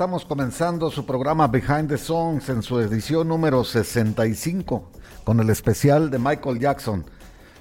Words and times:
estamos 0.00 0.24
comenzando 0.24 0.90
su 0.90 1.04
programa 1.04 1.46
Behind 1.46 1.86
the 1.86 1.98
Songs 1.98 2.48
en 2.48 2.62
su 2.62 2.80
edición 2.80 3.28
número 3.28 3.64
65 3.64 4.90
con 5.24 5.40
el 5.40 5.50
especial 5.50 6.10
de 6.10 6.18
Michael 6.18 6.58
Jackson. 6.58 7.04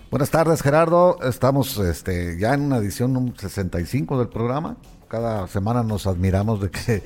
Buenas 0.10 0.30
tardes 0.30 0.62
Gerardo, 0.62 1.20
estamos 1.22 1.78
este, 1.80 2.40
ya 2.40 2.54
en 2.54 2.62
una 2.62 2.78
edición 2.78 3.36
65 3.38 4.20
del 4.20 4.30
programa. 4.30 4.78
Cada 5.10 5.50
semana 5.50 5.84
nos 5.84 6.08
admiramos 6.08 6.62
de 6.62 6.72
que 6.72 7.04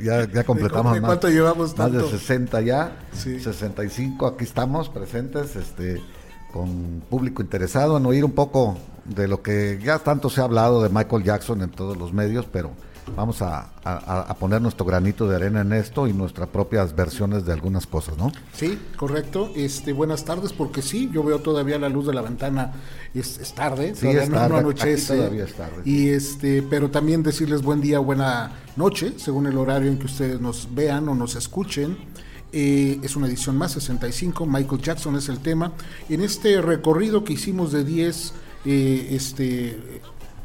ya, 0.32 0.44
completamos 0.44 1.00
más, 1.00 1.24
llevamos 1.24 1.76
más 1.76 1.90
de 1.90 2.08
60 2.08 2.60
ya, 2.60 2.98
65, 3.12 4.28
aquí 4.28 4.44
estamos 4.44 4.88
presentes 4.90 5.56
este, 5.56 6.00
con 6.52 7.02
público 7.10 7.42
interesado 7.42 7.96
en 7.96 8.06
oír 8.06 8.24
un 8.24 8.30
poco 8.30 8.76
de 9.06 9.26
lo 9.26 9.42
que 9.42 9.80
ya 9.82 9.98
tanto 9.98 10.30
se 10.30 10.40
ha 10.40 10.44
hablado 10.44 10.84
de 10.84 10.88
Michael 10.88 11.24
Jackson 11.24 11.62
en 11.62 11.70
todos 11.70 11.96
los 11.96 12.12
medios, 12.12 12.46
pero 12.46 12.70
vamos 13.16 13.42
a, 13.42 13.70
poner 14.38 14.60
nuestro 14.60 14.84
granito 14.84 15.28
de 15.28 15.36
arena 15.36 15.62
en 15.62 15.72
esto 15.72 16.06
y 16.06 16.12
nuestras 16.12 16.48
propias 16.48 16.94
versiones 16.94 17.44
de 17.44 17.52
algunas 17.52 17.86
cosas, 17.86 18.16
¿no? 18.18 18.32
Sí, 18.52 18.78
correcto. 18.96 19.50
Este, 19.56 19.92
buenas 19.92 20.24
tardes, 20.24 20.52
porque 20.52 20.82
sí, 20.82 21.10
yo 21.12 21.22
veo 21.22 21.40
todavía 21.40 21.78
la 21.78 21.88
luz 21.88 22.06
de 22.06 22.14
la 22.14 22.22
ventana, 22.22 22.72
es, 23.14 23.38
tarde, 23.54 23.94
sí, 23.94 24.02
todavía 24.02 24.48
no, 24.48 24.56
anochece. 24.56 25.16
todavía 25.16 25.44
es 25.44 25.54
tarde. 25.54 25.82
Y 25.84 26.08
este, 26.08 26.62
pero 26.62 26.90
también 26.90 27.22
decirles 27.22 27.62
buen 27.62 27.80
día, 27.80 27.98
buena 27.98 28.52
noche, 28.76 29.14
según 29.16 29.46
el 29.46 29.56
horario 29.56 29.90
en 29.90 29.98
que 29.98 30.06
ustedes 30.06 30.40
nos 30.40 30.74
vean 30.74 31.08
o 31.08 31.14
nos 31.14 31.34
escuchen. 31.34 31.96
Eh, 32.52 32.98
es 33.02 33.14
una 33.14 33.26
edición 33.26 33.56
más, 33.56 33.72
65, 33.72 34.46
Michael 34.46 34.80
Jackson 34.80 35.16
es 35.16 35.28
el 35.28 35.38
tema. 35.40 35.72
En 36.08 36.22
este 36.22 36.60
recorrido 36.62 37.24
que 37.24 37.34
hicimos 37.34 37.72
de 37.72 37.84
10 37.84 38.32
eh, 38.64 39.08
este, 39.12 39.78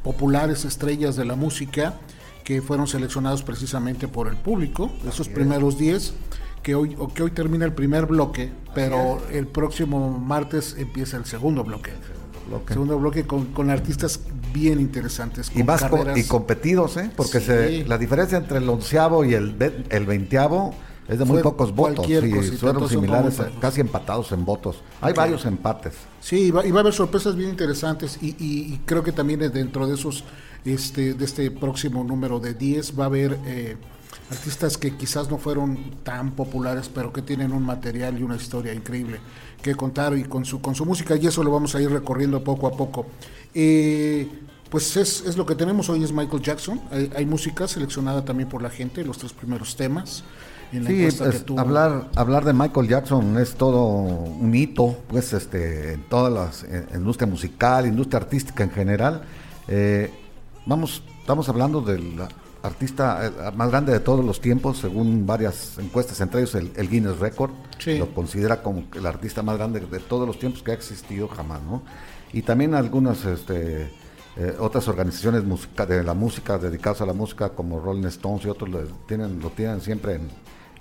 populares 0.03 0.65
estrellas 0.65 1.15
de 1.15 1.25
la 1.25 1.35
música, 1.35 1.99
que 2.43 2.61
fueron 2.61 2.87
seleccionados 2.87 3.43
precisamente 3.43 4.07
por 4.07 4.27
el 4.27 4.35
público, 4.35 4.91
esos 5.07 5.29
primeros 5.29 5.77
10, 5.77 6.13
que 6.61 6.75
hoy, 6.75 6.95
que 7.13 7.23
hoy 7.23 7.31
termina 7.31 7.65
el 7.65 7.73
primer 7.73 8.05
bloque, 8.05 8.51
pero 8.73 9.21
el 9.31 9.47
próximo 9.47 10.17
martes 10.19 10.75
empieza 10.77 11.17
el 11.17 11.25
segundo 11.25 11.63
bloque. 11.63 11.91
El 11.91 12.67
Segundo 12.67 12.99
bloque 12.99 13.25
con, 13.25 13.45
con, 13.47 13.69
artistas 13.69 14.19
bien 14.53 14.79
interesantes. 14.79 15.49
y 15.55 15.63
más 15.63 15.85
y 16.15 16.23
competidos, 16.23 16.97
¿eh? 16.97 17.09
porque 17.15 17.39
se, 17.39 17.85
la 17.85 17.97
diferencia 17.97 18.37
entre 18.37 18.57
el 18.57 18.69
onceavo 18.69 19.23
y 19.23 19.33
el, 19.33 19.55
el 19.89 20.05
veinteavo 20.05 20.75
es 21.07 21.19
de 21.19 21.25
muy 21.25 21.41
pocos 21.41 21.73
votos. 21.73 22.05
Sí, 22.05 22.57
fueron 22.57 22.87
similares, 22.87 23.41
casi 23.59 23.81
empatados 23.81 24.31
en 24.31 24.45
votos. 24.45 24.81
Hay 25.01 25.13
varios 25.13 25.45
empates. 25.45 25.93
Sí, 26.21 26.47
y 26.47 26.51
va, 26.51 26.61
a 26.61 26.79
haber 26.79 26.93
sorpresas 26.93 27.35
bien 27.35 27.49
interesantes 27.49 28.17
y, 28.21 28.35
y, 28.39 28.79
creo 28.85 29.03
que 29.03 29.11
también 29.11 29.39
dentro 29.51 29.87
de 29.87 29.95
esos 29.95 30.23
este, 30.65 31.13
de 31.13 31.25
este 31.25 31.51
próximo 31.51 32.03
número 32.03 32.39
de 32.39 32.53
10 32.53 32.97
va 32.97 33.03
a 33.03 33.07
haber 33.07 33.37
eh, 33.45 33.75
artistas 34.31 34.77
que 34.77 34.95
quizás 34.95 35.29
no 35.29 35.37
fueron 35.37 35.77
tan 36.03 36.31
populares, 36.31 36.89
pero 36.93 37.11
que 37.11 37.21
tienen 37.21 37.51
un 37.51 37.63
material 37.63 38.17
y 38.17 38.23
una 38.23 38.35
historia 38.35 38.73
increíble 38.73 39.19
que 39.61 39.75
contar 39.75 40.17
y 40.17 40.23
con 40.23 40.45
su, 40.45 40.61
con 40.61 40.75
su 40.75 40.85
música, 40.85 41.15
y 41.15 41.25
eso 41.25 41.43
lo 41.43 41.51
vamos 41.51 41.73
a 41.75 41.81
ir 41.81 41.89
recorriendo 41.89 42.43
poco 42.43 42.67
a 42.67 42.71
poco. 42.71 43.05
Eh, 43.53 44.27
pues 44.69 44.97
es, 44.97 45.37
lo 45.37 45.45
que 45.45 45.55
tenemos 45.55 45.87
hoy, 45.89 46.03
es 46.03 46.11
Michael 46.11 46.41
Jackson. 46.41 46.81
Hay, 47.15 47.25
música 47.25 47.67
seleccionada 47.67 48.25
también 48.25 48.49
por 48.49 48.61
la 48.61 48.69
gente, 48.69 49.03
los 49.03 49.19
tres 49.19 49.31
primeros 49.31 49.75
temas. 49.75 50.23
En 50.73 50.87
sí, 50.87 51.07
hablar, 51.55 52.09
hablar 52.15 52.45
de 52.45 52.53
Michael 52.53 52.87
Jackson 52.87 53.37
es 53.37 53.53
todo 53.53 53.85
un 53.85 54.53
hito, 54.55 54.97
pues, 55.07 55.31
este, 55.33 55.93
en 55.93 56.03
toda 56.09 56.29
la 56.29 56.49
industria 56.95 57.27
musical, 57.27 57.85
industria 57.85 58.19
artística 58.19 58.63
en 58.63 58.71
general. 58.71 59.21
Eh, 59.67 60.11
Vamos, 60.65 61.03
estamos 61.19 61.49
hablando 61.49 61.81
del 61.81 62.13
artista 62.61 63.25
eh, 63.25 63.51
más 63.53 63.69
grande 63.69 63.91
de 63.91 63.99
todos 63.99 64.23
los 64.23 64.39
tiempos, 64.39 64.77
según 64.77 65.25
varias 65.27 65.77
encuestas, 65.77 66.21
entre 66.21 66.39
ellos 66.39 66.55
el, 66.55 66.89
Guinness 66.89 67.19
Record, 67.19 67.51
lo 67.85 68.13
considera 68.13 68.63
como 68.63 68.85
el 68.95 69.05
artista 69.05 69.43
más 69.43 69.57
grande 69.57 69.81
de 69.81 69.99
todos 69.99 70.25
los 70.25 70.39
tiempos 70.39 70.63
que 70.63 70.71
ha 70.71 70.73
existido 70.73 71.27
jamás, 71.27 71.61
¿no? 71.63 71.83
Y 72.31 72.43
también 72.43 72.73
algunas 72.75 73.25
este, 73.25 73.91
eh, 74.37 74.55
otras 74.57 74.87
organizaciones 74.87 75.43
de 75.43 76.03
la 76.03 76.13
música, 76.13 76.57
dedicadas 76.57 77.01
a 77.01 77.05
la 77.05 77.13
música, 77.13 77.49
como 77.49 77.81
Rolling 77.81 78.05
Stones 78.05 78.45
y 78.45 78.47
otros, 78.47 78.69
lo 78.69 78.83
tienen, 79.05 79.41
lo 79.41 79.49
tienen 79.49 79.81
siempre 79.81 80.15
en, 80.15 80.29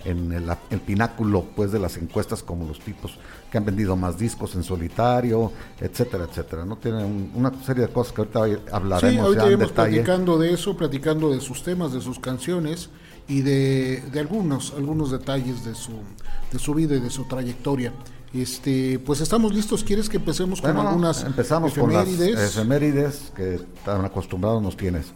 en 0.04 0.32
el, 0.32 0.80
pináculo 0.80 1.44
pues 1.54 1.72
de 1.72 1.78
las 1.78 1.96
encuestas 1.96 2.42
como 2.42 2.66
los 2.66 2.80
tipos 2.80 3.18
que 3.50 3.58
han 3.58 3.64
vendido 3.64 3.96
más 3.96 4.18
discos 4.18 4.54
en 4.54 4.62
solitario, 4.62 5.52
etcétera, 5.80 6.24
etcétera. 6.24 6.64
No 6.64 6.76
tienen 6.76 7.30
una 7.34 7.52
serie 7.64 7.86
de 7.86 7.92
cosas 7.92 8.12
que 8.12 8.22
ahorita 8.22 8.62
hablaremos 8.72 9.12
sí, 9.12 9.18
ahorita 9.18 9.44
ya 9.44 9.52
en 9.52 9.70
platicando 9.70 10.38
de 10.38 10.52
eso, 10.52 10.76
platicando 10.76 11.30
de 11.30 11.40
sus 11.40 11.62
temas, 11.62 11.92
de 11.92 12.00
sus 12.00 12.18
canciones 12.18 12.90
y 13.28 13.42
de, 13.42 14.02
de, 14.12 14.20
algunos 14.20 14.72
algunos 14.76 15.10
detalles 15.10 15.64
de 15.64 15.74
su 15.74 15.92
de 16.50 16.58
su 16.58 16.74
vida 16.74 16.96
y 16.96 17.00
de 17.00 17.10
su 17.10 17.24
trayectoria. 17.24 17.92
Este, 18.34 18.98
pues 18.98 19.20
estamos 19.20 19.54
listos. 19.54 19.84
¿Quieres 19.84 20.08
que 20.08 20.16
empecemos 20.16 20.60
con 20.60 20.76
algunas 20.76 21.22
empezamos 21.22 21.72
efemérides? 21.72 22.34
con 22.34 22.42
las 22.42 22.56
efemérides 22.56 23.32
que 23.36 23.60
tan 23.84 24.04
acostumbrados 24.04 24.62
nos 24.62 24.76
tienes. 24.76 25.12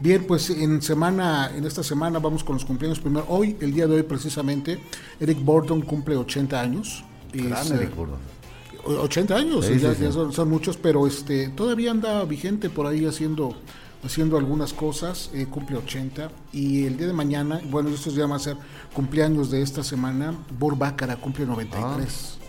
Bien, 0.00 0.24
pues 0.26 0.48
en 0.48 0.80
semana, 0.80 1.50
en 1.54 1.66
esta 1.66 1.82
semana 1.82 2.18
vamos 2.18 2.42
con 2.42 2.54
los 2.54 2.64
cumpleaños 2.64 2.98
primero. 2.98 3.26
Hoy, 3.28 3.56
el 3.60 3.74
día 3.74 3.86
de 3.86 3.96
hoy 3.96 4.02
precisamente, 4.02 4.80
Eric 5.20 5.44
Borden 5.44 5.82
cumple 5.82 6.16
80 6.16 6.58
años. 6.58 7.04
Gran 7.32 7.66
Eric 7.72 7.94
Borden. 7.94 8.16
80 8.82 9.36
años, 9.36 9.68
ya, 9.68 10.10
son, 10.10 10.48
muchos, 10.48 10.78
pero 10.78 11.06
este 11.06 11.50
todavía 11.50 11.90
anda 11.90 12.24
vigente 12.24 12.70
por 12.70 12.86
ahí 12.86 13.04
haciendo 13.04 13.54
haciendo 14.02 14.38
algunas 14.38 14.72
cosas, 14.72 15.30
eh, 15.34 15.46
cumple 15.50 15.76
80 15.76 16.30
y 16.54 16.86
el 16.86 16.96
día 16.96 17.06
de 17.06 17.12
mañana, 17.12 17.60
bueno, 17.70 17.90
estos 17.90 18.14
ya 18.14 18.22
van 18.22 18.32
a 18.32 18.38
ser 18.38 18.56
cumpleaños 18.94 19.50
de 19.50 19.60
esta 19.60 19.84
semana, 19.84 20.34
Bor 20.58 20.78
cumple 21.20 21.44
93. 21.44 22.39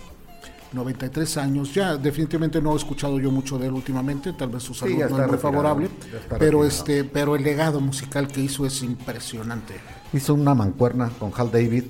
93 0.74 1.38
años, 1.38 1.74
ya 1.74 1.98
definitivamente 1.98 2.62
no 2.62 2.74
he 2.74 2.78
escuchado 2.78 3.20
yo 3.20 3.32
mucho 3.32 3.58
de 3.58 3.68
él 3.68 3.74
últimamente, 3.74 4.34
tal 4.34 4.50
vez 4.50 4.64
su 4.64 4.74
salud 4.74 4.98
no 5.10 5.22
es 5.22 5.28
muy 5.28 5.38
favorable, 5.38 5.90
pero 6.40 6.66
este, 6.66 7.04
pero 7.04 7.36
el 7.36 7.44
legado 7.44 7.80
musical 7.82 8.28
que 8.28 8.42
hizo 8.42 8.66
es 8.66 8.82
impresionante. 8.82 9.76
Hizo 10.14 10.34
una 10.34 10.56
mancuerna 10.56 11.10
con 11.20 11.32
Hal 11.36 11.52
David 11.52 11.84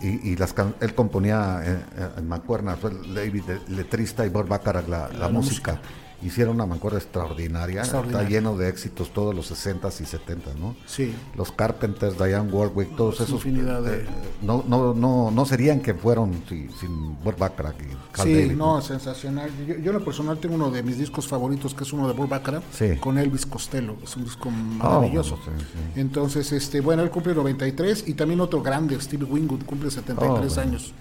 y, 0.00 0.36
las 0.36 0.54
él 0.80 0.94
componía 0.94 1.82
en, 2.16 2.28
mancuerna, 2.28 2.76
fue 2.76 2.90
David 3.14 3.44
letrista 3.68 4.24
y 4.24 4.30
Bob 4.30 4.48
Baccarat 4.48 4.88
la, 4.88 5.08
la, 5.08 5.28
música 5.28 5.80
hicieron 6.22 6.54
una 6.56 6.66
mancuerna 6.66 6.98
extraordinaria. 6.98 7.82
Está 7.82 8.28
lleno 8.28 8.56
de 8.56 8.68
éxitos 8.68 9.12
todos 9.12 9.34
los 9.34 9.50
60s 9.50 10.00
y 10.00 10.04
70s, 10.04 10.54
¿no? 10.58 10.76
Sí. 10.86 11.14
Los 11.36 11.52
Carpenters, 11.52 12.16
Diane 12.16 12.50
Warwick, 12.50 12.96
todos 12.96 13.16
esos. 13.16 13.30
Infinidad 13.30 13.82
de... 13.82 14.02
Eh, 14.02 14.06
no, 14.42 14.64
no, 14.66 14.94
no, 14.94 15.30
no 15.30 15.44
serían 15.44 15.80
que 15.80 15.94
fueron 15.94 16.42
sin 16.48 17.18
Burt 17.22 17.38
Bacharach 17.38 17.76
y 17.80 18.12
Cal 18.12 18.26
Sí, 18.26 18.52
no, 18.56 18.80
sensacional. 18.80 19.50
Yo, 19.66 19.76
yo, 19.76 19.90
en 19.90 19.98
lo 19.98 20.04
personal 20.04 20.38
tengo 20.38 20.54
uno 20.54 20.70
de 20.70 20.82
mis 20.82 20.98
discos 20.98 21.26
favoritos, 21.26 21.74
que 21.74 21.84
es 21.84 21.92
uno 21.92 22.06
de 22.08 22.14
Burt 22.14 22.30
Bacharach, 22.30 22.62
con 23.00 23.18
Elvis 23.18 23.46
Costello. 23.46 23.96
Es 24.02 24.16
un 24.16 24.24
disco 24.24 24.50
maravilloso. 24.50 25.34
Oh, 25.34 25.98
Entonces, 25.98 26.52
este, 26.52 26.80
bueno, 26.80 27.02
él 27.02 27.10
cumple 27.10 27.34
93 27.34 28.04
y 28.06 28.14
también 28.14 28.40
otro 28.40 28.62
grande, 28.62 29.00
Steve 29.00 29.24
Wingwood, 29.24 29.64
cumple 29.64 29.90
73 29.90 30.58
años. 30.58 30.92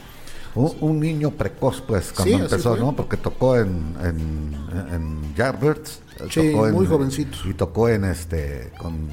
Un, 0.56 1.00
niño 1.00 1.31
precoz, 1.31 1.81
pues, 1.81 2.12
cuando 2.12 2.39
empezó, 2.39 2.75
¿no? 2.75 2.94
Porque 2.95 3.18
tocó 3.18 3.57
en, 3.57 3.95
en, 4.03 4.56
en 4.94 5.36
Yardbirds. 5.36 6.01
Sí, 6.30 6.53
muy 6.53 6.86
jovencito. 6.86 7.38
Y 7.45 7.53
tocó 7.53 7.88
en 7.89 8.06
este, 8.06 8.71
con, 8.77 9.07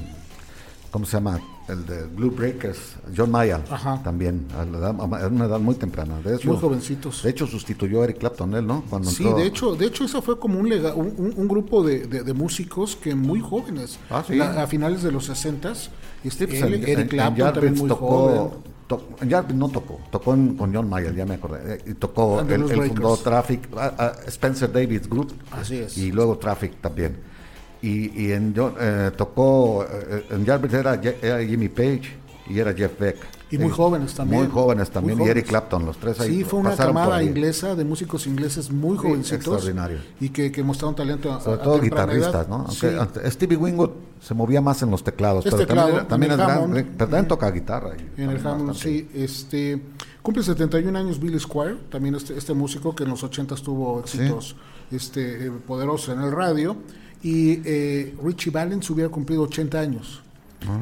¿cómo 0.91 1.05
se 1.05 1.13
llama? 1.13 1.39
El 1.67 1.85
de 1.85 2.03
Blue 2.07 2.31
Breakers, 2.31 2.95
John 3.15 3.29
Mayall, 3.29 3.63
también, 4.03 4.47
a, 4.57 4.63
una 4.63 5.45
edad 5.45 5.59
muy 5.59 5.75
temprana. 5.75 6.19
De 6.19 6.39
muy 6.43 6.57
jovencitos. 6.57 7.21
De 7.21 7.29
hecho, 7.29 7.45
sustituyó 7.45 8.01
a 8.01 8.05
Eric 8.05 8.17
Clapton, 8.17 8.55
él, 8.55 8.65
¿no? 8.65 8.83
Cuando 8.89 9.09
sí, 9.09 9.23
de 9.23 9.45
hecho, 9.45 9.75
de 9.75 9.85
hecho, 9.85 10.05
eso 10.05 10.19
fue 10.23 10.39
como 10.39 10.59
un, 10.59 10.71
un, 10.73 11.33
un, 11.37 11.47
grupo 11.47 11.83
de, 11.83 12.07
de, 12.07 12.33
músicos 12.33 12.95
que 12.95 13.13
muy 13.13 13.39
jóvenes, 13.39 13.99
ah, 14.09 14.23
a 14.57 14.67
finales 14.67 15.03
de 15.03 15.11
los 15.11 15.25
60 15.25 15.73
este, 16.23 16.47
pues, 16.47 16.61
Eric 16.61 17.09
Clapton 17.09 17.53
también 17.53 17.75
muy 17.75 17.87
tocó, 17.87 18.07
joven 18.07 18.78
ya 19.25 19.41
no 19.41 19.69
tocó, 19.69 19.99
tocó 20.11 20.31
con 20.31 20.73
John 20.73 20.89
Mayer, 20.89 21.13
ya 21.13 21.25
me 21.25 21.35
acordé. 21.35 21.75
Eh, 21.75 21.81
y 21.87 21.93
tocó, 21.93 22.41
el, 22.41 22.63
fundó 22.67 23.17
Traffic, 23.17 23.67
ah, 23.77 23.93
ah, 23.97 24.13
Spencer 24.27 24.71
Davis 24.71 25.09
Group. 25.09 25.33
Así 25.51 25.77
es. 25.77 25.97
Y 25.97 26.11
luego 26.11 26.37
Traffic 26.37 26.81
también. 26.81 27.17
Y, 27.81 28.25
y 28.25 28.31
en 28.31 28.53
eh, 28.79 29.11
tocó, 29.15 29.85
eh, 29.85 30.25
en 30.31 30.45
Yardbirds 30.45 30.73
era, 30.73 31.01
era 31.21 31.43
Jimmy 31.45 31.69
Page 31.69 32.17
y 32.49 32.59
era 32.59 32.73
Jeff 32.73 32.99
Beck. 32.99 33.17
Y 33.51 33.57
muy 33.57 33.71
jóvenes 33.71 34.13
también. 34.13 34.43
Muy 34.43 34.51
jóvenes 34.51 34.91
también, 34.91 35.19
y 35.21 35.23
Eric 35.23 35.47
Clapton, 35.47 35.85
los 35.85 35.97
tres 35.97 36.19
ahí. 36.19 36.37
Sí, 36.37 36.43
fue 36.43 36.59
una 36.59 36.75
camada 36.75 37.23
inglesa 37.23 37.75
de 37.75 37.83
músicos 37.83 38.27
ingleses 38.27 38.69
muy 38.69 38.97
jovencitos. 38.97 39.55
Extraordinario. 39.55 39.99
Y 40.19 40.29
que, 40.29 40.51
que 40.51 40.63
mostraron 40.63 40.95
talento 40.95 41.39
Sobre 41.41 41.57
todo 41.57 41.79
guitarristas, 41.79 42.47
¿no? 42.47 42.67
Aunque, 42.67 43.31
Stevie 43.31 43.57
Winwood 43.57 43.91
se 44.21 44.33
movía 44.33 44.61
más 44.61 44.81
en 44.83 44.91
los 44.91 45.03
teclados, 45.03 45.45
pero 45.45 45.65
también, 45.65 46.07
también, 46.07 46.31
es 46.33 46.97
gran, 47.09 47.27
toca 47.27 47.49
guitarra. 47.49 47.93
en 48.17 48.29
el 48.29 48.45
Hammond, 48.45 48.75
sí. 48.75 49.09
Este, 49.13 49.81
cumple 50.21 50.43
71 50.43 50.97
años 50.97 51.19
Billy 51.19 51.39
Squire, 51.39 51.77
también 51.89 52.15
este, 52.15 52.37
este 52.37 52.53
músico 52.53 52.93
que 52.93 53.03
en 53.03 53.09
los 53.09 53.23
80 53.23 53.55
tuvo 53.55 54.01
éxitos 54.01 54.55
este, 54.91 55.47
eh, 55.47 55.51
poderosos 55.65 56.15
en 56.15 56.21
el 56.21 56.31
radio. 56.31 56.75
Y 57.21 57.61
eh, 57.65 58.15
Richie 58.23 58.51
Valens 58.51 58.89
hubiera 58.89 59.09
cumplido 59.09 59.43
80 59.43 59.79
años. 59.79 60.21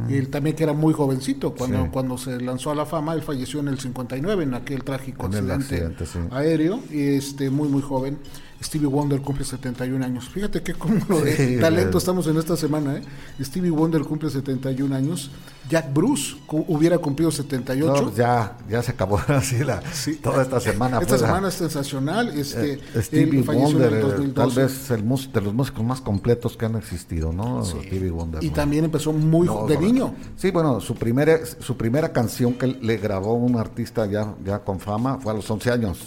Él 0.09 0.29
también 0.29 0.55
que 0.55 0.63
era 0.63 0.73
muy 0.73 0.93
jovencito 0.93 1.53
cuando, 1.53 1.91
cuando 1.91 2.17
se 2.17 2.41
lanzó 2.41 2.71
a 2.71 2.75
la 2.75 2.85
fama, 2.85 3.13
él 3.13 3.21
falleció 3.21 3.59
en 3.59 3.67
el 3.67 3.79
59 3.79 4.43
en 4.43 4.53
aquel 4.53 4.83
trágico 4.83 5.27
accidente, 5.27 5.89
aéreo 6.31 6.81
y 6.89 7.15
este 7.15 7.49
muy 7.49 7.69
muy 7.69 7.81
joven. 7.81 8.17
Stevie 8.63 8.87
Wonder 8.87 9.21
cumple 9.21 9.45
71 9.45 10.03
años. 10.03 10.29
Fíjate 10.29 10.63
qué 10.63 10.73
cúmulo 10.73 11.21
de 11.21 11.59
talento 11.59 11.99
estamos 11.99 12.25
en 12.27 12.37
esta 12.37 12.57
semana. 12.57 12.97
¿eh? 12.97 13.01
Stevie 13.39 13.69
Wonder 13.69 14.01
cumple 14.01 14.29
71 14.29 14.95
años. 14.95 15.29
Jack 15.69 15.93
Bruce 15.93 16.35
hubiera 16.49 16.97
cumplido 16.97 17.31
78. 17.31 18.01
No, 18.01 18.15
ya, 18.15 18.57
ya 18.69 18.81
se 18.81 18.91
acabó 18.91 19.19
así 19.27 19.63
la, 19.63 19.81
toda 20.21 20.43
esta 20.43 20.59
semana. 20.59 20.99
Esta 20.99 21.17
semana 21.17 21.49
es 21.49 21.55
sensacional. 21.55 22.29
Este, 22.37 22.73
eh, 22.73 23.01
Stevie 23.01 23.41
Wonder, 23.41 23.93
eh, 23.93 24.31
tal 24.33 24.51
vez 24.51 24.91
el 24.91 25.07
de 25.07 25.41
los 25.41 25.53
músicos 25.53 25.83
más 25.83 26.01
completos 26.01 26.55
que 26.55 26.65
han 26.65 26.75
existido, 26.75 27.33
¿no? 27.33 27.65
Stevie 27.65 28.11
Wonder. 28.11 28.43
Y 28.43 28.49
también 28.49 28.85
empezó 28.85 29.11
muy 29.11 29.47
de 29.67 29.77
niño. 29.77 30.15
Sí, 30.35 30.51
bueno, 30.51 30.79
su 30.79 30.95
primera, 30.95 31.39
su 31.45 31.75
primera 31.75 32.13
canción 32.13 32.53
que 32.53 32.67
le 32.67 32.97
grabó 32.97 33.33
un 33.33 33.57
artista 33.57 34.05
ya, 34.05 34.35
ya 34.45 34.59
con 34.59 34.79
fama 34.79 35.19
fue 35.19 35.31
a 35.33 35.35
los 35.35 35.49
11 35.49 35.71
años. 35.71 35.99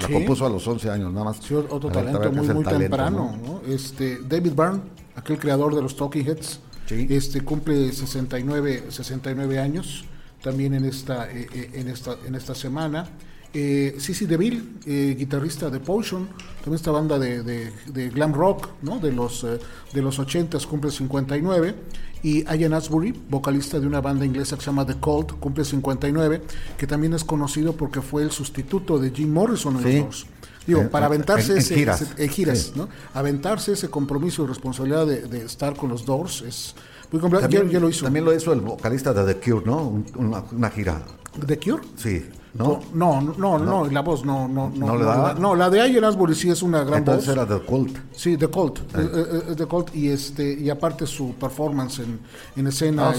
La 0.00 0.08
compuso 0.08 0.46
a 0.46 0.48
los 0.48 0.66
11 0.66 0.90
años, 0.90 1.12
nada 1.12 1.24
más. 1.24 1.40
otro 1.50 1.90
talento 1.90 2.30
muy, 2.30 2.48
muy 2.48 2.64
temprano. 2.64 3.60
Este, 3.66 4.20
David 4.22 4.52
Byrne, 4.54 4.80
aquel 5.16 5.38
creador 5.38 5.74
de 5.74 5.82
los 5.82 5.96
Talking 5.96 6.24
Heads, 6.24 6.60
este, 6.90 7.42
cumple 7.42 7.92
69, 7.92 8.84
69 8.88 9.58
años 9.58 10.04
también 10.42 10.74
en 10.74 10.84
esta, 10.84 11.30
eh, 11.30 11.46
eh, 11.52 11.70
en 11.74 11.88
esta, 11.88 12.16
en 12.26 12.34
esta 12.34 12.54
semana. 12.54 13.08
Eh, 13.54 13.96
Sissy 13.98 14.26
DeVille, 14.26 14.62
eh, 14.84 15.16
guitarrista 15.18 15.70
de 15.70 15.80
Potion, 15.80 16.28
también 16.58 16.74
esta 16.74 16.90
banda 16.90 17.18
de, 17.18 17.42
de, 17.42 18.10
glam 18.10 18.34
rock 18.34 18.68
¿no? 18.82 18.98
de, 18.98 19.10
los, 19.10 19.42
de 19.42 20.02
los 20.02 20.18
80 20.18 20.58
cumple 20.68 20.90
59 20.90 21.74
y 22.22 22.44
Ian 22.44 22.74
Asbury, 22.74 23.14
vocalista 23.30 23.80
de 23.80 23.86
una 23.86 24.02
banda 24.02 24.26
inglesa 24.26 24.56
que 24.56 24.62
se 24.62 24.66
llama 24.66 24.84
The 24.84 24.96
Cult, 24.96 25.32
cumple 25.40 25.64
59, 25.64 26.42
que 26.76 26.86
también 26.86 27.14
es 27.14 27.24
conocido 27.24 27.72
porque 27.74 28.02
fue 28.02 28.22
el 28.22 28.32
sustituto 28.32 28.98
de 28.98 29.10
Jim 29.10 29.32
Morrison 29.32 29.76
en 29.78 29.82
los 29.82 29.94
Doors. 29.94 30.26
Digo, 30.68 30.90
para 30.90 31.06
aventarse 31.06 31.56
ese, 31.56 32.28
giras, 32.28 32.72
¿no? 32.76 32.90
Aventarse 33.14 33.72
ese 33.72 33.88
compromiso 33.88 34.44
y 34.44 34.48
responsabilidad 34.48 35.06
de, 35.06 35.44
estar 35.44 35.74
con 35.74 35.88
los 35.88 36.04
Doors 36.04 36.42
es 36.42 36.74
muy 37.10 37.22
complicado. 37.22 37.50
También, 37.50 37.80
lo 37.80 37.88
hizo. 37.88 38.04
También 38.04 38.24
lo 38.26 38.34
hizo 38.34 38.52
el 38.52 38.60
vocalista 38.60 39.14
de 39.14 39.34
The 39.34 39.40
Cure, 39.40 39.64
¿no? 39.64 40.04
Una, 40.16 40.44
una 40.52 40.68
gira. 40.70 41.02
¿The 41.46 41.58
Cure? 41.58 41.82
Sí. 41.96 42.22
¿No? 42.54 42.80
No, 42.92 43.20
no, 43.20 43.58
no, 43.58 43.88
la 43.88 44.00
voz 44.00 44.24
no, 44.24 44.48
no, 44.48 44.70
no. 44.70 44.98
¿No, 44.98 45.34
no 45.34 45.54
la 45.54 45.70
de 45.70 45.90
Ian 45.90 46.04
Asbury 46.04 46.34
sí 46.34 46.50
es 46.50 46.62
una 46.62 46.82
gran 46.82 46.98
Entonces 46.98 47.28
era 47.28 47.46
The 47.46 47.60
Cult. 47.60 47.96
Sí, 48.12 48.36
The 48.36 48.48
Cult. 48.48 48.78
Eh, 48.78 48.82
eh, 48.96 49.42
eh, 49.50 49.54
The 49.56 49.66
Cult 49.66 49.94
y 49.94 50.08
este 50.08 50.54
y 50.54 50.68
aparte 50.68 51.06
su 51.06 51.34
performance 51.34 52.00
en, 52.00 52.18
en 52.56 52.66
escena 52.66 53.10
ah, 53.10 53.14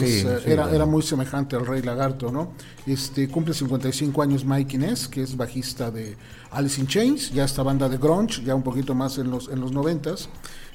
era, 0.46 0.70
era 0.72 0.86
muy 0.86 1.04
semejante 1.04 1.56
al 1.56 1.66
Rey 1.66 1.82
Lagarto, 1.82 2.32
¿no? 2.32 2.54
Este 2.86 3.30
cumple 3.30 3.54
55 3.54 4.22
años 4.22 4.44
Mike 4.44 4.76
Inez, 4.76 5.08
que 5.08 5.22
es 5.22 5.38
bajista 5.38 5.90
de 5.92 6.18
Alice 6.52 6.80
in 6.80 6.88
Chains, 6.88 7.32
ya 7.32 7.44
esta 7.46 7.64
banda 7.64 7.88
de 7.90 7.98
grunge, 7.98 8.44
ya 8.44 8.56
un 8.56 8.64
poquito 8.64 8.96
más 8.96 9.18
en 9.18 9.30
los 9.30 9.50
en 9.50 9.60
los 9.60 9.72
90 9.72 10.16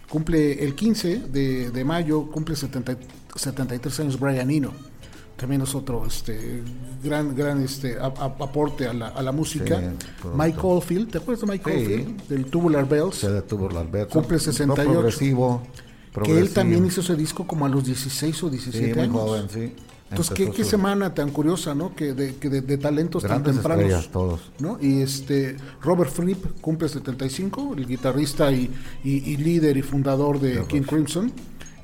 Cumple 0.08 0.62
el 0.62 0.74
15 0.74 1.18
de, 1.30 1.70
de 1.70 1.84
mayo, 1.84 2.30
cumple 2.30 2.54
70, 2.54 2.96
73 3.34 4.00
años 4.00 4.20
Brian 4.20 4.50
Eno 4.50 4.70
también 5.36 5.62
es 5.62 5.74
otro 5.74 6.06
este, 6.06 6.62
gran, 7.02 7.34
gran 7.34 7.60
este, 7.62 7.98
aporte 7.98 8.86
a 8.86 8.92
la, 8.92 9.08
a 9.08 9.22
la 9.22 9.32
música. 9.32 9.82
Mike 10.36 10.58
Oldfield, 10.62 11.10
¿te 11.10 11.18
acuerdas 11.18 11.40
de 11.40 11.52
Mike 11.52 11.70
Oldfield? 11.70 12.28
Del 12.28 12.44
Tubular 12.46 12.88
Bells. 12.88 13.16
Sí, 13.16 13.26
de 13.26 13.42
Tubular 13.42 13.90
Bells. 13.90 14.12
Cumple 14.12 14.38
68. 14.38 14.92
progresivo, 14.92 15.62
Que 16.22 16.38
él 16.38 16.50
también 16.50 16.84
hizo 16.86 17.00
ese 17.00 17.16
disco 17.16 17.46
como 17.46 17.66
a 17.66 17.68
los 17.68 17.84
16 17.84 18.44
o 18.44 18.50
17 18.50 19.00
años. 19.00 19.16
Joven, 19.16 19.48
sí. 19.50 19.72
Entonces, 20.10 20.34
¿qué, 20.34 20.50
qué, 20.50 20.64
semana 20.64 21.14
tan 21.14 21.30
curiosa, 21.30 21.74
¿no? 21.74 21.94
Que 21.94 22.12
de, 22.12 22.36
que 22.36 22.48
de, 22.48 22.78
talentos 22.78 23.22
tan 23.22 23.42
tempranos. 23.42 24.10
todos. 24.10 24.52
¿no? 24.60 24.78
Y 24.80 25.00
este, 25.00 25.56
Robert 25.82 26.10
Fripp 26.10 26.60
cumple 26.60 26.88
75, 26.88 27.74
el 27.76 27.86
guitarrista 27.86 28.52
y, 28.52 28.70
y, 29.02 29.36
líder 29.36 29.76
y 29.76 29.82
fundador 29.82 30.38
de 30.40 30.64
King 30.66 30.82
Crimson. 30.82 31.32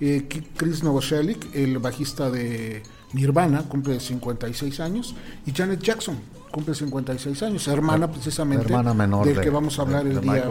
Eh, 0.00 0.26
Chris 0.56 0.82
Novoselic, 0.82 1.54
el 1.54 1.78
bajista 1.78 2.30
de 2.30 2.82
Nirvana 3.12 3.62
cumple 3.62 4.00
56 4.00 4.80
años 4.80 5.14
y 5.44 5.52
Janet 5.52 5.82
Jackson 5.82 6.16
cumple 6.50 6.74
56 6.74 7.42
años, 7.42 7.68
hermana 7.68 8.10
precisamente 8.10 8.64
hermana 8.64 8.94
menor 8.94 9.26
del 9.26 9.40
que 9.40 9.50
vamos 9.50 9.78
a 9.78 9.82
hablar 9.82 10.06
el, 10.06 10.20
día, 10.20 10.50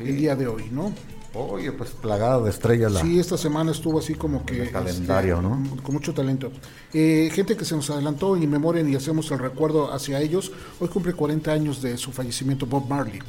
el 0.00 0.16
día 0.16 0.34
de 0.34 0.46
hoy, 0.46 0.64
¿no? 0.72 0.92
Oye, 1.36 1.70
pues 1.72 1.90
plagada 1.90 2.40
de 2.40 2.50
estrellas 2.50 2.92
la. 2.92 3.00
Sí, 3.02 3.18
esta 3.18 3.36
semana 3.36 3.70
estuvo 3.72 3.98
así 3.98 4.14
como 4.14 4.44
que. 4.46 4.62
El 4.62 4.70
calendario, 4.70 5.36
este, 5.36 5.48
¿no? 5.48 5.82
Con 5.82 5.94
mucho 5.94 6.14
talento. 6.14 6.50
Eh, 6.94 7.30
gente 7.32 7.56
que 7.56 7.64
se 7.64 7.76
nos 7.76 7.90
adelantó 7.90 8.36
y 8.36 8.46
memoria 8.46 8.82
y 8.82 8.94
hacemos 8.96 9.30
el 9.30 9.38
recuerdo 9.38 9.92
hacia 9.92 10.20
ellos. 10.20 10.50
Hoy 10.80 10.88
cumple 10.88 11.12
40 11.12 11.52
años 11.52 11.82
de 11.82 11.98
su 11.98 12.10
fallecimiento 12.10 12.66
Bob 12.66 12.88
Marley. 12.88 13.20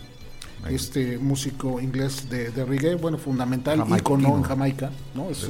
Este 0.69 1.18
músico 1.18 1.80
inglés 1.80 2.30
de, 2.30 2.50
reggae, 2.65 2.95
bueno, 2.95 3.18
fundamental, 3.18 3.86
ícono 3.98 4.36
en 4.36 4.44
Jamaica, 4.44 4.92
¿no? 5.13 5.30
Es, 5.30 5.48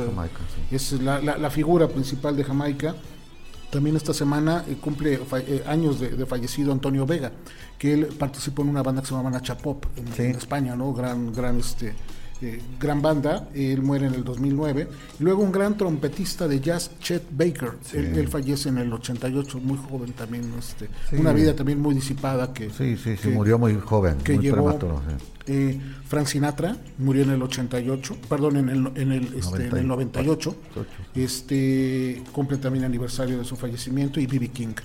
es 0.72 0.92
la, 1.02 1.20
la, 1.22 1.50
figura 1.50 1.88
principal 1.88 2.36
de 2.36 2.44
Jamaica. 2.44 2.96
También 3.72 3.96
esta 3.96 4.14
semana 4.14 4.64
eh, 4.68 4.78
cumple 4.80 5.16
eh, 5.16 5.64
años 5.68 6.00
de, 6.00 6.26
fallecido 6.26 6.72
Antonio 6.72 7.06
Vega, 7.06 7.32
que 7.78 7.94
él 7.94 8.06
participó 8.18 8.62
en 8.62 8.70
una 8.70 8.84
banda 8.84 9.02
que 9.02 9.08
se 9.08 9.16
llama 9.16 9.30
Nacha 9.30 9.58
Pop 9.58 9.86
en, 9.96 10.36
España, 10.36 10.76
¿no? 10.76 10.94
Gran, 10.94 11.34
gran, 11.34 11.60
este, 11.60 11.94
eh, 12.42 12.62
gran 12.80 13.02
banda. 13.02 13.50
Él 13.54 13.82
muere 13.82 14.08
en 14.08 14.14
el 14.14 14.24
2009. 14.24 14.88
Y 15.20 15.24
luego 15.24 15.44
un 15.44 15.52
gran 15.52 15.78
trompetista 15.78 16.48
de 16.48 16.60
jazz, 16.60 16.92
Chet 17.00 17.24
Baker. 17.32 17.72
Él, 17.94 18.28
fallece 18.28 18.70
en 18.70 18.78
el 18.78 18.94
88, 18.94 19.60
muy 19.60 19.78
joven 19.78 20.14
también. 20.14 20.52
Este, 20.58 20.90
Una 21.18 21.34
vida 21.34 21.56
también 21.56 21.80
muy 21.80 21.96
disipada 21.96 22.54
que. 22.54 22.70
Sí, 22.70 22.98
sí, 22.98 23.30
murió 23.30 23.58
muy 23.58 23.76
joven, 23.76 24.18
que 24.24 24.36
muy 24.36 24.52
prematuro. 24.52 25.02
Eh, 25.50 25.80
Frank 26.08 26.28
Sinatra 26.28 26.76
murió 26.98 27.24
en 27.24 27.30
el 27.32 27.42
88, 27.42 28.18
perdón, 28.28 28.58
en 28.58 28.70
el, 28.70 28.92
en 28.96 29.12
el, 29.14 29.34
este, 29.34 29.68
en 29.68 29.78
el 29.78 29.88
98. 29.88 30.56
Este, 31.16 32.22
cumple 32.34 32.58
también 32.58 32.84
aniversario 32.84 33.38
de 33.38 33.46
su 33.46 33.56
fallecimiento 33.56 34.20
y 34.20 34.28
B.B. 34.28 34.50
King 34.50 34.76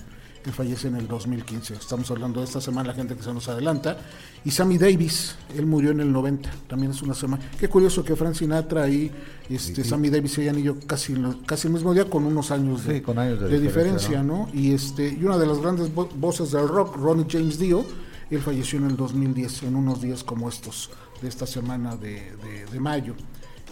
que 0.43 0.51
fallece 0.51 0.89
en 0.89 0.95
el 0.95 1.07
2015. 1.07 1.75
Estamos 1.75 2.11
hablando 2.11 2.41
de 2.41 2.45
esta 2.45 2.59
semana, 2.59 2.89
la 2.89 2.93
gente 2.93 3.15
que 3.15 3.23
se 3.23 3.33
nos 3.33 3.47
adelanta. 3.47 3.97
Y 4.43 4.51
Sammy 4.51 4.77
Davis, 4.77 5.35
él 5.55 5.65
murió 5.65 5.91
en 5.91 6.01
el 6.01 6.11
90, 6.11 6.49
también 6.67 6.91
es 6.91 7.01
una 7.01 7.13
semana. 7.13 7.43
Qué 7.59 7.69
curioso 7.69 8.03
que 8.03 8.15
Frank 8.15 8.35
Sinatra 8.35 8.89
y 8.89 9.09
este, 9.49 9.83
Sammy 9.83 10.09
Davis 10.09 10.33
se 10.33 10.41
hayan 10.41 10.59
ido 10.59 10.77
casi, 10.85 11.15
casi 11.45 11.67
el 11.67 11.73
mismo 11.73 11.93
día 11.93 12.09
con 12.09 12.25
unos 12.25 12.51
años 12.51 12.85
de, 12.85 12.99
de, 13.01 13.59
diferencia, 13.59 14.21
¿no? 14.21 14.49
Y, 14.53 14.73
este, 14.73 15.07
y 15.07 15.23
una 15.23 15.37
de 15.37 15.47
las 15.47 15.59
grandes 15.59 15.89
voces 15.93 16.51
del 16.51 16.67
rock, 16.67 16.97
Ronnie 16.97 17.25
James 17.29 17.57
Dio, 17.57 17.85
él 18.29 18.41
falleció 18.41 18.79
en 18.79 18.85
el 18.87 18.97
2010, 18.97 19.63
en 19.63 19.75
unos 19.75 20.01
días 20.01 20.23
como 20.23 20.49
estos, 20.49 20.89
de 21.21 21.29
esta 21.29 21.47
semana 21.47 21.95
de, 21.95 22.33
de 22.71 22.79
mayo. 22.79 23.15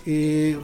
Eh, 0.05 0.57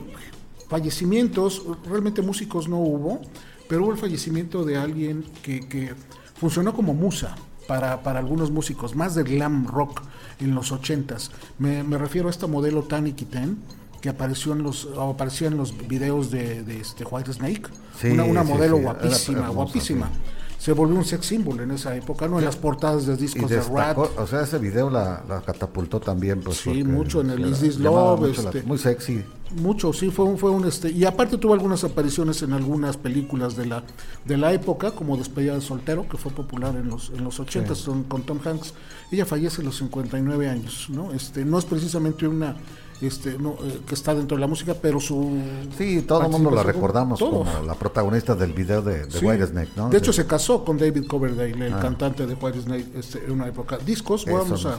fallecimientos, 0.67 1.63
realmente 1.85 2.21
músicos 2.21 2.67
no 2.67 2.77
hubo, 2.77 3.21
pero 3.67 3.83
hubo 3.83 3.91
el 3.91 3.97
fallecimiento 3.97 4.63
de 4.63 4.77
alguien 4.77 5.23
que, 5.41 5.93
funcionó 6.35 6.73
como 6.73 6.93
musa 6.93 7.35
para, 7.67 8.03
para, 8.03 8.19
algunos 8.19 8.51
músicos, 8.51 8.95
más 8.95 9.15
de 9.15 9.23
glam 9.23 9.65
rock 9.67 10.03
en 10.39 10.53
los 10.53 10.71
ochentas. 10.71 11.31
Me, 11.57 11.83
me 11.83 11.97
refiero 11.97 12.27
a 12.27 12.31
esta 12.31 12.45
modelo 12.45 12.83
Tani 12.83 13.13
Kitten, 13.13 13.57
que 14.01 14.09
apareció 14.09 14.53
en 14.53 14.63
los 14.63 14.87
apareció 14.97 15.47
en 15.47 15.57
los 15.57 15.75
videos 15.87 16.29
de, 16.29 16.63
de 16.63 16.79
este 16.79 17.03
White 17.03 17.33
Snake, 17.33 17.63
una, 18.03 18.23
una 18.23 18.43
modelo 18.43 18.77
guapísima, 18.77 19.49
guapísima. 19.49 20.09
Se 20.57 20.73
volvió 20.73 20.97
un 20.97 21.05
sex 21.05 21.25
symbol 21.25 21.59
en 21.59 21.71
esa 21.71 21.95
época, 21.95 22.27
¿no? 22.27 22.39
En 22.39 22.45
las 22.45 22.55
portadas 22.55 23.05
de 23.05 23.15
discos 23.15 23.49
de 23.49 23.61
Rat. 23.61 23.97
O 23.97 24.27
sea, 24.27 24.41
ese 24.41 24.57
video 24.57 24.89
la, 24.89 25.23
catapultó 25.45 25.99
también. 25.99 26.41
Pues, 26.41 26.57
sí, 26.57 26.83
mucho 26.83 27.21
en 27.21 27.29
el 27.29 27.45
Is 27.51 27.59
This 27.59 27.79
Love. 27.79 28.29
Este, 28.29 28.63
muy 28.63 28.77
sexy. 28.77 29.23
Mucho, 29.55 29.93
sí, 29.93 30.09
fue 30.11 30.25
un, 30.25 30.37
fue 30.37 30.51
un 30.51 30.65
este. 30.65 30.91
Y 30.91 31.05
aparte 31.05 31.37
tuvo 31.37 31.53
algunas 31.53 31.83
apariciones 31.83 32.41
en 32.41 32.51
algunas 32.53 32.97
películas 32.97 33.55
de 33.55 33.67
la, 33.67 33.83
de 34.25 34.35
la 34.35 34.51
época, 34.51 34.91
como 34.91 35.15
Despedida 35.15 35.53
de 35.53 35.61
Soltero, 35.61 36.07
que 36.09 36.17
fue 36.17 36.31
popular 36.31 36.75
en 36.75 36.89
los, 36.89 37.11
en 37.11 37.23
los 37.23 37.39
80 37.39 37.73
con, 38.09 38.23
Tom 38.23 38.39
Hanks. 38.43 38.73
Ella 39.11 39.25
fallece 39.25 39.61
a 39.61 39.65
los 39.65 39.77
59 39.77 40.49
años, 40.49 40.87
¿no? 40.89 41.13
Este, 41.13 41.45
no 41.45 41.59
es 41.59 41.65
precisamente 41.65 42.27
una 42.27 42.57
este, 43.01 43.37
no, 43.37 43.51
eh, 43.63 43.81
que 43.85 43.93
está 43.93 44.15
dentro 44.15 44.37
de 44.37 44.41
la 44.41 44.47
música, 44.47 44.75
pero 44.81 44.99
su... 44.99 45.39
Sí, 45.77 46.01
todo 46.01 46.23
el 46.23 46.29
mundo 46.29 46.51
la 46.51 46.63
recordamos 46.63 47.19
como 47.19 47.45
la 47.65 47.75
protagonista 47.75 48.35
del 48.35 48.53
video 48.53 48.81
de, 48.81 49.05
de 49.05 49.19
White 49.19 49.47
Snake, 49.47 49.71
¿no? 49.75 49.89
De 49.89 49.97
hecho, 49.97 50.11
se 50.11 50.25
casó 50.25 50.63
con 50.65 50.77
David 50.77 51.05
Coverdale, 51.07 51.67
el 51.67 51.73
ah. 51.73 51.79
cantante 51.79 52.25
de 52.25 52.33
White 52.33 52.61
Snake, 52.61 52.87
este, 52.95 53.23
en 53.25 53.31
una 53.31 53.47
época. 53.47 53.77
Discos, 53.77 54.25
vamos 54.25 54.65
a, 54.65 54.77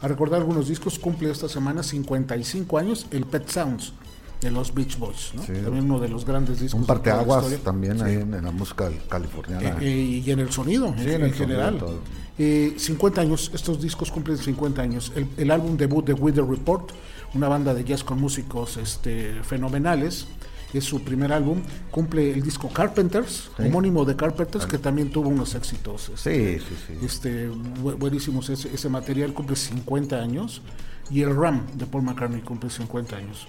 a, 0.00 0.08
recordar 0.08 0.40
algunos 0.40 0.68
discos, 0.68 0.98
cumple 0.98 1.30
esta 1.30 1.48
semana 1.48 1.82
55 1.82 2.78
años, 2.78 3.06
el 3.10 3.26
Pet 3.26 3.48
Sounds 3.48 3.92
de 4.40 4.50
los 4.50 4.72
Beach 4.72 4.98
Boys, 4.98 5.32
¿no? 5.34 5.42
también 5.42 5.84
uno 5.84 5.98
de 5.98 6.08
los 6.08 6.24
grandes 6.24 6.60
discos. 6.60 6.80
Un 6.80 6.86
parteaguas 6.86 7.46
también 7.64 8.00
ahí 8.00 8.14
en, 8.14 8.30
la 8.30 8.52
música 8.52 8.90
californiana. 9.08 9.76
Eh, 9.80 9.86
eh, 9.88 10.22
y 10.24 10.30
en 10.30 10.38
el 10.40 10.50
sonido, 10.52 10.86
en, 10.96 11.32
general. 11.32 11.82
50 12.38 13.20
años, 13.20 13.50
estos 13.52 13.80
discos 13.82 14.12
cumplen 14.12 14.38
50 14.38 14.80
años. 14.80 15.12
El, 15.16 15.28
el 15.36 15.50
álbum 15.50 15.76
debut 15.76 16.06
de 16.06 16.12
Wither 16.12 16.46
Report 16.46 16.92
una 17.34 17.48
banda 17.48 17.74
de 17.74 17.84
jazz 17.84 18.04
con 18.04 18.20
músicos 18.20 18.76
este, 18.76 19.42
fenomenales. 19.42 20.26
Es 20.72 20.84
su 20.84 21.02
primer 21.02 21.32
álbum. 21.32 21.62
Cumple 21.90 22.30
el 22.30 22.42
disco 22.42 22.68
Carpenters, 22.68 23.50
homónimo 23.58 24.04
de 24.04 24.16
Carpenters, 24.16 24.66
que 24.66 24.76
también 24.76 25.10
tuvo 25.10 25.30
unos 25.30 25.54
éxitos. 25.54 26.10
Este, 26.10 26.58
sí, 26.58 26.66
sí, 26.68 26.74
sí. 26.86 27.06
Este, 27.06 27.48
buenísimos. 27.48 28.50
Ese, 28.50 28.74
ese 28.74 28.88
material 28.90 29.32
cumple 29.32 29.56
50 29.56 30.16
años. 30.16 30.60
Y 31.10 31.22
el 31.22 31.34
Ram 31.34 31.66
de 31.74 31.86
Paul 31.86 32.02
McCartney 32.02 32.42
cumple 32.42 32.68
50 32.68 33.16
años. 33.16 33.48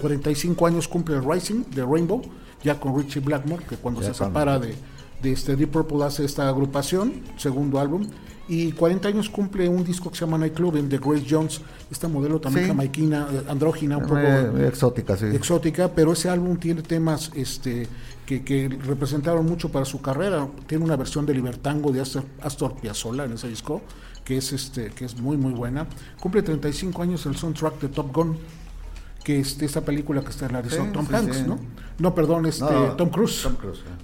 45 0.00 0.66
años 0.66 0.88
cumple 0.88 1.16
el 1.16 1.24
Rising 1.24 1.64
de 1.70 1.84
Rainbow, 1.84 2.22
ya 2.62 2.78
con 2.78 2.96
Richie 2.96 3.20
Blackmore, 3.20 3.64
que 3.64 3.76
cuando 3.76 4.02
se 4.02 4.14
separa 4.14 4.58
de, 4.58 4.74
de 5.24 5.32
este 5.32 5.56
Deep 5.56 5.70
Purple 5.70 6.04
hace 6.04 6.24
esta 6.24 6.48
agrupación, 6.48 7.22
segundo 7.36 7.80
álbum 7.80 8.06
y 8.46 8.72
40 8.72 9.08
años 9.08 9.30
cumple 9.30 9.68
un 9.68 9.84
disco 9.84 10.10
que 10.10 10.16
se 10.16 10.24
llama 10.26 10.36
Nightclub 10.36 10.74
de 10.74 10.98
Grace 10.98 11.24
Jones, 11.28 11.62
esta 11.90 12.08
modelo 12.08 12.40
también 12.40 12.68
jamaiquina, 12.68 13.26
eh, 13.32 13.42
andrógina, 13.48 13.96
un 13.96 14.06
poco 14.06 14.18
exótica, 14.58 15.16
sí. 15.16 15.26
exótica, 15.26 15.88
pero 15.88 16.12
ese 16.12 16.28
álbum 16.28 16.58
tiene 16.58 16.82
temas 16.82 17.30
este 17.34 17.88
que, 18.26 18.68
representaron 18.84 19.46
mucho 19.46 19.70
para 19.70 19.84
su 19.84 20.00
carrera. 20.00 20.46
Tiene 20.66 20.84
una 20.84 20.96
versión 20.96 21.24
de 21.24 21.34
Libertango 21.34 21.90
de 21.90 22.00
Astor, 22.00 22.24
Astor 22.42 22.74
Piazzolla 22.76 23.24
en 23.24 23.32
ese 23.32 23.48
disco, 23.48 23.82
que 24.24 24.36
es 24.36 24.52
este 24.52 24.90
que 24.90 25.06
es 25.06 25.18
muy 25.18 25.38
muy 25.38 25.52
buena. 25.52 25.86
Cumple 26.20 26.42
35 26.42 27.02
años 27.02 27.24
el 27.26 27.36
soundtrack 27.36 27.80
de 27.80 27.88
Top 27.88 28.14
Gun 28.14 28.36
que 29.24 29.40
es 29.40 29.60
esta 29.60 29.80
película 29.80 30.20
que 30.20 30.28
está 30.28 30.46
realizó 30.46 30.84
Tom 30.92 31.06
Hanks, 31.10 31.46
¿no? 31.46 31.58
No, 31.98 32.14
perdón, 32.14 32.44
este 32.46 32.66
Tom 32.96 33.08
Cruise. 33.08 33.48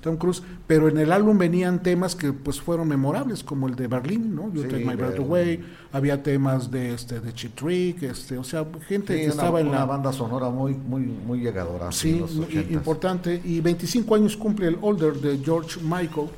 Tom 0.01 0.17
Cruise. 0.17 0.43
Pero 0.67 0.89
en 0.89 0.97
el 0.97 1.13
álbum 1.13 1.37
venían 1.37 1.83
temas 1.83 2.15
que 2.15 2.33
pues 2.33 2.61
fueron 2.61 2.89
memorables, 2.89 3.45
como 3.45 3.69
el 3.69 3.75
de 3.75 3.87
Berlín, 3.89 4.35
¿no? 4.35 4.53
You 4.53 4.63
Take 4.63 4.85
My 4.85 4.95
Breath 4.95 5.19
Away. 5.19 5.61
Había 5.93 6.23
temas 6.23 6.71
de 6.71 6.95
este 6.95 7.21
de 7.21 7.35
Chip 7.35 7.55
Trick, 7.57 8.03
este, 8.05 8.39
o 8.39 8.45
sea, 8.45 8.65
gente 8.87 9.15
que 9.15 9.27
estaba 9.27 9.61
en 9.61 9.71
la 9.71 9.85
banda 9.85 10.13
sonora 10.13 10.49
muy 10.51 10.75
muy 10.75 11.03
muy 11.03 11.41
llegadora. 11.41 11.93
Sí, 11.93 12.25
importante. 12.71 13.41
Y 13.45 13.61
25 13.61 14.15
años 14.15 14.37
cumple 14.37 14.69
el 14.69 14.79
Older 14.81 15.15
de 15.15 15.39
George 15.45 15.81
Michael. 15.83 16.29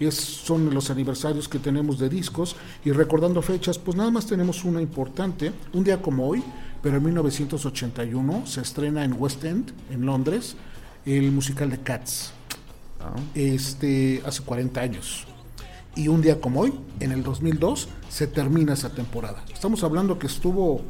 Es, 0.00 0.16
son 0.16 0.74
los 0.74 0.90
aniversarios 0.90 1.48
que 1.48 1.60
tenemos 1.60 2.00
de 2.00 2.08
discos 2.08 2.56
y 2.84 2.90
recordando 2.90 3.40
fechas, 3.42 3.78
pues 3.78 3.96
nada 3.96 4.10
más 4.10 4.26
tenemos 4.26 4.64
una 4.64 4.82
importante, 4.82 5.52
un 5.72 5.84
día 5.84 6.02
como 6.02 6.26
hoy, 6.26 6.42
pero 6.84 6.98
en 6.98 7.04
1981 7.04 8.46
se 8.46 8.60
estrena 8.60 9.04
en 9.04 9.14
West 9.18 9.42
End, 9.42 9.72
en 9.90 10.04
Londres, 10.04 10.54
el 11.06 11.32
musical 11.32 11.70
de 11.70 11.78
Cats. 11.78 12.32
Ah. 13.00 13.14
Este, 13.34 14.22
hace 14.26 14.42
40 14.42 14.82
años. 14.82 15.26
Y 15.96 16.08
un 16.08 16.20
día 16.20 16.42
como 16.42 16.60
hoy, 16.60 16.74
en 17.00 17.12
el 17.12 17.22
2002, 17.22 17.88
se 18.10 18.26
termina 18.26 18.74
esa 18.74 18.90
temporada. 18.90 19.42
Estamos 19.50 19.82
hablando 19.82 20.18
que 20.18 20.26
estuvo 20.26 20.82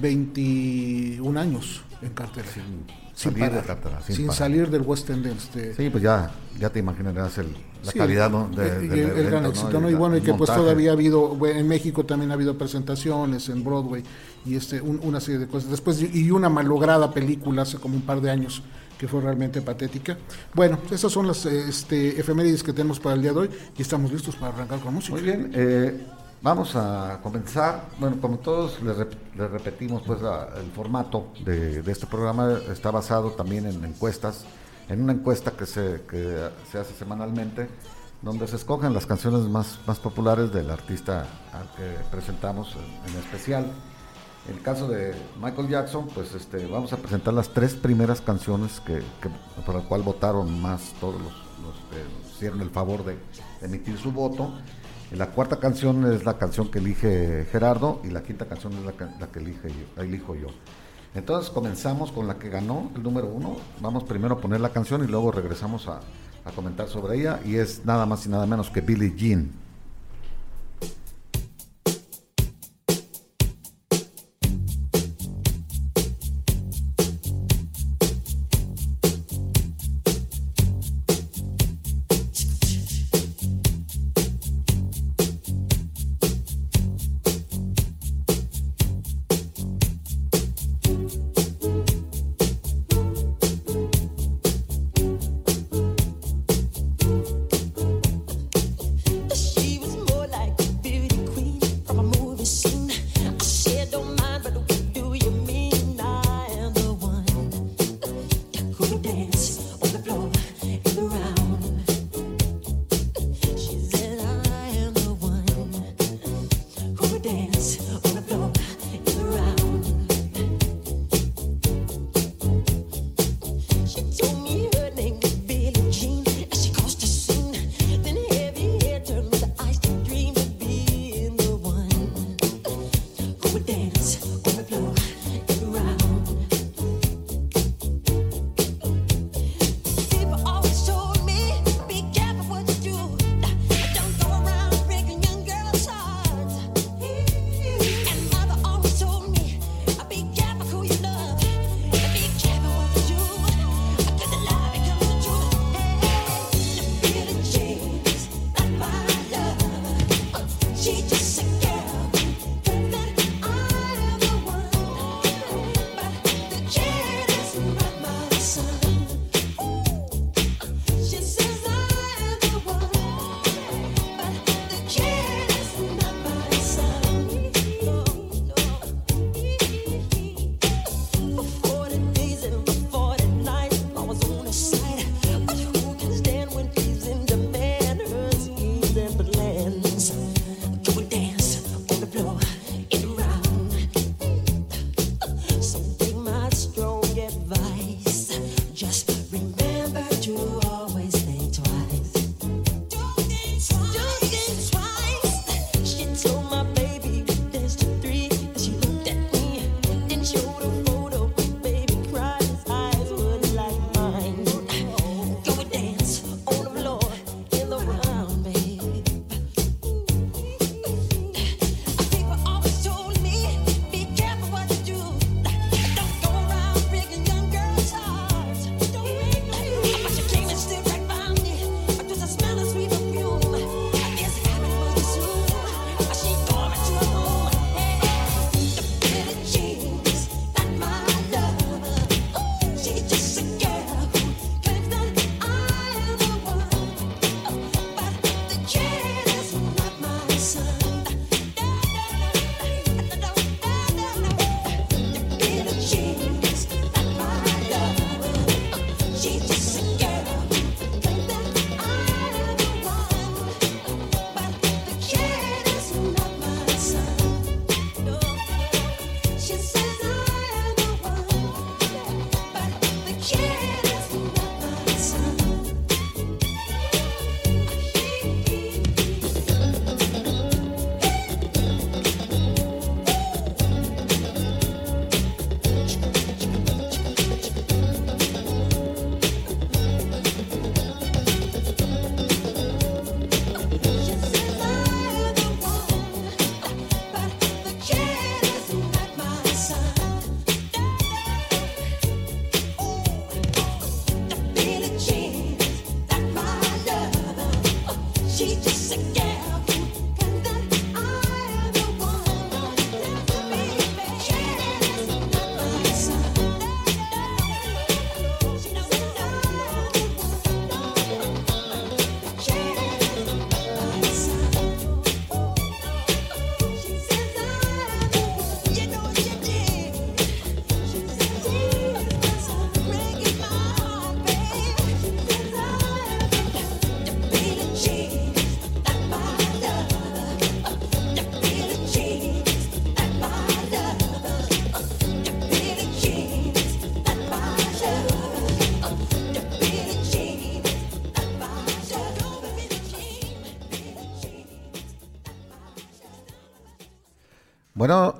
21 0.00 1.38
años 1.38 1.82
en 2.02 2.10
cartelera. 2.10 2.52
Sin, 2.52 2.84
salir, 3.14 3.50
de 3.52 4.12
sin, 4.12 4.32
salir 4.32 4.70
del 4.70 4.82
West 4.82 5.08
End. 5.08 5.26
Este, 5.26 5.72
sí, 5.72 5.88
pues 5.88 6.02
ya, 6.02 6.32
ya 6.58 6.70
te 6.70 6.80
imaginarás 6.80 7.38
el, 7.38 7.54
la 7.84 7.92
calidad 7.92 8.30
de, 8.30 9.20
el, 9.20 9.30
gran 9.30 9.46
éxito, 9.46 9.80
¿no? 9.80 9.88
Y 9.88 9.94
bueno, 9.94 10.16
y 10.16 10.20
que 10.20 10.34
pues 10.34 10.50
todavía 10.52 10.90
ha 10.90 10.94
habido, 10.94 11.38
en 11.46 11.68
México 11.68 12.04
también 12.04 12.30
ha 12.30 12.34
habido 12.34 12.56
presentaciones 12.58 13.48
en 13.48 13.64
Broadway 13.64 14.02
y 14.44 14.56
este 14.56 14.80
una 14.80 15.20
serie 15.20 15.40
de 15.40 15.46
cosas. 15.46 15.70
Después, 15.70 16.02
y 16.02 16.30
una 16.30 16.48
malograda 16.48 17.12
película 17.12 17.62
hace 17.62 17.78
como 17.78 17.96
un 17.96 18.02
par 18.02 18.20
de 18.20 18.30
años 18.30 18.62
que 18.98 19.06
fue 19.06 19.20
realmente 19.20 19.62
patética. 19.62 20.18
Bueno, 20.52 20.78
esas 20.90 21.12
son 21.12 21.26
las 21.28 21.46
este, 21.46 22.18
efemérides 22.20 22.62
que 22.62 22.72
tenemos 22.72 22.98
para 22.98 23.14
el 23.14 23.22
día 23.22 23.32
de 23.32 23.38
hoy 23.38 23.50
y 23.76 23.82
estamos 23.82 24.10
listos 24.10 24.34
para 24.34 24.52
arrancar 24.52 24.80
con 24.80 24.94
música. 24.94 25.14
Muy 25.14 25.22
bien, 25.22 25.52
eh, 25.54 26.04
vamos 26.42 26.74
a 26.74 27.20
comenzar. 27.22 27.84
Bueno, 28.00 28.16
como 28.20 28.38
todos 28.38 28.82
les, 28.82 28.96
repetimos, 29.50 30.02
pues 30.04 30.18
el 30.20 30.70
formato 30.72 31.28
de, 31.44 31.80
de, 31.82 31.92
este 31.92 32.06
programa 32.06 32.58
está 32.72 32.90
basado 32.90 33.30
también 33.30 33.66
en 33.66 33.84
encuestas 33.84 34.44
en 34.88 35.02
una 35.02 35.12
encuesta 35.12 35.52
que 35.52 35.66
se, 35.66 36.02
que 36.08 36.48
se 36.70 36.78
hace 36.78 36.94
semanalmente, 36.94 37.68
donde 38.22 38.48
se 38.48 38.56
escogen 38.56 38.94
las 38.94 39.06
canciones 39.06 39.42
más, 39.48 39.78
más 39.86 39.98
populares 39.98 40.52
del 40.52 40.70
artista 40.70 41.26
al 41.52 41.70
que 41.76 42.04
presentamos 42.10 42.76
en, 43.06 43.18
especial. 43.18 43.70
En 44.48 44.56
el 44.56 44.62
caso 44.62 44.88
de 44.88 45.14
Michael 45.40 45.68
Jackson, 45.68 46.08
pues 46.14 46.34
este, 46.34 46.66
vamos 46.66 46.92
a 46.92 46.96
presentar 46.96 47.34
las 47.34 47.50
tres 47.50 47.74
primeras 47.74 48.20
canciones 48.20 48.80
que, 48.80 49.02
por 49.64 49.74
las 49.74 49.84
cual 49.84 50.02
votaron 50.02 50.60
más 50.60 50.94
todos 51.00 51.20
los, 51.20 51.32
que 51.90 52.30
hicieron 52.34 52.60
el 52.62 52.70
favor 52.70 53.04
de, 53.04 53.18
emitir 53.60 53.98
su 53.98 54.10
voto. 54.10 54.52
La 55.12 55.30
cuarta 55.30 55.58
canción 55.58 56.10
es 56.12 56.24
la 56.24 56.38
canción 56.38 56.70
que 56.70 56.78
elige 56.78 57.46
Gerardo 57.50 58.00
y 58.04 58.08
la 58.08 58.22
quinta 58.22 58.46
canción 58.46 58.72
es 58.74 58.84
la, 58.84 58.92
la 59.18 59.26
que 59.28 59.38
elige 59.38 59.68
elijo 59.96 60.34
yo. 60.34 60.48
Entonces 61.18 61.50
comenzamos 61.50 62.12
con 62.12 62.28
la 62.28 62.38
que 62.38 62.48
ganó 62.48 62.90
el 62.94 63.02
número 63.02 63.26
uno. 63.26 63.56
Vamos 63.80 64.04
primero 64.04 64.36
a 64.36 64.40
poner 64.40 64.60
la 64.60 64.70
canción 64.70 65.02
y 65.02 65.08
luego 65.08 65.32
regresamos 65.32 65.88
a, 65.88 66.00
comentar 66.54 66.88
sobre 66.88 67.18
ella. 67.18 67.40
Y 67.44 67.56
es 67.56 67.84
nada 67.84 68.06
más 68.06 68.24
y 68.24 68.30
nada 68.30 68.46
menos 68.46 68.70
que 68.70 68.80
Billie 68.80 69.14
Jean. 69.14 69.50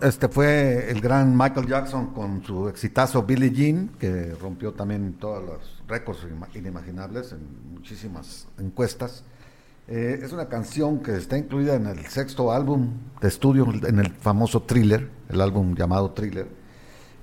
Este 0.03 0.29
fue 0.29 0.91
el 0.91 1.01
gran 1.01 1.37
Michael 1.37 1.67
Jackson 1.67 2.09
con 2.15 2.45
su 2.45 2.69
exitazo 2.69 3.23
Billie 3.23 3.51
Jean, 3.51 3.91
que 3.99 4.35
rompió 4.41 4.73
también 4.73 5.15
todos 5.15 5.45
los 5.45 5.83
récords 5.89 6.27
inimaginables 6.55 7.33
en 7.33 7.75
muchísimas 7.75 8.47
encuestas. 8.59 9.25
Eh, 9.89 10.21
es 10.23 10.33
una 10.33 10.49
canción 10.49 11.01
que 11.01 11.17
está 11.17 11.39
incluida 11.39 11.75
en 11.75 11.87
el 11.87 12.07
sexto 12.07 12.53
álbum 12.53 12.91
de 13.21 13.29
estudio, 13.29 13.67
en 13.87 13.99
el 13.99 14.11
famoso 14.13 14.63
Thriller, 14.63 15.09
el 15.29 15.41
álbum 15.41 15.75
llamado 15.75 16.11
Thriller. 16.11 16.47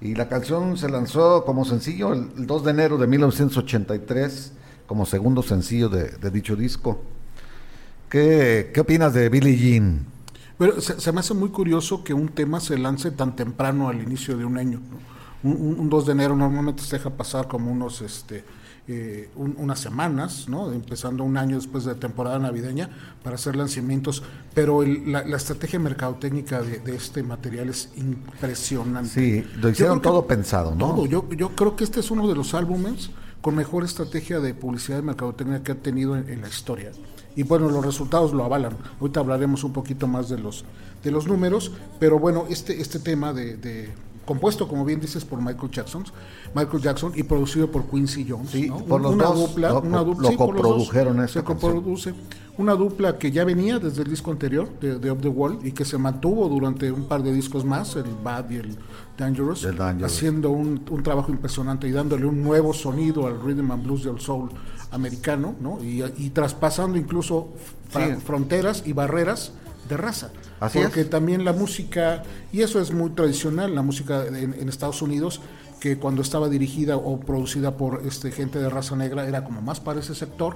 Y 0.02 0.16
la 0.16 0.28
canción 0.28 0.78
se 0.78 0.90
lanzó 0.90 1.46
como 1.46 1.64
sencillo 1.66 2.14
el, 2.14 2.48
2 2.48 2.64
de 2.66 2.72
enero 2.72 2.98
de 2.98 3.08
1983, 3.08 4.54
como 4.88 5.06
segundo 5.06 5.44
sencillo 5.44 5.90
de, 5.90 6.32
dicho 6.32 6.56
disco. 6.56 7.02
¿Qué, 8.10 8.72
¿Qué 8.74 8.80
opinas 8.80 9.14
de 9.14 9.30
Billie 9.30 9.58
Jean? 9.58 10.15
Pero 10.58 10.80
se, 10.80 11.12
me 11.12 11.20
hace 11.20 11.34
muy 11.34 11.50
curioso 11.50 12.04
que 12.04 12.14
un 12.14 12.30
tema 12.30 12.60
se 12.60 12.78
lance 12.78 13.12
tan 13.12 13.36
temprano 13.36 13.90
al 13.90 14.02
inicio 14.02 14.38
de 14.38 14.46
un 14.46 14.58
año. 14.58 14.80
Un, 15.44 15.90
2 15.90 16.06
de 16.08 16.12
enero 16.14 16.36
normalmente 16.36 16.82
se 16.82 16.98
deja 16.98 17.12
pasar 17.12 17.48
como 17.48 17.72
unos 17.72 18.02
este, 18.02 18.44
eh, 18.88 19.30
unas 19.36 19.80
semanas, 19.80 20.50
¿no? 20.50 20.72
empezando 20.72 21.24
un 21.24 21.38
año 21.38 21.58
después 21.58 21.84
de 21.86 21.94
temporada 21.94 22.40
navideña 22.40 22.90
para 23.22 23.36
hacer 23.36 23.56
lanzamientos, 23.56 24.24
pero 24.56 24.82
la, 24.82 25.20
estrategia 25.36 25.78
mercadotécnica 25.78 26.64
de, 26.64 26.80
de, 26.80 26.96
este 26.96 27.22
material 27.22 27.70
es 27.70 27.90
impresionante. 27.96 29.10
Sí, 29.10 29.48
lo 29.58 29.70
hicieron 29.70 30.02
todo 30.02 30.26
pensado, 30.26 30.72
¿no? 30.72 30.96
Todo, 30.96 31.06
yo, 31.06 31.30
yo 31.30 31.50
creo 31.50 31.76
que 31.76 31.84
este 31.84 32.00
es 32.00 32.10
uno 32.10 32.28
de 32.28 32.34
los 32.34 32.56
álbumes 32.56 33.12
con 33.42 33.56
mejor 33.56 33.84
estrategia 33.84 34.40
de 34.40 34.56
publicidad 34.56 34.98
y 34.98 35.04
mercadotecnia 35.04 35.62
que 35.62 35.74
ha 35.74 35.76
tenido 35.76 36.16
en 36.16 36.42
la 36.42 36.48
historia 36.48 36.92
y 37.36 37.44
bueno, 37.44 37.70
los 37.70 37.86
resultados 37.86 38.34
lo 38.34 38.44
avalan. 38.44 38.74
Ahorita 39.00 39.20
hablaremos 39.20 39.64
un 39.64 39.74
poquito 39.74 40.08
más 40.08 40.30
de 40.30 40.38
los, 40.38 40.66
de 41.04 41.12
los 41.12 41.28
números, 41.28 41.72
pero 42.00 42.20
bueno, 42.20 42.46
este, 42.50 42.80
este 42.82 43.00
tema 43.00 43.34
de, 43.34 43.90
compuesto, 44.26 44.68
como 44.68 44.84
bien 44.86 45.00
dices, 45.00 45.24
por 45.24 45.42
Michael 45.42 45.72
Jackson, 45.72 46.04
Michael 46.54 46.82
Jackson 46.82 47.12
y 47.16 47.24
producido 47.24 47.72
por 47.72 47.86
Quincy 47.86 48.26
Jones. 48.28 48.50
Sí, 48.50 48.70
por 48.88 49.02
los 49.02 49.14
una 49.14 49.28
dupla, 49.28 49.74
una 49.80 50.04
dupla, 50.04 50.32
lo 50.32 50.38
coprodujeron 50.38 51.28
Se 51.28 51.44
coproduce. 51.44 52.14
Una 52.58 52.74
dupla 52.74 53.18
que 53.18 53.32
ya 53.32 53.44
venía 53.44 53.80
desde 53.80 54.04
el 54.04 54.10
disco 54.10 54.32
anterior, 54.32 54.70
de, 54.80 54.98
de 54.98 55.12
Up 55.12 55.20
the 55.20 55.28
Wall, 55.28 55.60
y 55.62 55.74
que 55.74 55.84
se 55.84 55.98
mantuvo 55.98 56.48
durante 56.48 56.90
un 56.90 57.04
par 57.04 57.22
de 57.22 57.34
discos 57.34 57.66
más, 57.66 57.98
el 57.98 58.06
Bad 58.24 58.50
y 58.50 58.56
el 58.56 58.78
Dangerous, 59.18 59.68
haciendo 60.04 60.52
un, 60.52 60.82
un, 60.90 61.04
trabajo 61.04 61.32
impresionante 61.32 61.88
y 61.88 61.92
dándole 61.92 62.26
un 62.26 62.42
nuevo 62.42 62.74
sonido 62.74 63.28
al 63.28 63.42
rhythm 63.42 63.72
and 63.72 63.84
blues 63.84 64.06
del 64.06 64.22
soul 64.22 64.50
americano, 64.92 65.56
¿no? 65.60 65.80
Y, 65.84 66.30
traspasando 66.30 66.98
incluso 66.98 67.50
fronteras 68.26 68.84
y 68.86 68.94
barreras 68.94 69.52
de 69.88 69.98
raza. 69.98 70.32
Así 70.60 70.80
porque 70.80 71.06
también 71.06 71.46
la 71.46 71.54
música, 71.54 72.24
y 72.52 72.62
eso 72.62 72.80
es 72.80 72.92
muy 72.92 73.12
tradicional, 73.12 73.76
la 73.76 73.82
música 73.82 74.26
en, 74.26 74.68
Estados 74.70 75.02
Unidos, 75.02 75.42
que 75.80 75.98
cuando 75.98 76.22
estaba 76.22 76.50
dirigida 76.50 76.98
o 76.98 77.20
producida 77.20 77.78
por 77.78 78.02
este, 78.06 78.32
gente 78.32 78.60
de 78.60 78.70
raza 78.70 78.96
negra 78.96 79.28
era 79.28 79.44
como 79.44 79.62
más 79.62 79.80
para 79.80 80.00
ese 80.00 80.16
sector, 80.16 80.56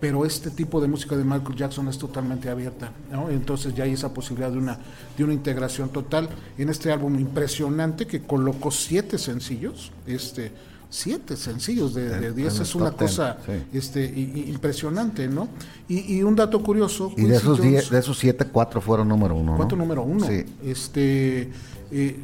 pero 0.00 0.26
este 0.26 0.50
tipo 0.50 0.80
de 0.80 0.88
música 0.88 1.16
de 1.16 1.22
Michael 1.22 1.54
Jackson 1.54 1.86
es 1.86 1.96
totalmente 1.96 2.50
abierta, 2.50 2.90
¿no? 3.12 3.30
entonces 3.30 3.72
ya 3.72 3.84
hay 3.84 3.92
esa 3.92 4.12
posibilidad 4.12 4.50
de 4.50 4.58
una, 4.58 4.78
de 5.16 5.22
una 5.22 5.32
integración 5.32 5.90
total 5.90 6.28
en 6.58 6.70
este 6.70 6.90
álbum 6.90 7.16
impresionante 7.20 8.06
que 8.06 8.22
colocó 8.22 8.72
siete 8.72 9.16
sencillos, 9.16 9.92
este, 10.06 10.50
siete 10.92 11.38
sencillos 11.38 11.94
de 11.94 12.32
10 12.32 12.60
es 12.60 12.74
una 12.74 12.92
cosa 12.92 13.38
este, 13.72 14.04
impresionante, 14.04 15.26
¿no? 15.26 15.48
Y, 15.88 16.22
un 16.22 16.36
dato 16.36 16.62
curioso. 16.62 17.12
Y 17.16 17.24
de 17.24 17.36
esos, 17.36 17.60
de 17.60 17.98
esos 17.98 18.18
siete, 18.18 18.44
cuatro 18.44 18.80
fueron 18.80 19.08
número 19.08 19.34
uno. 19.34 19.56
Cuatro 19.56 19.76
número 19.76 20.02
uno. 20.02 20.26
Sí. 20.26 20.44
Este, 20.62 21.50
eh, 21.90 22.20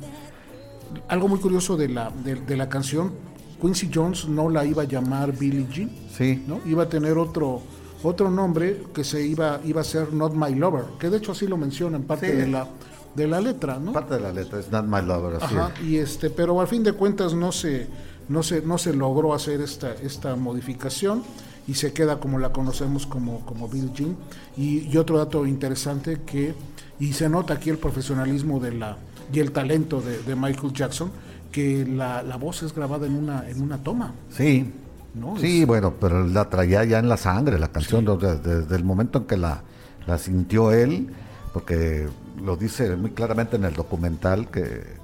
algo 1.09 1.29
muy 1.29 1.39
curioso 1.39 1.79
de 1.79 1.89
la, 1.89 2.11
de, 2.11 2.57
la 2.57 2.69
canción, 2.69 3.13
Quincy 3.61 3.91
Jones 3.93 4.29
no 4.29 4.51
la 4.51 4.67
iba 4.67 4.83
a 4.83 4.87
llamar 4.87 5.33
Billie 5.33 5.67
Jean, 5.73 5.91
sí. 6.15 6.45
¿no? 6.47 6.61
Iba 6.67 6.83
a 6.85 6.89
tener 6.89 7.17
otro 7.17 7.63
otro 8.03 8.31
nombre 8.31 8.85
que 8.95 9.03
se 9.03 9.27
iba 9.27 9.61
iba 9.65 9.81
a 9.81 9.85
ser 9.85 10.13
Not 10.13 10.35
My 10.35 10.55
Lover, 10.55 10.85
que 11.01 11.09
de 11.11 11.17
hecho 11.17 11.33
así 11.33 11.47
lo 11.47 11.57
menciona 11.57 11.97
en 11.97 12.05
parte 12.05 12.33
de 12.33 12.47
la 12.47 12.69
de 13.15 13.27
la 13.27 13.41
letra, 13.41 13.79
¿no? 13.79 13.93
Parte 13.93 14.15
de 14.15 14.21
la 14.21 14.33
letra 14.33 14.61
es 14.61 14.71
Not 14.71 14.85
My 14.85 15.03
Lover, 15.03 15.43
así 15.43 15.57
Ajá, 15.57 15.73
y 15.83 15.97
este, 15.97 16.31
pero 16.31 16.61
al 16.61 16.69
fin 16.69 16.85
de 16.85 16.93
cuentas 16.93 17.35
no 17.35 17.51
se 17.51 17.89
no 18.29 18.43
se, 18.43 18.63
no 18.63 18.79
se 18.79 18.95
logró 18.95 19.35
hacer 19.35 19.61
esta, 19.61 19.93
esta 19.95 20.37
modificación 20.37 21.23
y 21.69 21.75
se 21.75 21.93
queda 21.93 22.19
como 22.19 22.39
la 22.39 22.51
conocemos 22.51 23.07
como, 23.07 23.45
como 23.45 23.69
Bill 23.69 23.93
Jean. 23.93 24.17
Y, 24.57 24.97
otro 24.97 25.19
dato 25.19 25.47
interesante 25.47 26.23
que, 26.27 26.55
y 26.99 27.13
se 27.13 27.29
nota 27.29 27.55
aquí 27.55 27.69
el 27.71 27.79
profesionalismo 27.79 28.59
de 28.59 28.73
la, 28.73 28.97
y 29.33 29.39
el 29.39 29.53
talento 29.53 30.01
de, 30.01 30.35
Michael 30.35 30.73
Jackson, 30.73 31.11
que 31.53 31.87
la, 31.87 32.23
voz 32.41 32.63
es 32.63 32.75
grabada 32.75 33.07
en 33.07 33.15
una, 33.15 33.49
en 33.49 33.61
una 33.61 33.77
toma. 33.79 34.15
Sí, 34.31 34.73
¿no? 35.15 35.37
Sí, 35.37 35.65
bueno, 35.67 35.95
pero 36.01 36.27
la 36.27 36.49
traía 36.49 36.85
ya 36.85 36.99
en 36.99 37.09
la 37.09 37.19
sangre 37.19 37.59
la 37.59 37.69
canción, 37.69 38.05
desde, 38.19 38.75
el 38.75 38.85
momento 38.85 39.19
en 39.19 39.25
que 39.25 39.37
la, 39.37 39.63
la 40.07 40.17
sintió 40.17 40.73
él, 40.73 41.09
porque 41.53 42.09
lo 42.43 42.57
dice 42.57 42.97
muy 42.97 43.11
claramente 43.11 43.57
en 43.57 43.65
el 43.65 43.75
documental 43.75 44.49
que, 44.51 44.97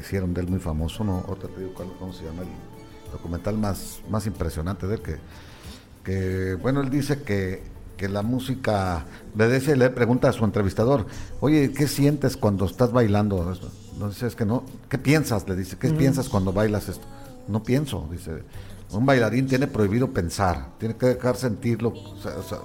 hicieron 0.00 0.34
de 0.34 0.40
él 0.40 0.48
muy 0.48 0.58
famoso, 0.58 1.04
¿no? 1.04 1.24
Otra 1.28 1.48
te 1.48 1.60
digo 1.60 1.72
cómo 1.74 2.12
se 2.12 2.24
llama 2.24 2.42
el 2.42 2.71
documental 3.12 3.56
más, 3.58 4.00
más 4.10 4.26
impresionante 4.26 4.86
de 4.86 4.94
él, 4.94 5.02
que, 5.02 5.16
que 6.04 6.54
bueno, 6.54 6.80
él 6.80 6.90
dice 6.90 7.22
que, 7.22 7.62
que 7.96 8.08
la 8.08 8.22
música, 8.22 9.04
le 9.36 9.48
dice, 9.48 9.76
le 9.76 9.90
pregunta 9.90 10.28
a 10.28 10.32
su 10.32 10.44
entrevistador, 10.44 11.06
oye, 11.40 11.72
¿qué 11.72 11.86
sientes 11.86 12.36
cuando 12.36 12.64
estás 12.64 12.90
bailando? 12.92 13.56
No 13.98 14.08
dice, 14.08 14.26
es 14.26 14.34
que 14.34 14.44
no, 14.44 14.64
¿qué 14.88 14.98
piensas? 14.98 15.48
Le 15.48 15.54
dice, 15.54 15.76
¿qué 15.78 15.90
piensas 15.90 16.28
cuando 16.28 16.52
bailas 16.52 16.88
esto? 16.88 17.06
No 17.46 17.62
pienso, 17.62 18.08
dice. 18.10 18.42
Un 18.90 19.06
bailarín 19.06 19.46
tiene 19.46 19.68
prohibido 19.68 20.12
pensar, 20.12 20.70
tiene 20.78 20.96
que 20.96 21.06
dejar 21.06 21.36
sentirlo, 21.36 21.94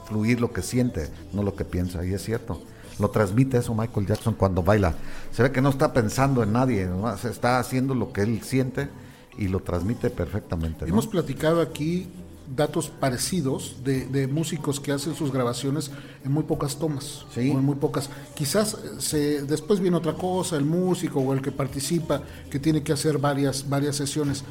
fluir 0.08 0.42
lo 0.42 0.52
que 0.52 0.62
siente, 0.62 1.10
no 1.32 1.42
lo 1.42 1.56
que 1.56 1.64
piensa, 1.64 2.04
y 2.04 2.14
es 2.14 2.24
cierto. 2.24 2.62
Lo 3.00 3.10
transmite 3.10 3.58
eso 3.58 3.76
Michael 3.76 4.08
Jackson 4.08 4.34
cuando 4.34 4.64
baila. 4.64 4.96
Se 5.32 5.44
ve 5.44 5.52
que 5.52 5.62
no 5.62 5.70
está 5.70 5.94
pensando 5.94 6.42
en 6.44 6.52
nadie, 6.52 6.90
se 7.22 7.30
está 7.30 7.60
haciendo 7.60 7.94
lo 7.94 8.12
que 8.12 8.22
él 8.22 8.42
siente 8.42 8.90
y 9.38 9.48
lo 9.48 9.60
transmite 9.60 10.10
perfectamente. 10.10 10.86
Hemos 10.86 11.08
platicado 11.08 11.62
aquí 11.62 12.08
datos 12.56 12.90
parecidos 12.90 13.78
de, 13.84 14.28
músicos 14.28 14.80
que 14.80 14.92
hacen 14.92 15.16
sus 15.16 15.32
grabaciones 15.32 15.92
en 16.24 16.32
muy 16.32 16.44
pocas 16.44 16.78
tomas, 16.78 17.26
sí. 17.34 17.52
en 17.52 17.64
muy 17.64 17.76
pocas. 17.76 18.10
Quizás 18.36 18.74
eh, 18.74 18.78
se, 19.00 19.42
después 19.44 19.80
viene 19.80 19.98
otra 19.98 20.14
cosa, 20.14 20.56
el 20.56 20.66
músico 20.66 21.20
o 21.20 21.34
el 21.34 21.42
que 21.42 21.52
participa, 21.52 22.22
que 22.50 22.60
tiene 22.60 22.84
que 22.84 22.94
hacer 22.94 23.18
varias, 23.18 23.68
varias 23.68 23.96
sesiones, 23.98 24.44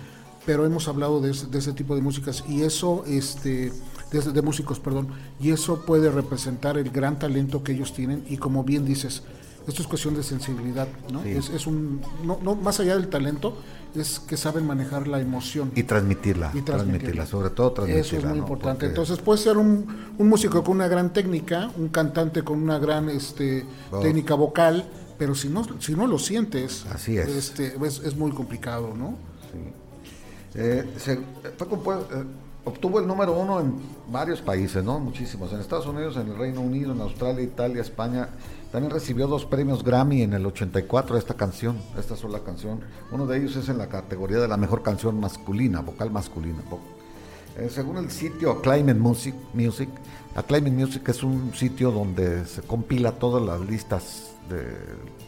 pero 0.44 0.64
hemos 0.64 0.88
hablado 0.88 1.20
de, 1.20 1.30
ese 1.30 1.72
tipo 1.72 1.94
de 1.94 2.02
músicas 2.02 2.44
y 2.48 2.62
eso, 2.62 3.04
este, 3.06 3.72
de, 4.10 4.20
de, 4.20 4.42
músicos, 4.42 4.78
perdón, 4.78 5.08
y 5.40 5.50
eso 5.50 5.84
puede 5.86 6.10
representar 6.10 6.76
el 6.78 6.90
gran 6.90 7.18
talento 7.18 7.64
que 7.64 7.72
ellos 7.72 7.94
tienen 7.94 8.24
y 8.28 8.36
como 8.36 8.62
bien 8.62 8.84
dices, 8.84 9.22
esto 9.66 9.82
es 9.82 9.88
cuestión 9.88 10.14
de 10.14 10.22
sensibilidad, 10.22 10.86
¿no? 11.12 11.24
Es, 11.24 11.66
un, 11.66 12.00
no, 12.24 12.38
no, 12.40 12.54
más 12.54 12.78
allá 12.78 12.96
del 12.96 13.08
talento, 13.08 13.56
es 14.00 14.20
que 14.20 14.36
saben 14.36 14.66
manejar 14.66 15.08
la 15.08 15.20
emoción. 15.20 15.72
Y 15.74 15.82
transmitirla, 15.82 16.50
y 16.54 16.62
transmitirla, 16.62 17.26
sobre 17.26 17.50
todo 17.50 17.72
transmitirla. 17.72 18.06
Eso 18.06 18.16
es 18.18 18.24
muy 18.24 18.38
importante. 18.38 18.86
Entonces 18.86 19.18
puede 19.18 19.38
ser 19.38 19.56
un, 19.56 19.86
un, 20.18 20.28
músico 20.28 20.62
con 20.62 20.76
una 20.76 20.88
gran 20.88 21.12
técnica, 21.12 21.70
un 21.76 21.88
cantante 21.88 22.42
con 22.42 22.62
una 22.62 22.78
gran 22.78 23.08
este, 23.08 23.64
técnica 24.02 24.34
vocal, 24.34 24.88
pero 25.18 25.34
si 25.34 25.48
no, 25.48 25.64
si 25.80 25.94
no 25.94 26.06
lo 26.06 26.18
sientes, 26.18 26.86
Así 26.92 27.16
es. 27.16 27.28
Este, 27.28 27.76
es, 27.84 28.16
muy 28.16 28.32
complicado, 28.32 28.94
¿no? 28.96 29.16
Sí. 29.52 29.58
Eh, 30.54 30.84
se, 30.98 31.12
eh, 31.14 31.18
obtuvo 32.66 32.98
el 32.98 33.06
número 33.06 33.32
uno 33.32 33.60
en 33.60 33.76
varios 34.10 34.42
países, 34.42 34.84
¿no? 34.84 34.98
Muchísimos. 34.98 35.52
En 35.52 35.60
Estados 35.60 35.86
Unidos, 35.86 36.16
en 36.16 36.28
el 36.28 36.36
Reino 36.36 36.60
Unido, 36.60 36.92
en 36.92 37.00
Australia, 37.00 37.42
Italia, 37.42 37.80
España. 37.80 38.28
También 38.72 38.92
recibió 38.92 39.28
dos 39.28 39.46
premios 39.46 39.82
Grammy 39.82 40.22
en 40.22 40.34
el 40.34 40.44
84 40.44 41.16
esta 41.16 41.34
canción, 41.34 41.78
esta 41.96 42.16
sola 42.16 42.40
canción. 42.40 42.80
Uno 43.12 43.26
de 43.26 43.38
ellos 43.38 43.56
es 43.56 43.68
en 43.68 43.78
la 43.78 43.86
categoría 43.86 44.38
de 44.38 44.48
la 44.48 44.56
mejor 44.56 44.82
canción 44.82 45.18
masculina, 45.18 45.80
vocal 45.80 46.10
masculina. 46.10 46.62
Eh, 47.58 47.70
según 47.70 47.96
el 47.96 48.10
sitio 48.10 48.52
Acclaiming 48.52 49.00
Music, 49.00 49.34
Music, 49.54 49.88
Acclaiming 50.34 50.76
Music 50.76 51.08
es 51.08 51.22
un 51.22 51.54
sitio 51.54 51.90
donde 51.90 52.44
se 52.44 52.60
compila 52.60 53.12
todas 53.12 53.42
las 53.42 53.60
listas 53.60 54.32
de 54.50 54.62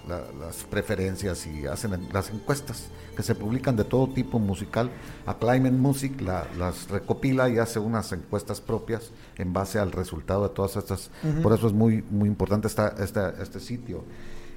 las 0.07 0.57
preferencias 0.65 1.47
y 1.47 1.67
hacen 1.67 2.09
las 2.13 2.31
encuestas 2.31 2.89
que 3.17 3.23
se 3.23 3.35
publican 3.35 3.77
de 3.77 3.85
todo 3.85 4.09
tipo 4.09 4.39
musical. 4.39 4.91
A 5.27 5.39
Climate 5.39 5.73
Music 5.73 6.21
las 6.21 6.89
recopila 6.89 7.49
y 7.49 7.59
hace 7.59 7.79
unas 7.79 8.13
encuestas 8.13 8.61
propias 8.61 9.11
en 9.37 9.53
base 9.53 9.79
al 9.79 9.93
resultado 9.93 10.49
de 10.49 10.55
todas 10.55 10.77
estas. 10.77 11.11
Por 11.43 11.53
eso 11.53 11.67
es 11.67 11.73
muy, 11.73 12.03
muy 12.11 12.29
importante 12.29 12.69
esta, 12.69 12.95
este 12.99 13.61
sitio. 13.61 14.05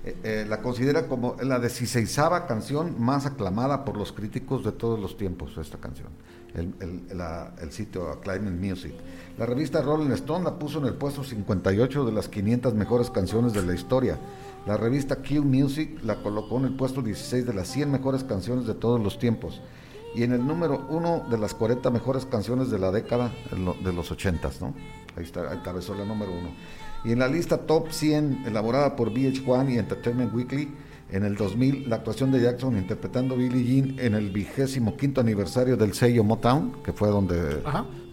Eh, 0.03 0.15
eh, 0.23 0.45
la 0.49 0.61
considera 0.61 1.07
como 1.07 1.37
la 1.43 1.59
deciseisava 1.59 2.47
canción 2.47 2.99
más 2.99 3.27
aclamada 3.27 3.85
por 3.85 3.97
los 3.97 4.11
críticos 4.11 4.63
de 4.63 4.71
todos 4.71 4.99
los 4.99 5.15
tiempos, 5.15 5.55
esta 5.57 5.77
canción, 5.77 6.07
el, 6.55 6.73
el, 6.79 7.21
el 7.61 7.71
sitio 7.71 8.19
Climate 8.21 8.51
Music. 8.51 8.93
La 9.37 9.45
revista 9.45 9.81
Rolling 9.81 10.11
Stone 10.11 10.43
la 10.43 10.59
puso 10.59 10.79
en 10.79 10.85
el 10.85 10.93
puesto 10.93 11.23
58 11.23 12.05
de 12.05 12.11
las 12.11 12.27
500 12.27 12.73
mejores 12.73 13.09
canciones 13.09 13.53
de 13.53 13.63
la 13.63 13.73
historia 13.73 14.19
La 14.67 14.77
revista 14.77 15.15
Q 15.15 15.43
Music 15.43 15.99
la 16.03 16.21
colocó 16.21 16.57
en 16.57 16.65
el 16.65 16.75
puesto 16.75 17.01
16 17.01 17.45
de 17.45 17.53
las 17.53 17.67
100 17.69 17.91
mejores 17.91 18.23
canciones 18.23 18.67
de 18.67 18.73
todos 18.73 19.01
los 19.01 19.17
tiempos 19.17 19.61
y 20.13 20.23
en 20.23 20.33
el 20.33 20.45
número 20.45 20.85
1 20.89 21.27
de 21.29 21.37
las 21.37 21.53
40 21.53 21.89
mejores 21.89 22.25
canciones 22.25 22.69
de 22.69 22.79
la 22.79 22.91
década 22.91 23.31
de 23.83 23.93
los 23.93 24.11
80, 24.11 24.49
¿no? 24.59 24.73
Ahí 25.15 25.23
está, 25.23 25.53
encabezó 25.53 25.95
la 25.95 26.05
número 26.05 26.31
1. 26.33 26.49
Y 27.05 27.13
en 27.13 27.19
la 27.19 27.27
lista 27.27 27.59
Top 27.59 27.91
100 27.91 28.43
elaborada 28.45 28.95
por 28.95 29.11
VH1 29.11 29.71
y 29.71 29.77
Entertainment 29.77 30.33
Weekly, 30.33 30.69
en 31.11 31.23
el 31.25 31.35
2000, 31.35 31.89
la 31.89 31.97
actuación 31.97 32.31
de 32.31 32.41
Jackson 32.41 32.77
interpretando 32.77 33.35
Billie 33.35 33.63
Jean 33.63 33.99
en 33.99 34.13
el 34.13 34.29
vigésimo 34.29 34.95
quinto 34.95 35.19
aniversario 35.19 35.75
del 35.75 35.93
sello 35.93 36.23
Motown, 36.23 36.81
que 36.83 36.93
fue 36.93 37.09
donde 37.09 37.61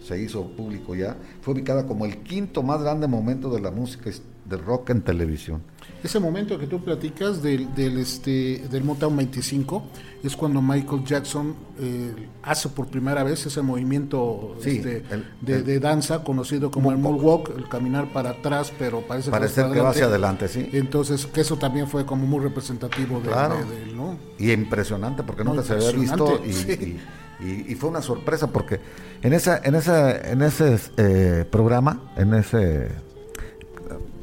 se 0.01 0.21
hizo 0.21 0.45
público 0.47 0.95
ya, 0.95 1.15
fue 1.41 1.53
ubicada 1.53 1.87
como 1.87 2.05
el 2.05 2.17
quinto 2.17 2.61
más 2.61 2.81
grande 2.81 3.07
momento 3.07 3.49
de 3.49 3.61
la 3.61 3.71
música 3.71 4.09
de 4.45 4.57
rock 4.57 4.89
en 4.89 5.01
televisión. 5.01 5.61
Ese 6.03 6.19
momento 6.19 6.57
que 6.57 6.67
tú 6.67 6.81
platicas 6.81 7.41
del, 7.41 7.73
del, 7.75 7.97
este, 7.97 8.63
del 8.69 8.83
Motown 8.83 9.17
25 9.17 9.83
es 10.23 10.35
cuando 10.35 10.61
Michael 10.61 11.03
Jackson 11.03 11.55
eh, 11.79 12.13
hace 12.43 12.69
por 12.69 12.87
primera 12.87 13.23
vez 13.23 13.45
ese 13.45 13.61
movimiento 13.61 14.55
este, 14.63 15.03
de, 15.41 15.79
danza 15.79 16.23
conocido 16.23 16.71
como 16.71 16.91
el 16.91 16.97
moonwalk, 16.97 17.57
el 17.57 17.67
caminar 17.67 18.11
para 18.11 18.31
atrás, 18.31 18.71
pero 18.77 19.01
parece 19.01 19.31
que, 19.31 19.79
va 19.81 19.89
hacia 19.89 20.05
adelante, 20.05 20.47
sí. 20.47 20.69
Entonces, 20.73 21.25
que 21.25 21.41
eso 21.41 21.57
también 21.57 21.87
fue 21.87 22.05
como 22.05 22.25
muy 22.25 22.41
representativo 22.41 23.21
de, 23.21 23.29
él, 23.29 23.95
¿no? 23.95 24.17
Y 24.37 24.51
impresionante 24.51 25.23
porque 25.23 25.43
nunca 25.43 25.63
se 25.63 25.73
había 25.73 25.91
visto 25.91 26.41
y, 26.45 27.75
fue 27.75 27.89
una 27.89 28.01
sorpresa 28.01 28.47
porque 28.47 28.81
en 29.21 29.31
esa 29.31 29.61
en 29.63 29.75
ese 29.75 30.29
en 30.29 30.41
ese 30.41 30.77
eh, 30.97 31.45
programa, 31.49 32.11
en 32.17 32.33
ese 32.33 32.89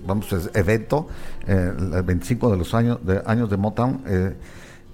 vamos 0.07 0.33
evento 0.55 1.09
eh, 1.47 1.73
el 1.77 2.03
25 2.03 2.51
de 2.51 2.57
los 2.57 2.75
años 2.75 2.99
de 3.05 3.23
años 3.27 3.51
de 3.51 3.57
Motown 3.57 4.03
eh, 4.07 4.37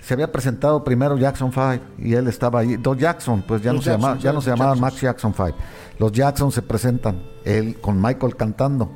se 0.01 0.14
había 0.14 0.33
presentado 0.33 0.83
primero 0.83 1.16
Jackson 1.16 1.53
5 1.53 1.85
y 1.98 2.14
él 2.14 2.27
estaba 2.27 2.59
ahí. 2.59 2.77
Dos 2.77 2.98
Jackson, 2.98 3.44
pues 3.46 3.62
ya 3.62 3.72
no 3.72 3.81
se 3.81 3.90
llamaban, 3.90 4.18
ya 4.18 4.33
no 4.33 4.40
se 4.40 4.51
llamaban 4.51 4.81
Max 4.81 5.01
Jackson 5.01 5.33
5. 5.33 5.53
Los 6.01 6.11
Jackson 6.11 6.51
se 6.51 6.61
presentan, 6.61 7.22
él 7.44 7.81
con 7.81 8.03
Michael 8.03 8.35
cantando. 8.35 8.90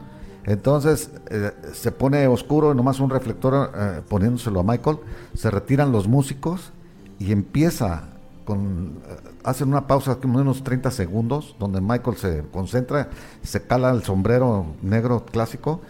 Entonces 0.45 1.13
eh, 1.31 1.53
se 1.73 1.93
pone 1.93 2.27
oscuro, 2.27 2.75
nomás 2.75 2.99
un 2.99 3.11
reflector 3.11 4.03
poniéndoselo 4.09 4.59
a 4.59 4.63
Michael. 4.65 4.99
Se 5.35 5.49
retiran 5.49 5.93
los 5.93 6.09
músicos 6.09 6.73
y 7.21 7.31
empieza 7.31 8.16
con 8.47 9.01
hacen 9.45 9.69
una 9.69 9.87
pausa 9.87 10.15
de 10.15 10.27
unos 10.27 10.65
30 10.65 10.91
segundos 10.91 11.55
donde 11.59 11.83
Michael 11.83 12.17
se 12.17 12.43
concentra, 12.53 13.11
se 13.43 13.63
cala 13.67 13.91
el 13.91 14.03
sombrero 14.03 14.67
negro 14.81 15.27
clásico, 15.27 15.83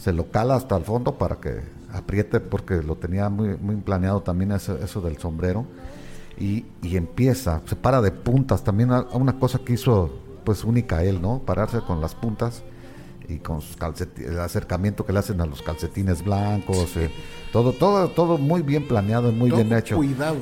se 0.00 0.14
lo 0.14 0.30
cala 0.30 0.54
hasta 0.54 0.76
el 0.76 0.84
fondo 0.84 1.18
para 1.18 1.36
que 1.36 1.60
apriete 1.92 2.40
porque 2.40 2.82
lo 2.82 2.96
tenía 2.96 3.28
muy, 3.28 3.56
muy 3.56 3.76
planeado 3.76 4.22
también 4.22 4.52
eso, 4.52 4.78
eso 4.78 5.02
del 5.02 5.18
sombrero. 5.18 5.66
Y, 6.38 6.64
y, 6.82 6.96
empieza, 6.96 7.62
se 7.66 7.74
para 7.74 8.00
de 8.00 8.12
puntas, 8.12 8.62
también 8.62 8.92
a, 8.92 9.00
una 9.12 9.40
cosa 9.40 9.58
que 9.58 9.72
hizo 9.72 10.08
pues 10.44 10.62
única 10.62 11.02
él, 11.02 11.20
¿no? 11.20 11.40
Pararse 11.40 11.80
con 11.80 12.00
las 12.00 12.14
puntas 12.14 12.62
y 13.28 13.38
con 13.38 13.60
sus 13.60 13.76
el 14.16 14.40
acercamiento 14.40 15.04
que 15.04 15.12
le 15.12 15.18
hacen 15.18 15.40
a 15.40 15.46
los 15.46 15.60
calcetines 15.60 16.24
blancos, 16.24 16.96
eh, 16.96 17.10
todo, 17.52 17.72
todo, 17.72 18.08
todo 18.08 18.38
muy 18.38 18.62
bien 18.62 18.88
planeado 18.88 19.28
y 19.30 19.32
muy 19.32 19.50
bien 19.50 19.72
hecho. 19.72 19.96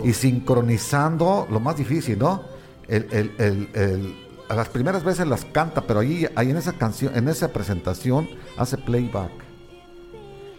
Y 0.04 0.12
sincronizando 0.12 1.48
lo 1.50 1.58
más 1.58 1.76
difícil, 1.76 2.18
¿no? 2.18 2.42
El, 2.86 3.08
el, 3.10 3.68
el, 3.74 4.16
a 4.48 4.54
las 4.54 4.68
primeras 4.68 5.02
veces 5.02 5.26
las 5.26 5.44
canta, 5.44 5.82
pero 5.82 5.98
ahí, 6.00 6.28
ahí 6.36 6.50
en 6.50 6.56
esa 6.56 6.72
canción, 6.74 7.16
en 7.16 7.28
esa 7.28 7.52
presentación 7.52 8.28
hace 8.56 8.78
playback. 8.78 9.32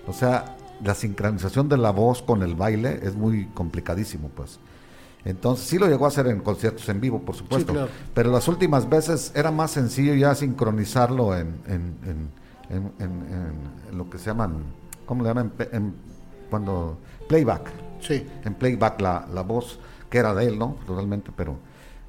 O 0.06 0.14
sea, 0.14 0.58
la 0.84 0.94
sincronización 0.94 1.70
de 1.70 1.78
la 1.78 1.92
voz 1.92 2.22
con 2.22 2.44
el 2.44 2.56
baile 2.56 3.00
es 3.04 3.16
muy 3.16 3.46
complicadísimo, 3.54 4.30
pues. 4.36 4.60
Entonces 5.26 5.68
sí 5.68 5.78
lo 5.78 5.88
llegó 5.88 6.06
a 6.06 6.08
hacer 6.08 6.28
en 6.28 6.40
conciertos 6.40 6.88
en 6.90 7.02
vivo, 7.02 7.22
por 7.22 7.36
supuesto. 7.36 7.90
Pero 8.14 8.32
las 8.32 8.48
últimas 8.48 8.90
veces 8.90 9.32
era 9.36 9.52
más 9.52 9.72
sencillo 9.72 10.14
ya 10.14 10.34
sincronizarlo 10.36 11.36
en, 11.36 11.60
en, 11.68 12.30
en, 12.70 12.92
en 13.00 13.98
lo 13.98 14.10
que 14.10 14.18
se 14.18 14.28
llaman, 14.28 14.64
¿cómo 15.06 15.24
le 15.24 15.30
llaman? 15.30 15.52
cuando 16.50 16.98
playback. 17.28 17.72
Sí. 18.00 18.26
En 18.46 18.54
playback 18.54 19.02
la, 19.02 19.28
la 19.34 19.42
voz 19.42 19.80
que 20.10 20.18
era 20.18 20.34
de 20.34 20.46
él, 20.46 20.58
¿no? 20.58 20.78
Totalmente, 20.86 21.32
pero 21.36 21.58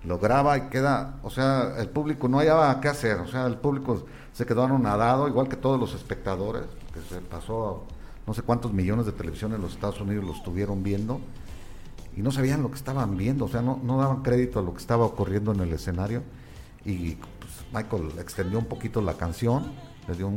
lo 0.05 0.19
graba 0.19 0.57
y 0.57 0.61
queda, 0.69 1.17
o 1.23 1.31
sea, 1.31 1.75
el 1.79 1.89
público 1.89 2.29
no 2.29 2.39
hallaba 2.39 2.81
qué 2.81 2.89
hacer, 2.89 3.19
o 3.19 3.27
sea, 3.27 3.47
el 3.47 3.57
público 3.57 4.05
se 4.33 4.47
quedó 4.47 4.65
anonadado, 4.65 5.27
igual 5.27 5.49
que 5.49 5.57
todos 5.57 5.81
los 5.81 5.95
espectadores, 5.95 6.63
que 6.95 7.01
se 7.13 7.21
pasó 7.21 7.85
no 8.27 8.35
sé 8.35 8.43
cuántos 8.43 8.73
millones 8.73 9.07
de 9.07 9.13
televisión 9.13 9.55
en 9.55 9.61
los 9.63 9.73
Estados 9.73 10.01
Unidos 10.01 10.25
lo 10.25 10.33
estuvieron 10.33 10.83
viendo 10.83 11.21
y 12.19 12.23
no 12.23 12.33
sabían 12.33 12.63
lo 12.65 12.71
que 12.71 12.75
estaban 12.75 13.17
viendo, 13.17 13.45
o 13.45 13.49
sea, 13.49 13.63
no, 13.63 13.81
no 13.81 13.97
daban 13.97 14.23
crédito 14.23 14.59
a 14.59 14.63
lo 14.63 14.73
que 14.73 14.81
estaba 14.81 15.05
ocurriendo 15.05 15.53
en 15.53 15.61
el 15.61 15.73
escenario. 15.73 16.25
Y 16.85 17.15
pues, 17.15 17.53
Michael 17.73 18.19
extendió 18.19 18.59
un 18.59 18.65
poquito 18.65 19.01
la 19.01 19.15
canción, 19.15 19.71
le 20.09 20.17
dio 20.17 20.29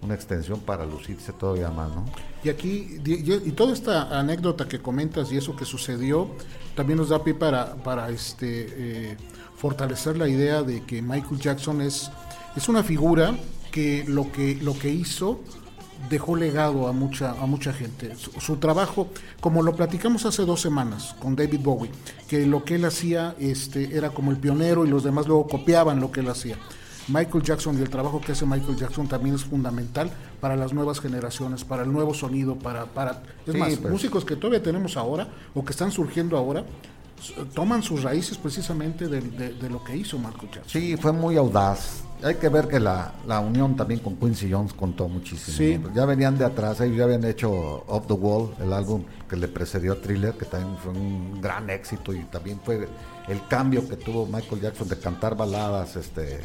una 0.00 0.14
extensión 0.14 0.60
para 0.60 0.86
lucirse 0.86 1.32
todavía 1.32 1.70
más, 1.70 1.90
¿no? 1.90 2.04
Y 2.44 2.50
aquí, 2.50 3.00
y, 3.04 3.50
toda 3.50 3.72
esta 3.72 4.16
anécdota 4.16 4.68
que 4.68 4.78
comentas 4.78 5.32
y 5.32 5.38
eso 5.38 5.56
que 5.56 5.64
sucedió, 5.64 6.30
también 6.76 6.98
nos 7.00 7.08
da 7.08 7.24
pie 7.24 7.34
para, 7.34 7.74
para 7.74 8.10
este, 8.10 8.68
eh, 8.68 9.16
fortalecer 9.56 10.16
la 10.16 10.28
idea 10.28 10.62
de 10.62 10.84
que 10.84 11.02
Michael 11.02 11.40
Jackson 11.40 11.80
es, 11.80 12.12
es 12.54 12.68
una 12.68 12.84
figura 12.84 13.34
que 13.72 14.04
lo 14.06 14.30
que, 14.30 14.54
lo 14.62 14.78
que 14.78 14.90
hizo 14.90 15.40
dejó 16.08 16.36
legado 16.36 16.88
a 16.88 16.92
mucha, 16.92 17.30
a 17.32 17.46
mucha 17.46 17.72
gente. 17.72 18.14
Su, 18.16 18.56
trabajo, 18.56 19.08
como 19.40 19.62
lo 19.62 19.74
platicamos 19.74 20.26
hace 20.26 20.44
dos 20.44 20.60
semanas 20.60 21.14
con 21.20 21.36
David 21.36 21.60
Bowie, 21.60 21.90
que 22.28 22.46
lo 22.46 22.64
que 22.64 22.76
él 22.76 22.84
hacía 22.84 23.34
este, 23.38 23.96
era 23.96 24.10
como 24.10 24.30
el 24.30 24.36
pionero 24.36 24.84
y 24.84 24.88
los 24.88 25.04
demás 25.04 25.26
luego 25.26 25.46
copiaban 25.46 26.00
lo 26.00 26.10
que 26.10 26.20
él 26.20 26.28
hacía. 26.28 26.56
Michael 27.08 27.44
Jackson 27.44 27.78
y 27.78 27.82
el 27.82 27.90
trabajo 27.90 28.20
que 28.20 28.32
hace 28.32 28.46
Michael 28.46 28.76
Jackson 28.76 29.06
también 29.06 29.34
es 29.34 29.44
fundamental 29.44 30.10
para 30.40 30.56
las 30.56 30.72
nuevas 30.72 31.00
generaciones, 31.00 31.64
para 31.64 31.82
el 31.82 31.92
nuevo 31.92 32.14
sonido, 32.14 32.56
para, 32.56 32.86
para 32.86 33.22
es 33.46 33.54
más, 33.54 33.76
pues. 33.76 33.92
músicos 33.92 34.24
que 34.24 34.36
todavía 34.36 34.62
tenemos 34.62 34.96
ahora 34.96 35.28
o 35.54 35.64
que 35.64 35.72
están 35.72 35.90
surgiendo 35.90 36.36
ahora, 36.38 36.64
toman 37.54 37.82
sus 37.82 38.02
raíces 38.02 38.38
precisamente 38.38 39.08
de, 39.08 39.20
de, 39.20 39.70
lo 39.70 39.82
que 39.82 39.96
hizo 39.96 40.18
Michael 40.18 40.50
Jackson. 40.52 40.68
Sí, 40.68 40.96
fue 40.96 41.12
muy 41.12 41.36
audaz, 41.36 42.03
hay 42.24 42.36
que 42.36 42.48
ver 42.48 42.68
que 42.68 42.80
la, 42.80 43.12
la, 43.26 43.40
unión 43.40 43.76
también 43.76 44.00
con 44.00 44.16
Quincy 44.16 44.50
Jones 44.50 44.72
contó 44.72 45.08
muchísimo. 45.08 45.56
Sí. 45.56 45.80
Ya 45.94 46.06
venían 46.06 46.38
de 46.38 46.44
atrás, 46.44 46.80
ellos 46.80 46.96
ya 46.96 47.04
habían 47.04 47.24
hecho 47.24 47.50
Off 47.86 48.06
the 48.06 48.14
Wall, 48.14 48.54
el 48.60 48.72
álbum 48.72 49.04
que 49.28 49.36
le 49.36 49.46
precedió 49.48 49.92
a 49.92 49.96
Thriller, 49.96 50.32
que 50.34 50.46
también 50.46 50.76
fue 50.78 50.92
un 50.92 51.40
gran 51.40 51.68
éxito 51.68 52.14
y 52.14 52.24
también 52.24 52.60
fue 52.64 52.88
el 53.28 53.46
cambio 53.48 53.86
que 53.86 53.96
tuvo 53.96 54.26
Michael 54.26 54.60
Jackson 54.62 54.88
de 54.88 54.98
cantar 54.98 55.36
baladas 55.36 55.96
este 55.96 56.40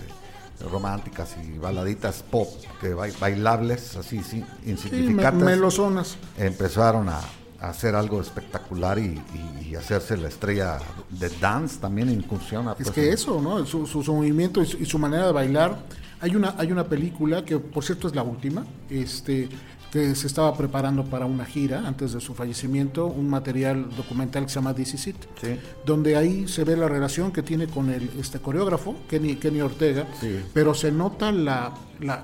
románticas 0.70 1.38
y 1.42 1.58
baladitas 1.58 2.24
pop, 2.24 2.50
que 2.82 2.94
bailables, 2.94 3.96
así, 3.96 4.22
sí, 4.24 4.44
insignificantes. 4.66 5.40
Sí, 5.40 5.56
melosonas. 5.56 6.18
Empezaron 6.38 7.08
a, 7.08 7.22
hacer 7.62 7.96
algo 7.96 8.22
espectacular 8.22 9.00
y, 9.00 9.22
hacerse 9.76 10.18
la 10.18 10.28
estrella 10.28 10.80
de 11.10 11.30
dance 11.40 11.80
también 11.80 12.10
incursiona. 12.10 12.72
Es 12.72 12.78
pues, 12.78 12.92
que 12.92 13.10
eso, 13.12 13.40
¿no? 13.40 13.66
Su, 13.68 13.86
su, 13.86 14.04
movimiento 14.14 14.62
y 14.64 14.86
su, 14.86 14.98
manera 14.98 15.28
de 15.28 15.32
bailar. 15.32 15.78
Hay 16.20 16.36
una, 16.36 16.56
hay 16.58 16.72
una 16.72 16.86
película 16.86 17.46
que, 17.46 17.60
por 17.60 17.84
cierto, 17.84 18.08
es 18.08 18.16
la 18.16 18.24
última, 18.24 18.66
este, 18.90 19.48
que 19.92 20.16
se 20.16 20.28
estaba 20.28 20.56
preparando 20.56 21.04
para 21.06 21.26
una 21.26 21.46
gira 21.46 21.88
antes 21.88 22.14
de 22.14 22.22
su 22.22 22.34
fallecimiento, 22.36 23.08
un 23.08 23.30
material 23.30 23.90
documental 23.96 24.44
que 24.44 24.50
se 24.50 24.56
llama 24.56 24.74
This 24.74 24.94
Is 24.94 25.08
It, 25.08 25.16
donde 25.86 26.16
ahí 26.16 26.48
se 26.48 26.64
ve 26.64 26.78
la 26.78 26.88
relación 26.88 27.32
que 27.32 27.42
tiene 27.42 27.68
con 27.68 27.90
el 27.90 28.10
este 28.20 28.40
coreógrafo, 28.40 28.96
Kenny, 29.10 29.38
Kenny 29.38 29.62
Ortega, 29.62 30.08
pero 30.54 30.74
se 30.74 30.92
nota 30.92 31.32
la, 31.32 31.74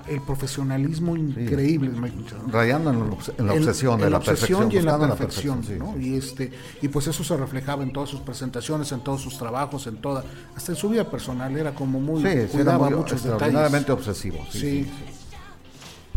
el 0.06 0.20
profesionalismo 0.22 1.16
increíble 1.16 1.90
Michael 1.90 2.24
Rayando 2.48 2.90
en, 2.90 3.46
la 3.46 3.52
obsesión 3.52 4.00
de 4.00 4.10
la, 4.10 4.20
perfección. 4.20 4.70
Y 4.70 4.76
en 4.76 4.86
la 4.86 4.98
perfección, 4.98 5.62
y, 6.00 6.14
este, 6.14 6.52
y 6.82 6.88
pues 6.88 7.08
eso 7.08 7.24
se 7.24 7.36
reflejaba 7.36 7.82
en 7.82 7.92
todas 7.92 8.10
sus 8.10 8.20
presentaciones, 8.20 8.92
en 8.92 9.00
todos 9.00 9.20
sus 9.20 9.36
trabajos, 9.38 9.86
en 9.88 9.96
toda, 9.96 10.24
hasta 10.54 10.72
en 10.72 10.76
su 10.76 10.88
vida 10.88 11.10
personal, 11.10 11.56
era 11.56 11.74
como 11.74 12.00
muy, 12.00 12.22
cuidaba 12.46 12.90
muchos 12.90 13.24
detalles. 13.24 13.90
obsesivo. 13.90 14.38
sí. 14.52 14.86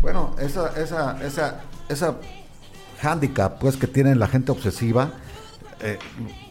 Bueno, 0.02 0.34
esa, 0.38 0.68
esa, 0.80 1.24
esa, 1.24 1.60
esa 1.88 2.16
handicap 3.02 3.58
pues 3.58 3.76
que 3.76 3.86
tiene 3.86 4.14
la 4.14 4.26
gente 4.26 4.50
obsesiva, 4.50 5.10
eh, 5.80 5.98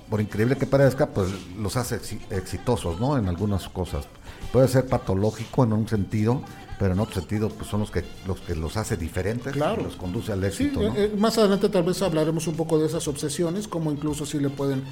por 0.10 0.22
increíble 0.22 0.56
que 0.56 0.66
parezca, 0.66 1.08
pues 1.08 1.30
los 1.56 1.76
hace 1.78 2.00
exitosos, 2.30 3.00
¿no? 3.00 3.18
En 3.18 3.28
algunas 3.28 3.68
cosas. 3.70 4.08
puede 4.52 4.68
ser 4.68 4.88
patológico 4.88 5.64
en 5.64 5.74
un 5.74 5.88
sentido, 5.88 6.42
pero 6.80 6.94
en 6.94 7.00
otro 7.02 7.16
sentido 7.16 7.50
pues 7.50 7.70
son 7.70 7.82
los 7.82 7.92
que 7.92 8.06
los 8.26 8.40
que 8.40 8.56
los 8.56 8.78
hace 8.78 8.96
diferentes 8.96 9.52
claro. 9.52 9.82
y 9.82 9.84
los 9.84 9.98
conduce 9.98 10.32
al 10.32 10.44
éxito. 10.46 10.80
Sí, 10.80 10.88
eh, 10.96 11.14
más 11.18 11.38
adelante 11.38 11.68
tal 11.68 11.84
vez 11.84 12.02
hablaremos 12.02 12.48
un 12.48 12.56
poco 12.56 12.80
de 12.80 12.88
esas 12.88 13.06
obsesiones, 13.10 13.68
como 13.68 13.92
incluso 13.92 14.26
si 14.26 14.40
le 14.40 14.50
pueden 14.50 14.84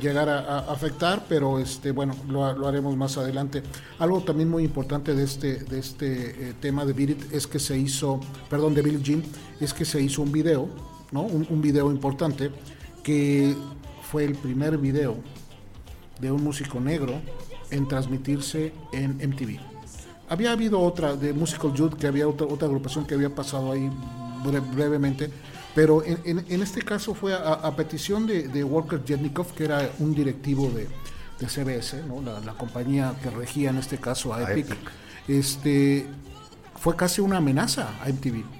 llegar 0.00 0.28
a, 0.28 0.58
afectar, 0.70 1.24
pero 1.28 1.58
este 1.58 1.90
bueno 1.90 2.14
lo, 2.28 2.44
haremos 2.44 2.96
más 2.96 3.18
adelante. 3.18 3.64
Algo 3.98 4.22
también 4.22 4.48
muy 4.48 4.62
importante 4.62 5.14
de 5.14 5.24
este 5.24 5.64
de 5.64 5.80
este 5.80 6.50
eh, 6.50 6.54
tema 6.60 6.84
de 6.84 6.92
Beat 6.92 7.32
es 7.32 7.48
que 7.48 7.58
se 7.58 7.76
hizo, 7.76 8.20
perdón, 8.48 8.74
de 8.74 8.82
Billie 8.82 9.02
Jean, 9.02 9.24
es 9.60 9.74
que 9.74 9.84
se 9.84 10.00
hizo 10.00 10.22
un 10.22 10.30
video, 10.30 10.68
¿no? 11.10 11.22
Un, 11.22 11.44
un 11.50 11.60
video 11.60 11.90
importante 11.90 12.52
que 13.02 13.56
fue 14.12 14.24
el 14.24 14.36
primer 14.36 14.78
video 14.78 15.16
de 16.20 16.30
un 16.30 16.44
músico 16.44 16.78
negro 16.78 17.20
en 17.72 17.88
transmitirse 17.88 18.72
en 18.92 19.16
MTV. 19.16 19.75
Había 20.28 20.52
habido 20.52 20.80
otra 20.80 21.16
de 21.16 21.32
Musical 21.32 21.72
Youth, 21.72 21.94
que 21.94 22.06
había 22.06 22.28
otra, 22.28 22.46
otra 22.46 22.66
agrupación 22.66 23.06
que 23.06 23.14
había 23.14 23.34
pasado 23.34 23.72
ahí 23.72 23.90
brevemente, 24.74 25.30
pero 25.74 26.02
en, 26.04 26.62
este 26.62 26.82
caso 26.82 27.14
fue 27.14 27.34
a, 27.34 27.70
petición 27.76 28.26
de, 28.26 28.64
Walker 28.64 29.02
Jetnikov, 29.04 29.52
que 29.54 29.64
era 29.64 29.90
un 29.98 30.14
directivo 30.14 30.70
de, 30.70 30.88
CBS, 31.46 32.02
la, 32.44 32.52
compañía 32.54 33.14
que 33.22 33.30
regía 33.30 33.70
en 33.70 33.78
este 33.78 33.98
caso 33.98 34.32
a 34.32 34.50
Epic. 34.50 34.74
Este, 35.28 36.06
fue 36.78 36.96
casi 36.96 37.20
una 37.20 37.38
amenaza 37.38 37.90
a 38.02 38.08
MTV 38.08 38.55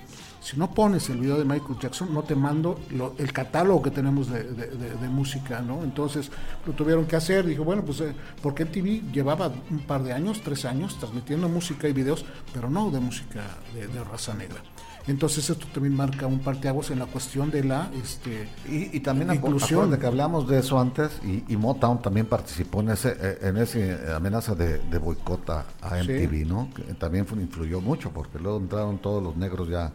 si 0.47 0.57
no 0.57 0.71
pones 0.71 1.11
el 1.11 1.19
video 1.19 1.39
de 1.39 1.45
Michael 1.45 1.77
Jackson, 1.81 2.15
no 2.15 2.23
te 2.23 2.37
mando 2.37 2.79
el 3.19 3.33
catálogo 3.33 3.83
que 3.83 3.91
tenemos 3.91 4.31
de, 4.31 5.09
música, 5.11 5.61
¿no? 5.61 5.83
Entonces 5.83 6.31
lo 6.65 6.73
tuvieron 6.73 7.05
que 7.05 7.17
hacer. 7.17 7.45
Dijo, 7.45 7.65
bueno, 7.65 7.85
pues 7.85 8.01
eh, 8.01 8.15
porque 8.41 8.63
el 8.63 8.71
TV 8.71 9.03
llevaba 9.13 9.51
un 9.71 9.81
par 9.81 10.05
de 10.05 10.13
años, 10.13 10.43
tres 10.45 10.65
años, 10.65 11.01
transmitiendo 11.01 11.49
música 11.49 11.89
y 11.89 11.93
videos, 11.93 12.25
pero 12.55 12.71
no 12.71 12.93
de 12.93 13.01
música 13.01 13.43
de, 13.75 14.05
raza 14.05 14.35
negra. 14.35 14.63
Entonces 15.09 15.51
esto 15.51 15.67
también 15.75 15.97
marca 15.97 16.29
un 16.29 16.39
parteaguas 16.39 16.93
en 16.93 17.01
la 17.01 17.07
cuestión 17.07 17.51
de 17.51 17.65
la 17.65 17.91
este, 18.01 18.49
y, 18.69 19.01
también 19.01 19.35
inclusión 19.35 19.91
de 19.91 19.99
que 19.99 20.07
hablamos 20.07 20.47
de 20.47 20.61
eso 20.61 20.79
antes 20.79 21.21
y, 21.25 21.57
Motown 21.57 22.03
también 22.03 22.27
participó 22.27 22.83
en 22.83 22.91
ese 22.91 23.17
eh, 23.21 23.39
en 23.43 23.57
ese 23.57 23.99
amenaza 24.15 24.55
de, 24.55 24.99
boicota 24.99 25.65
a 25.83 25.97
MTV, 25.97 26.47
¿no? 26.47 26.71
Que 26.73 26.83
también 26.95 27.27
influyó 27.41 27.81
mucho 27.81 28.13
porque 28.13 28.39
luego 28.39 28.59
entraron 28.59 28.99
todos 28.99 29.21
los 29.21 29.37
negros 29.37 29.69
ya 29.69 29.93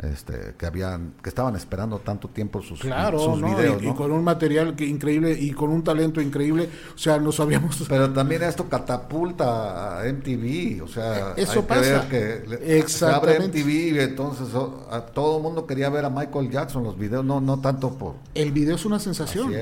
este, 0.00 0.54
que 0.58 0.66
habían 0.66 1.12
que 1.22 1.28
estaban 1.28 1.54
esperando 1.54 1.98
tanto 1.98 2.28
tiempo 2.28 2.60
sus, 2.60 2.80
claro, 2.80 3.36
videos 3.36 3.82
y, 3.82 3.92
con 3.92 4.10
un 4.10 4.24
material 4.24 4.74
que 4.74 4.84
increíble 4.84 5.38
y 5.38 5.52
con 5.52 5.70
un 5.70 5.84
talento 5.84 6.20
increíble 6.20 6.68
o 6.94 6.98
sea 6.98 7.18
no 7.18 7.30
sabíamos. 7.30 7.84
Pero 7.88 8.10
también 8.10 8.42
esto 8.42 8.68
catapulta 8.68 10.00
a 10.00 10.12
MTV 10.12 10.82
o 10.82 10.88
sea 10.88 11.34
eso 11.36 11.64
pasa. 11.66 12.08
que, 12.08 12.42
Exactamente. 12.78 13.60
MTV 13.60 13.68
y 13.68 13.98
entonces 14.00 14.48
a, 14.90 15.02
todo 15.06 15.36
el 15.36 15.42
mundo 15.42 15.66
quería 15.66 15.88
ver 15.88 16.04
a 16.04 16.10
Michael 16.10 16.50
Jackson 16.50 16.82
los 16.82 16.98
videos 16.98 17.24
no 17.24 17.40
no 17.40 17.60
tanto 17.60 17.90
por 17.90 18.14
el 18.34 18.50
video 18.50 18.76
es 18.76 18.84
una 18.84 18.98
sensación. 18.98 19.52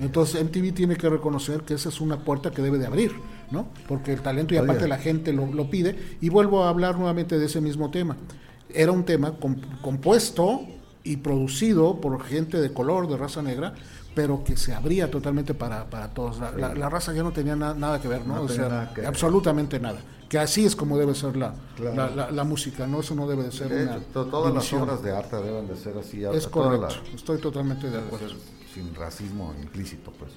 Entonces 0.00 0.42
MTV 0.42 0.74
tiene 0.74 0.96
que 0.96 1.08
reconocer 1.08 1.60
que 1.60 1.74
esa 1.74 1.88
es 1.90 2.00
una 2.00 2.18
puerta 2.18 2.50
que 2.50 2.62
debe 2.62 2.78
de 2.78 2.86
abrir 2.86 3.12
¿no? 3.50 3.68
porque 3.86 4.12
el 4.12 4.22
talento 4.22 4.54
y 4.54 4.56
aparte 4.56 4.88
la 4.88 4.98
gente 4.98 5.32
lo, 5.32 5.46
lo 5.46 5.70
pide. 5.70 6.16
Y 6.20 6.30
vuelvo 6.30 6.64
a 6.64 6.68
hablar 6.68 6.96
nuevamente 6.96 7.38
de 7.38 7.46
ese 7.46 7.60
mismo 7.60 7.90
tema 7.90 8.16
era 8.74 8.92
un 8.92 9.04
tema 9.04 9.34
compuesto 9.82 10.62
y 11.02 11.18
producido 11.18 12.00
por 12.00 12.22
gente 12.22 12.60
de 12.60 12.72
color, 12.72 13.08
de 13.08 13.16
raza 13.16 13.42
negra, 13.42 13.74
pero 14.14 14.42
que 14.44 14.56
se 14.56 14.72
abría 14.72 15.10
totalmente 15.10 15.54
para, 15.54 15.88
para 15.90 16.08
todos. 16.14 16.38
La, 16.56 16.88
raza 16.88 17.12
ya 17.12 17.22
no 17.22 17.32
tenía 17.32 17.56
nada 17.56 18.00
que 18.00 18.08
ver, 18.08 18.26
¿no? 18.26 18.42
o 18.42 18.48
sea, 18.48 18.92
absolutamente 19.06 19.78
nada. 19.78 20.00
Que 20.28 20.38
así 20.38 20.64
es 20.64 20.74
como 20.74 20.98
debe 20.98 21.14
ser 21.14 21.36
la, 21.36 21.54
la, 21.78 22.44
música, 22.44 22.86
¿no? 22.86 23.00
Eso 23.00 23.14
no 23.14 23.28
debe 23.28 23.44
de 23.44 23.52
ser 23.52 23.72
una. 23.72 24.00
todas 24.12 24.52
las 24.52 24.72
obras 24.72 25.02
de 25.02 25.14
arte 25.14 25.36
deben 25.36 25.68
de 25.68 25.76
ser 25.76 25.96
así. 25.98 26.24
Es 26.24 26.46
correcto, 26.46 26.94
estoy 27.14 27.38
totalmente 27.38 27.90
de 27.90 27.98
acuerdo. 27.98 28.28
Sin 28.72 28.94
racismo 28.94 29.54
implícito, 29.62 30.12
pues. 30.18 30.32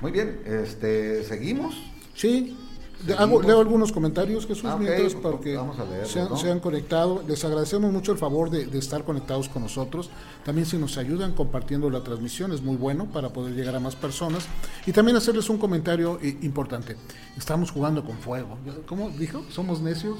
Muy 0.00 0.10
bien, 0.10 0.40
este, 0.44 1.22
¿seguimos? 1.22 1.76
Sí, 2.14 2.56
leo 3.06 3.60
algunos 3.60 3.92
comentarios, 3.92 4.46
Jesús, 4.46 4.64
ah, 4.66 4.76
mientras 4.78 5.14
para 5.14 5.38
que 5.40 5.58
se, 6.04 6.50
han, 6.50 6.60
conectado. 6.60 7.22
Les 7.26 7.44
agradecemos 7.44 7.92
mucho 7.92 8.12
el 8.12 8.18
favor 8.18 8.50
de, 8.50 8.78
estar 8.78 9.04
conectados 9.04 9.48
con 9.48 9.62
nosotros. 9.62 10.10
También 10.44 10.66
si 10.66 10.76
nos 10.78 10.96
ayudan 10.98 11.32
compartiendo 11.32 11.90
la 11.90 12.02
transmisión 12.02 12.52
es 12.52 12.62
muy 12.62 12.76
bueno 12.76 13.06
para 13.06 13.30
poder 13.30 13.54
llegar 13.54 13.76
a 13.76 13.80
más 13.80 13.96
personas. 13.96 14.46
Y 14.86 14.92
también 14.92 15.16
hacerles 15.16 15.48
un 15.50 15.58
comentario 15.58 16.18
eh, 16.22 16.38
importante. 16.42 16.96
Estamos 17.36 17.70
jugando 17.70 18.04
con 18.04 18.18
fuego. 18.18 18.58
¿Cómo 18.86 19.10
dijo? 19.10 19.42
¿Somos 19.50 19.80
necios? 19.80 20.18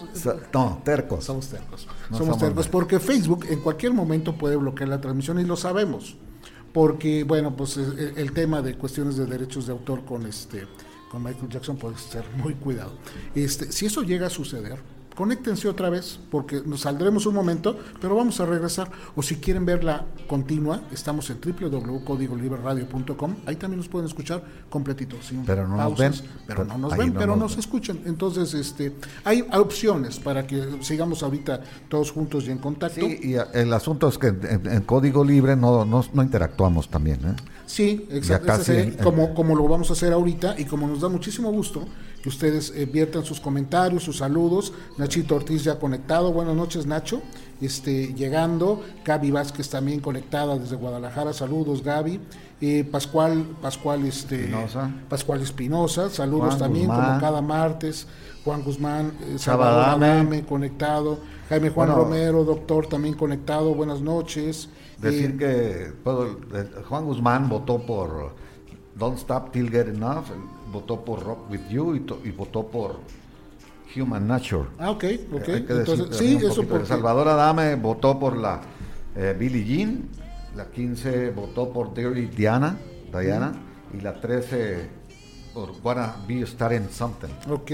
no, 0.52 0.80
tercos. 0.84 1.24
Somos 1.24 1.48
tercos. 1.48 1.86
somos, 2.10 2.38
tercos 2.38 2.68
porque 2.68 2.98
Facebook 2.98 3.46
en 3.48 3.60
cualquier 3.60 3.92
momento 3.92 4.34
puede 4.36 4.56
bloquear 4.56 4.88
la 4.88 5.00
transmisión 5.00 5.38
y 5.40 5.44
lo 5.44 5.56
sabemos. 5.56 6.16
Porque, 6.72 7.24
bueno, 7.24 7.54
pues 7.54 7.76
el, 7.76 8.14
el 8.16 8.32
tema 8.32 8.62
de 8.62 8.78
cuestiones 8.78 9.16
de 9.16 9.26
derechos 9.26 9.66
de 9.66 9.72
autor 9.72 10.06
con 10.06 10.24
este 10.26 10.66
con 11.12 11.22
Michael 11.22 11.50
Jackson 11.50 11.76
puede 11.76 11.98
ser 11.98 12.24
muy 12.42 12.54
cuidado. 12.54 12.92
Este, 13.34 13.70
si 13.70 13.84
eso 13.84 14.02
llega 14.02 14.28
a 14.28 14.30
suceder, 14.30 14.78
conéctense 15.14 15.68
otra 15.68 15.90
vez 15.90 16.18
porque 16.30 16.62
nos 16.64 16.80
saldremos 16.80 17.26
un 17.26 17.34
momento, 17.34 17.78
pero 18.00 18.14
vamos 18.14 18.40
a 18.40 18.46
regresar. 18.46 18.90
O 19.14 19.22
si 19.22 19.36
quieren 19.36 19.64
verla 19.64 20.06
continua, 20.26 20.82
estamos 20.92 21.30
en 21.30 21.38
www.codigoliberradio.com. 21.40 23.36
Ahí 23.46 23.56
también 23.56 23.78
nos 23.78 23.88
pueden 23.88 24.08
escuchar 24.08 24.42
completito, 24.70 25.16
sin 25.22 25.44
pero 25.44 25.66
no 25.68 25.76
nos 25.76 25.98
ven, 25.98 26.12
pero 26.46 26.64
no 26.64 26.78
nos 26.78 26.96
ven, 26.96 27.12
pero 27.12 27.36
nos, 27.36 27.56
escuchan. 27.56 28.00
Entonces, 28.06 28.54
este, 28.54 28.94
hay 29.24 29.46
opciones 29.52 30.18
para 30.18 30.46
que 30.46 30.78
sigamos 30.80 31.22
ahorita 31.22 31.60
todos 31.88 32.10
juntos 32.10 32.46
y 32.46 32.50
en 32.50 32.58
contacto. 32.58 33.00
Sí, 33.00 33.20
y 33.22 33.34
el 33.56 33.72
asunto 33.72 34.08
es 34.08 34.18
que 34.18 34.28
en, 34.28 34.82
código 34.82 35.24
libre 35.24 35.56
no, 35.56 35.84
no, 35.84 36.04
no 36.12 36.22
interactuamos 36.22 36.88
también. 36.88 37.20
¿eh? 37.24 37.36
Sí, 37.66 38.06
exacto. 38.10 38.52
como, 39.02 39.34
como 39.34 39.54
lo 39.56 39.66
vamos 39.68 39.90
a 39.90 39.92
hacer 39.94 40.12
ahorita 40.12 40.58
y 40.58 40.64
como 40.64 40.86
nos 40.86 41.00
da 41.00 41.08
muchísimo 41.08 41.50
gusto 41.50 41.86
que 42.22 42.28
ustedes 42.28 42.72
eh, 42.76 42.86
viertan 42.86 43.24
sus 43.24 43.40
comentarios, 43.40 44.04
sus 44.04 44.18
saludos. 44.18 44.72
Nachito 44.96 45.34
Ortiz 45.34 45.64
ya 45.64 45.78
conectado. 45.78 46.32
Buenas 46.32 46.54
noches, 46.54 46.86
Nacho. 46.86 47.20
Este, 47.60 48.14
llegando. 48.14 48.82
Gaby 49.04 49.32
Vázquez 49.32 49.68
también 49.68 50.00
conectada 50.00 50.56
desde 50.56 50.76
Guadalajara. 50.76 51.32
Saludos, 51.32 51.82
Gaby. 51.82 52.20
Eh, 52.60 52.84
Pascual, 52.84 53.44
Pascual, 53.60 54.06
este, 54.06 54.44
Espinosa. 54.44 54.92
Pascual 55.08 55.42
Espinosa. 55.42 56.10
Saludos 56.10 56.58
también, 56.58 56.86
como 56.86 57.18
cada 57.18 57.42
martes. 57.42 58.06
Juan 58.44 58.62
Guzmán, 58.62 59.12
eh, 59.22 59.38
Salvador 59.38 60.44
conectado. 60.46 61.18
Jaime 61.48 61.70
Juan 61.70 61.88
Romero, 61.88 62.44
doctor, 62.44 62.86
también 62.86 63.14
conectado. 63.14 63.74
Buenas 63.74 64.00
noches. 64.00 64.68
Decir 64.98 65.36
que 65.36 65.92
Juan 66.88 67.04
Guzmán 67.04 67.48
votó 67.48 67.80
por 67.84 68.32
Don't 68.94 69.18
Stop 69.18 69.50
Till 69.50 69.68
Get 69.68 69.88
Enough 69.88 70.26
votó 70.72 71.04
por 71.04 71.22
Rock 71.22 71.50
With 71.50 71.68
You 71.68 71.94
y, 72.24 72.30
votó 72.30 72.66
por 72.66 73.00
Human 73.94 74.26
Nature. 74.26 74.68
Ah, 74.78 74.90
ok, 74.90 75.04
ok. 75.32 75.48
Entonces, 75.48 76.16
sí, 76.16 76.36
eso 76.36 76.64
porque... 76.64 76.86
Salvador 76.86 77.28
Adame 77.28 77.76
votó 77.76 78.18
por 78.18 78.36
la 78.36 78.62
eh, 79.14 79.36
Billie 79.38 79.64
Jean, 79.64 80.08
la 80.56 80.70
15 80.70 81.30
votó 81.30 81.70
por 81.70 81.94
Dirty 81.94 82.26
Diana, 82.26 82.78
Diana, 83.12 83.52
y 83.92 84.00
la 84.00 84.18
13 84.18 85.02
por 85.52 85.72
Wanna 85.82 86.16
Be 86.26 86.46
Starting 86.46 86.88
Something. 86.90 87.28
Ok, 87.50 87.72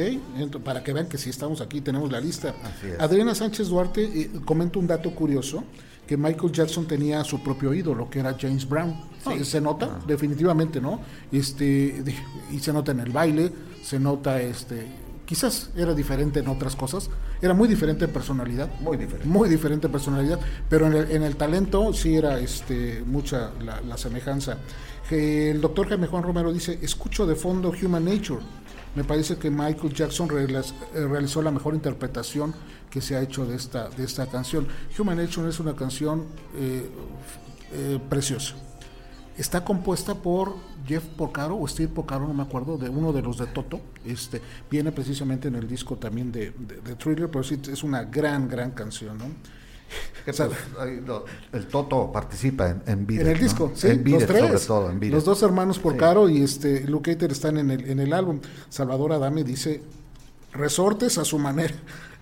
para 0.64 0.82
que 0.82 0.92
vean 0.92 1.08
que 1.08 1.16
si 1.16 1.30
estamos 1.30 1.60
aquí, 1.60 1.80
tenemos 1.80 2.10
la 2.10 2.20
lista. 2.20 2.54
Adriana 2.98 3.34
Sánchez 3.34 3.68
Duarte 3.68 4.02
eh, 4.02 4.30
comenta 4.44 4.78
un 4.80 4.88
dato 4.88 5.14
curioso 5.14 5.62
que 6.08 6.16
Michael 6.16 6.50
Jackson 6.50 6.86
tenía 6.86 7.22
su 7.22 7.42
propio 7.42 7.74
ídolo, 7.74 8.08
que 8.08 8.20
era 8.20 8.34
James 8.40 8.66
Brown. 8.66 8.96
Se 9.42 9.60
nota, 9.60 9.90
ah. 9.92 10.04
definitivamente, 10.06 10.80
¿no? 10.80 11.00
Este, 11.30 12.02
y 12.50 12.58
se 12.58 12.72
nota 12.72 12.92
en 12.92 13.00
el 13.00 13.12
baile, 13.12 13.52
se 13.82 14.00
nota, 14.00 14.40
este, 14.40 14.86
quizás 15.26 15.68
era 15.76 15.92
diferente 15.92 16.40
en 16.40 16.48
otras 16.48 16.74
cosas, 16.74 17.10
era 17.42 17.52
muy 17.52 17.68
diferente 17.68 18.06
en 18.06 18.10
personalidad. 18.10 18.70
Muy 18.80 18.96
diferente. 18.96 19.28
Muy 19.28 19.50
diferente 19.50 19.86
en 19.86 19.92
personalidad, 19.92 20.40
pero 20.70 20.86
en 20.86 21.22
el, 21.22 21.36
talento 21.36 21.92
sí 21.92 22.16
era 22.16 22.40
este, 22.40 23.04
mucha 23.04 23.50
la, 23.60 23.98
semejanza. 23.98 24.56
El 25.10 25.60
doctor 25.60 25.88
Jaime 25.90 26.06
Juan 26.06 26.22
Romero 26.22 26.54
dice, 26.54 26.78
escucho 26.80 27.26
de 27.26 27.34
fondo 27.34 27.70
Human 27.82 28.06
Nature. 28.06 28.40
Me 28.94 29.04
parece 29.04 29.36
que 29.36 29.50
Michael 29.50 29.92
Jackson 29.92 30.28
realizó 30.28 31.42
la 31.42 31.50
mejor 31.50 31.74
interpretación 31.74 32.54
que 32.90 33.00
se 33.00 33.16
ha 33.16 33.22
hecho 33.22 33.46
de 33.46 33.56
esta, 33.56 33.88
de 33.90 34.04
esta 34.04 34.26
canción. 34.26 34.66
Human 34.98 35.18
Nature 35.18 35.48
es 35.48 35.60
una 35.60 35.74
canción 35.74 36.24
eh, 36.56 36.88
eh, 37.72 37.98
preciosa. 38.08 38.54
Está 39.36 39.64
compuesta 39.64 40.16
por 40.16 40.56
Jeff 40.86 41.04
Porcaro 41.04 41.56
o 41.56 41.68
Steve 41.68 41.92
Porcaro, 41.92 42.26
no 42.26 42.34
me 42.34 42.42
acuerdo, 42.42 42.76
de 42.76 42.88
uno 42.88 43.12
de 43.12 43.22
los 43.22 43.38
de 43.38 43.46
Toto. 43.46 43.80
Este, 44.04 44.40
viene 44.68 44.90
precisamente 44.90 45.46
en 45.46 45.54
el 45.54 45.68
disco 45.68 45.96
también 45.96 46.32
de, 46.32 46.50
de, 46.50 46.96
Thriller, 46.96 47.30
pero 47.30 47.44
sí 47.44 47.60
es 47.70 47.84
una 47.84 48.02
gran, 48.02 48.48
gran 48.48 48.72
canción, 48.72 49.18
¿no? 49.18 49.26
Pues, 50.24 50.42
el 51.52 51.66
Toto 51.68 52.12
participa 52.12 52.68
en, 52.68 52.82
en 52.86 53.20
En 53.20 53.26
el 53.26 53.38
disco, 53.38 53.72
sí, 53.74 53.94
los 54.04 54.26
tres. 54.26 54.68
los 54.68 55.24
dos 55.24 55.42
hermanos 55.42 55.78
Porcaro 55.78 56.28
y 56.28 56.42
este 56.42 56.82
Luke 56.86 57.12
Hater 57.12 57.32
están 57.32 57.56
en 57.56 57.70
el, 57.70 57.88
en 57.88 57.98
el 57.98 58.12
álbum. 58.12 58.40
Salvador 58.68 59.12
Adame 59.12 59.44
dice 59.44 59.80
resortes 60.52 61.16
a 61.18 61.24
su 61.24 61.38
manera 61.38 61.74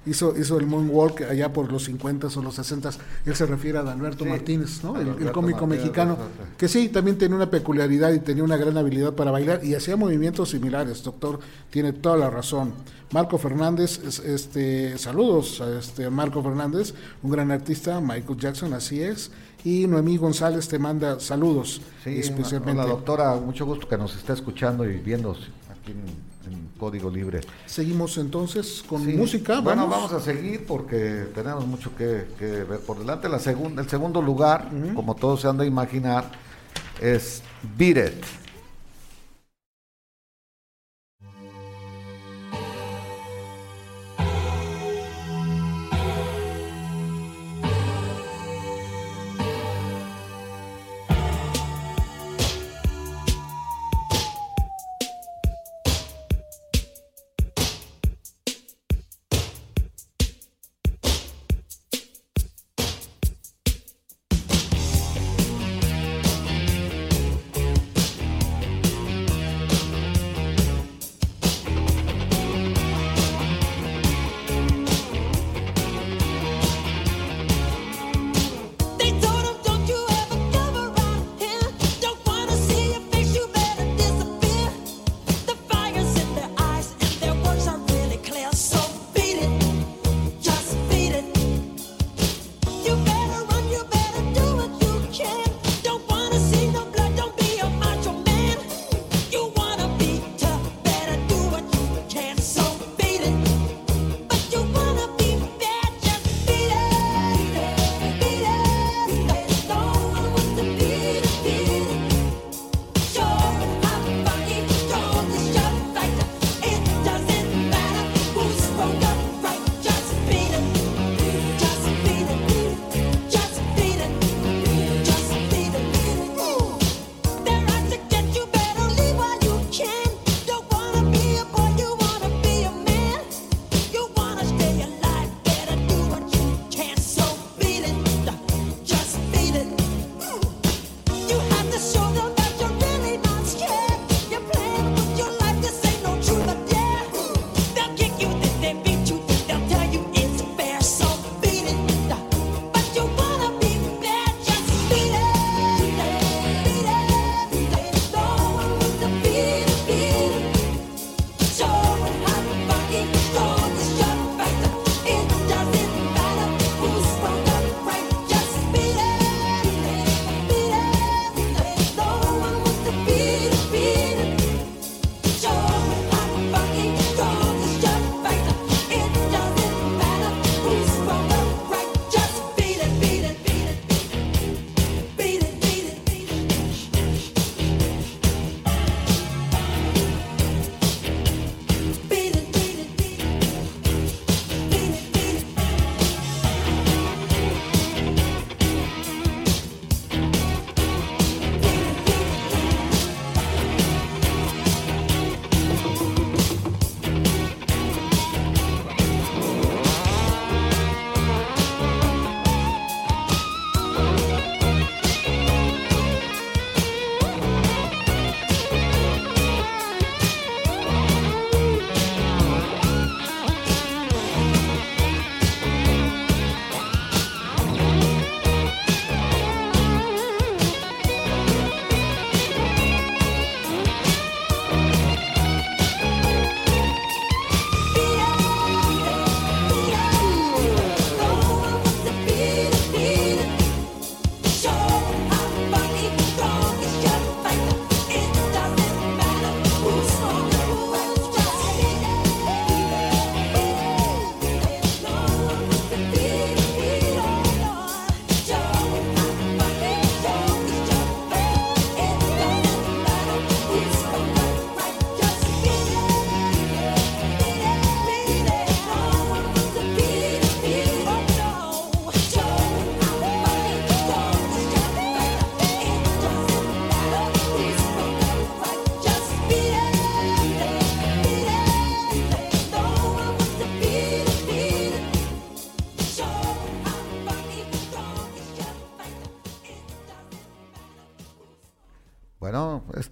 hizo, 0.06 0.34
hizo 0.38 0.58
el 0.58 0.66
moonwalk 0.66 1.22
allá 1.22 1.52
por 1.52 1.70
los 1.70 1.84
50 1.84 2.28
o 2.34 2.42
los 2.42 2.54
60. 2.54 2.90
Él 3.24 3.34
se 3.34 3.46
refiere 3.46 3.78
a 3.78 3.80
Alberto 3.82 4.24
Martínez, 4.24 4.82
¿no? 4.82 4.98
El, 4.98 5.32
cómico 5.32 5.66
mexicano, 5.66 6.16
que 6.56 6.68
sí, 6.68 6.88
también 6.88 7.18
tenía 7.18 7.36
una 7.36 7.50
peculiaridad 7.50 8.12
y 8.12 8.20
tenía 8.20 8.44
una 8.44 8.56
gran 8.56 8.76
habilidad 8.78 9.12
para 9.12 9.30
bailar 9.30 9.64
y 9.64 9.74
hacía 9.74 9.96
movimientos 9.96 10.50
similares. 10.50 11.02
Doctor, 11.02 11.40
tiene 11.70 11.92
toda 11.92 12.16
la 12.16 12.30
razón. 12.30 12.72
Marco 13.12 13.38
Fernández, 13.38 14.20
este, 14.24 14.98
saludos 14.98 15.60
a 15.60 15.78
este 15.78 16.10
Marco 16.10 16.42
Fernández, 16.42 16.92
un 17.22 17.30
gran 17.30 17.50
artista, 17.50 18.00
Michael 18.00 18.38
Jackson, 18.38 18.72
así 18.74 19.00
es. 19.00 19.30
Y 19.64 19.86
Noemí 19.86 20.16
González 20.16 20.68
te 20.68 20.78
manda 20.78 21.18
saludos. 21.20 21.80
Sí, 22.04 22.18
especialmente. 22.18 22.80
Hola 22.80 22.90
doctora, 22.90 23.34
mucho 23.34 23.66
gusto 23.66 23.88
que 23.88 23.96
nos 23.96 24.16
esté 24.16 24.32
escuchando 24.32 24.88
y 24.88 24.98
viendo 24.98 25.32
aquí 25.32 25.92
en 25.92 26.35
Código 26.78 27.10
Libre. 27.10 27.40
Seguimos 27.66 28.18
entonces 28.18 28.84
con 28.86 29.04
música. 29.16 29.60
Bueno, 29.60 29.88
vamos 29.88 30.12
a 30.12 30.20
seguir 30.20 30.66
porque 30.66 31.26
tenemos 31.34 31.66
mucho 31.66 31.94
que, 31.96 32.26
ver 32.40 32.80
por 32.80 32.98
delante. 32.98 33.28
La 33.28 33.38
segunda, 33.38 33.82
el 33.82 33.88
segundo 33.88 34.22
lugar, 34.22 34.70
como 34.94 35.14
todos 35.14 35.40
se 35.40 35.48
han 35.48 35.56
de 35.56 35.66
imaginar, 35.66 36.30
es 37.00 37.42
Beat 37.76 38.14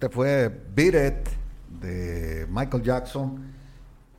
It. 0.01 0.11
fue 0.11 0.49
Beat 0.75 0.95
It 0.95 1.81
de 1.81 2.47
Michael 2.49 2.83
Jackson 2.83 3.53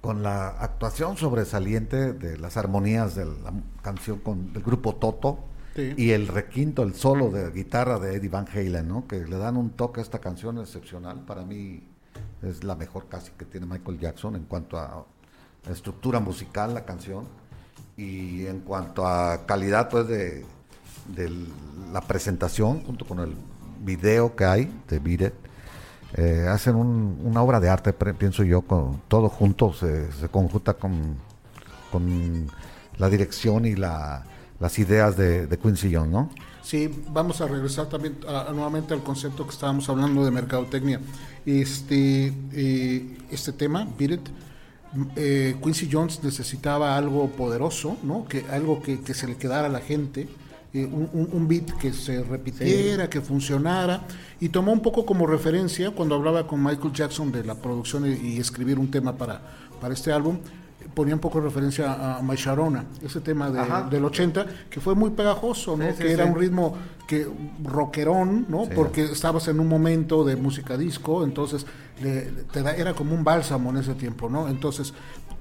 con 0.00 0.22
la 0.22 0.48
actuación 0.48 1.16
sobresaliente 1.16 2.12
de 2.12 2.38
las 2.38 2.56
armonías 2.56 3.14
de 3.14 3.24
la 3.24 3.52
canción 3.82 4.18
con 4.18 4.52
el 4.54 4.62
grupo 4.62 4.94
Toto 4.94 5.40
y 5.76 6.10
el 6.12 6.28
requinto, 6.28 6.82
el 6.82 6.94
solo 6.94 7.30
de 7.30 7.50
guitarra 7.50 7.98
de 7.98 8.16
Eddie 8.16 8.30
Van 8.30 8.46
Halen, 8.48 8.88
¿no? 8.88 9.06
que 9.06 9.26
le 9.26 9.36
dan 9.36 9.56
un 9.56 9.70
toque 9.70 10.00
a 10.00 10.02
esta 10.02 10.20
canción 10.20 10.58
excepcional. 10.58 11.20
Para 11.26 11.44
mí 11.44 11.82
es 12.42 12.64
la 12.64 12.76
mejor 12.76 13.08
casi 13.08 13.32
que 13.32 13.44
tiene 13.44 13.66
Michael 13.66 13.98
Jackson 13.98 14.36
en 14.36 14.44
cuanto 14.44 14.78
a 14.78 15.04
estructura 15.70 16.20
musical, 16.20 16.72
la 16.72 16.84
canción, 16.84 17.26
y 17.96 18.46
en 18.46 18.60
cuanto 18.60 19.06
a 19.06 19.46
calidad 19.46 19.88
pues 19.88 20.06
de, 20.06 20.44
la 21.92 22.00
presentación, 22.00 22.82
junto 22.84 23.04
con 23.06 23.20
el 23.20 23.34
video 23.84 24.34
que 24.34 24.44
hay 24.44 24.82
de 24.88 24.98
Beat 24.98 25.32
eh, 26.14 26.46
hacen 26.48 26.76
una 26.76 27.42
obra 27.42 27.60
de 27.60 27.68
arte, 27.68 27.92
pienso 27.92 28.42
yo, 28.44 28.62
con 28.62 29.02
todo 29.08 29.28
junto, 29.28 29.72
se, 29.72 30.08
conjunta 30.30 30.74
con, 30.74 31.16
con 31.90 32.46
la 32.98 33.08
dirección 33.08 33.66
y 33.66 33.74
la, 33.74 34.24
las 34.60 34.78
ideas 34.78 35.16
de, 35.16 35.58
Quincy 35.60 35.94
Jones, 35.94 36.10
¿no? 36.10 36.30
Sí, 36.62 37.04
vamos 37.10 37.40
a 37.40 37.46
regresar 37.46 37.86
también 37.86 38.18
nuevamente 38.52 38.92
al 38.92 39.02
concepto 39.02 39.44
que 39.44 39.52
estábamos 39.52 39.88
hablando 39.88 40.24
de 40.24 40.32
mercadotecnia. 40.32 41.00
Este, 41.44 42.32
este 43.30 43.52
tema, 43.52 43.86
Beat 43.96 44.28
eh, 45.16 45.56
Quincy 45.62 45.88
Jones 45.90 46.22
necesitaba 46.22 46.96
algo 46.96 47.28
poderoso, 47.28 47.96
¿no? 48.02 48.26
que, 48.26 48.44
algo 48.50 48.80
que, 48.82 49.14
se 49.14 49.26
le 49.26 49.36
quedara 49.36 49.66
a 49.66 49.70
la 49.70 49.80
gente, 49.80 50.28
eh, 50.76 50.86
un, 50.86 51.48
beat 51.48 51.72
que 51.78 51.92
se 51.92 52.22
repitiera, 52.22 53.08
que 53.08 53.20
funcionara, 53.20 54.02
y 54.40 54.50
tomó 54.50 54.72
un 54.72 54.80
poco 54.80 55.06
como 55.06 55.26
referencia 55.26 55.90
cuando 55.90 56.14
hablaba 56.14 56.46
con 56.46 56.62
Michael 56.62 56.92
Jackson 56.92 57.32
de 57.32 57.44
la 57.44 57.54
producción 57.54 58.06
y, 58.06 58.38
escribir 58.38 58.78
un 58.78 58.90
tema 58.90 59.16
para, 59.16 59.40
para 59.80 59.94
este 59.94 60.12
álbum 60.12 60.38
ponía 60.94 61.14
un 61.14 61.20
poco 61.20 61.40
de 61.40 61.46
referencia 61.46 62.16
a 62.16 62.22
My 62.22 62.36
Sharona, 62.36 62.84
ese 63.02 63.20
tema 63.20 63.50
del 63.90 64.04
80, 64.04 64.46
que 64.70 64.80
fue 64.80 64.94
muy 64.94 65.10
pegajoso, 65.10 65.76
¿no? 65.76 65.94
que 65.94 66.10
era 66.10 66.24
un 66.24 66.34
ritmo 66.34 66.76
que 67.06 67.26
rockerón, 67.62 68.46
¿no? 68.48 68.64
Porque 68.74 69.04
estabas 69.04 69.46
en 69.48 69.60
un 69.60 69.68
momento 69.68 70.24
de 70.24 70.36
música 70.36 70.76
disco, 70.76 71.24
entonces 71.24 71.66
te 72.00 72.62
da, 72.62 72.74
era 72.74 72.94
como 72.94 73.14
un 73.14 73.24
bálsamo 73.24 73.70
en 73.70 73.78
ese 73.78 73.94
tiempo, 73.94 74.28
¿no? 74.28 74.48
Entonces 74.48 74.92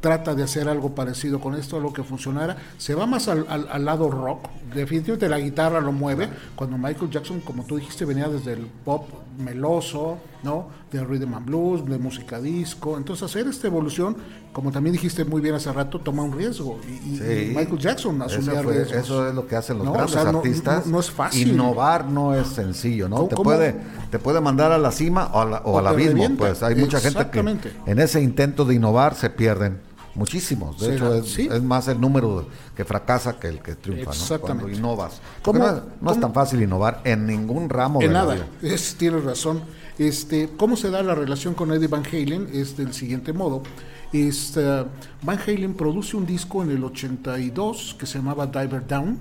trata 0.05 0.35
de 0.35 0.43
hacer 0.43 0.69
algo 0.69 0.93
parecido 0.93 1.39
con 1.39 1.55
esto, 1.55 1.77
algo 1.77 1.91
que 1.91 2.03
funcionara. 2.03 2.55
Se 2.77 2.93
va 2.93 3.07
más 3.07 3.27
al, 3.27 3.47
al, 3.49 3.85
lado 3.85 4.11
rock, 4.11 4.47
definitivamente 4.71 5.27
la 5.27 5.39
guitarra 5.39 5.81
lo 5.81 5.91
mueve. 5.91 6.29
Cuando 6.55 6.77
Michael 6.77 7.09
Jackson, 7.09 7.39
como 7.39 7.63
tú 7.63 7.77
dijiste, 7.77 8.05
venía 8.05 8.29
desde 8.29 8.53
el 8.53 8.67
pop 8.67 9.07
meloso, 9.39 10.19
¿no? 10.43 10.67
De 10.91 11.03
rhythm 11.03 11.33
and 11.33 11.45
blues, 11.47 11.89
de 11.89 11.97
música 11.97 12.39
disco. 12.39 12.97
Entonces 12.97 13.23
hacer 13.23 13.47
esta 13.47 13.65
evolución, 13.65 14.15
como 14.53 14.71
también 14.71 14.93
dijiste 14.93 15.25
muy 15.25 15.41
bien 15.41 15.55
hace 15.55 15.73
rato, 15.73 15.99
toma 15.99 16.21
un 16.21 16.37
riesgo. 16.37 16.79
Y, 16.87 17.19
Michael 17.55 17.79
Jackson 17.79 18.21
asumía 18.21 18.61
riesgos. 18.61 18.91
Eso 18.91 19.27
es 19.27 19.33
lo 19.33 19.47
que 19.47 19.55
hacen 19.55 19.79
los 19.79 19.91
grandes 19.91 20.17
artistas. 20.17 20.85
No, 20.85 20.99
es 20.99 21.09
fácil. 21.09 21.47
Innovar 21.47 22.05
no 22.05 22.35
es 22.35 22.45
sencillo, 22.45 23.09
¿no? 23.09 23.23
Te 23.23 23.35
puede, 23.35 23.75
te 24.11 24.19
puede 24.19 24.39
mandar 24.39 24.71
a 24.71 24.77
la 24.77 24.91
cima 24.91 25.31
o, 25.33 25.41
a 25.41 25.45
la, 25.45 25.57
o, 25.65 25.79
al 25.79 25.87
abismo. 25.87 26.29
Pues 26.37 26.61
hay 26.61 26.75
mucha 26.75 26.99
gente 26.99 27.27
que 27.31 27.39
en 27.87 27.97
ese 27.99 28.21
intento 28.21 28.65
de 28.65 28.75
innovar 28.75 29.15
se 29.15 29.31
pierden 29.31 29.94
Muchísimos. 30.15 30.79
De 30.79 30.95
hecho, 30.95 31.13
es, 31.13 31.61
más 31.61 31.87
el 31.89 31.99
número 31.99 32.47
que 32.75 32.85
fracasa 32.85 33.37
que 33.37 33.49
el 33.49 33.61
que 33.61 33.75
triunfa. 33.75 34.11
Exactamente. 34.11 34.63
Cuando 34.63 34.77
innovas. 34.77 35.21
no, 36.01 36.11
es 36.11 36.19
tan 36.19 36.33
fácil 36.33 36.61
innovar 36.61 37.01
en 37.03 37.27
ningún 37.27 37.69
ramo 37.69 38.01
en 38.01 38.07
de 38.07 38.13
nada. 38.13 38.47
Es, 38.61 38.95
tienes 38.95 39.23
razón. 39.23 39.61
Este, 39.97 40.49
¿Cómo 40.57 40.75
se 40.75 40.89
da 40.89 41.03
la 41.03 41.15
relación 41.15 41.53
con 41.53 41.71
Eddie 41.71 41.87
Van 41.87 42.03
Halen? 42.05 42.49
Es 42.53 42.77
del 42.77 42.93
siguiente 42.93 43.33
modo. 43.33 43.61
Este, 44.15 44.61
Van 45.23 45.37
Halen 45.45 45.73
produce 45.73 46.15
un 46.15 46.25
disco 46.25 46.63
en 46.63 46.71
el 46.71 46.83
82 46.83 47.97
que 47.99 48.05
se 48.05 48.19
llamaba 48.19 48.47
Diver 48.47 48.87
Down, 48.87 49.19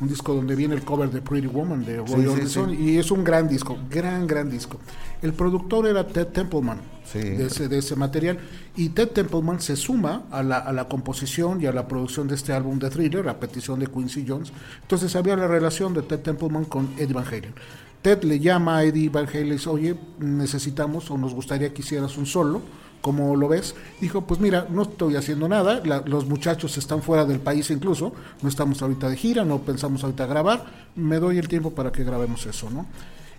un 0.00 0.08
disco 0.08 0.34
donde 0.34 0.56
viene 0.56 0.74
el 0.74 0.82
cover 0.82 1.10
de 1.10 1.20
Pretty 1.20 1.46
Woman 1.46 1.84
de 1.84 1.98
Roy 1.98 2.26
Orbison 2.26 2.72
y 2.72 2.96
es 2.96 3.10
un 3.10 3.22
gran 3.22 3.48
disco, 3.48 3.76
gran, 3.90 4.26
gran 4.26 4.48
disco. 4.50 4.78
El 5.20 5.34
productor 5.34 5.86
era 5.86 6.06
Ted 6.06 6.28
Templeman 6.28 6.80
de, 7.12 7.46
ese, 7.46 7.68
de 7.68 7.78
ese 7.78 7.96
material 7.96 8.38
y 8.76 8.88
Ted 8.90 9.08
Templeman 9.08 9.60
se 9.60 9.76
suma 9.76 10.22
a 10.30 10.42
la, 10.42 10.58
a 10.58 10.72
la 10.72 10.88
composición 10.88 11.60
y 11.60 11.66
a 11.66 11.72
la 11.72 11.86
producción 11.86 12.26
de 12.26 12.34
este 12.36 12.52
álbum 12.52 12.78
de 12.78 12.88
thriller 12.88 13.28
a 13.28 13.38
petición 13.38 13.78
de 13.78 13.88
Quincy 13.88 14.24
Jones. 14.26 14.52
Entonces 14.80 15.14
había 15.16 15.36
la 15.36 15.48
relación 15.48 15.92
de 15.92 16.02
Ted 16.02 16.20
Templeman 16.20 16.64
con 16.64 16.88
Eddie 16.96 17.12
Van 17.12 17.26
Halen. 17.26 17.54
Ted 18.02 18.22
le 18.22 18.40
llama 18.40 18.78
a 18.78 18.84
Eddie 18.84 19.10
Van 19.10 19.26
Halen 19.26 19.48
y 19.48 19.50
dice, 19.52 19.68
oye, 19.68 19.96
necesitamos 20.18 21.10
o 21.10 21.18
nos 21.18 21.34
gustaría 21.34 21.74
que 21.74 21.82
hicieras 21.82 22.16
un 22.16 22.24
solo 22.24 22.62
como 23.00 23.36
lo 23.36 23.48
ves, 23.48 23.74
dijo, 24.00 24.22
pues 24.22 24.40
mira, 24.40 24.66
no 24.70 24.82
estoy 24.82 25.16
haciendo 25.16 25.48
nada, 25.48 25.82
los 26.04 26.26
muchachos 26.26 26.76
están 26.78 27.02
fuera 27.02 27.24
del 27.24 27.40
país 27.40 27.70
incluso, 27.70 28.12
no 28.42 28.48
estamos 28.48 28.82
ahorita 28.82 29.08
de 29.08 29.16
gira, 29.16 29.44
no 29.44 29.60
pensamos 29.60 30.04
ahorita 30.04 30.26
grabar, 30.26 30.64
me 30.96 31.18
doy 31.18 31.38
el 31.38 31.48
tiempo 31.48 31.70
para 31.70 31.92
que 31.92 32.04
grabemos 32.04 32.46
eso, 32.46 32.70
¿no? 32.70 32.86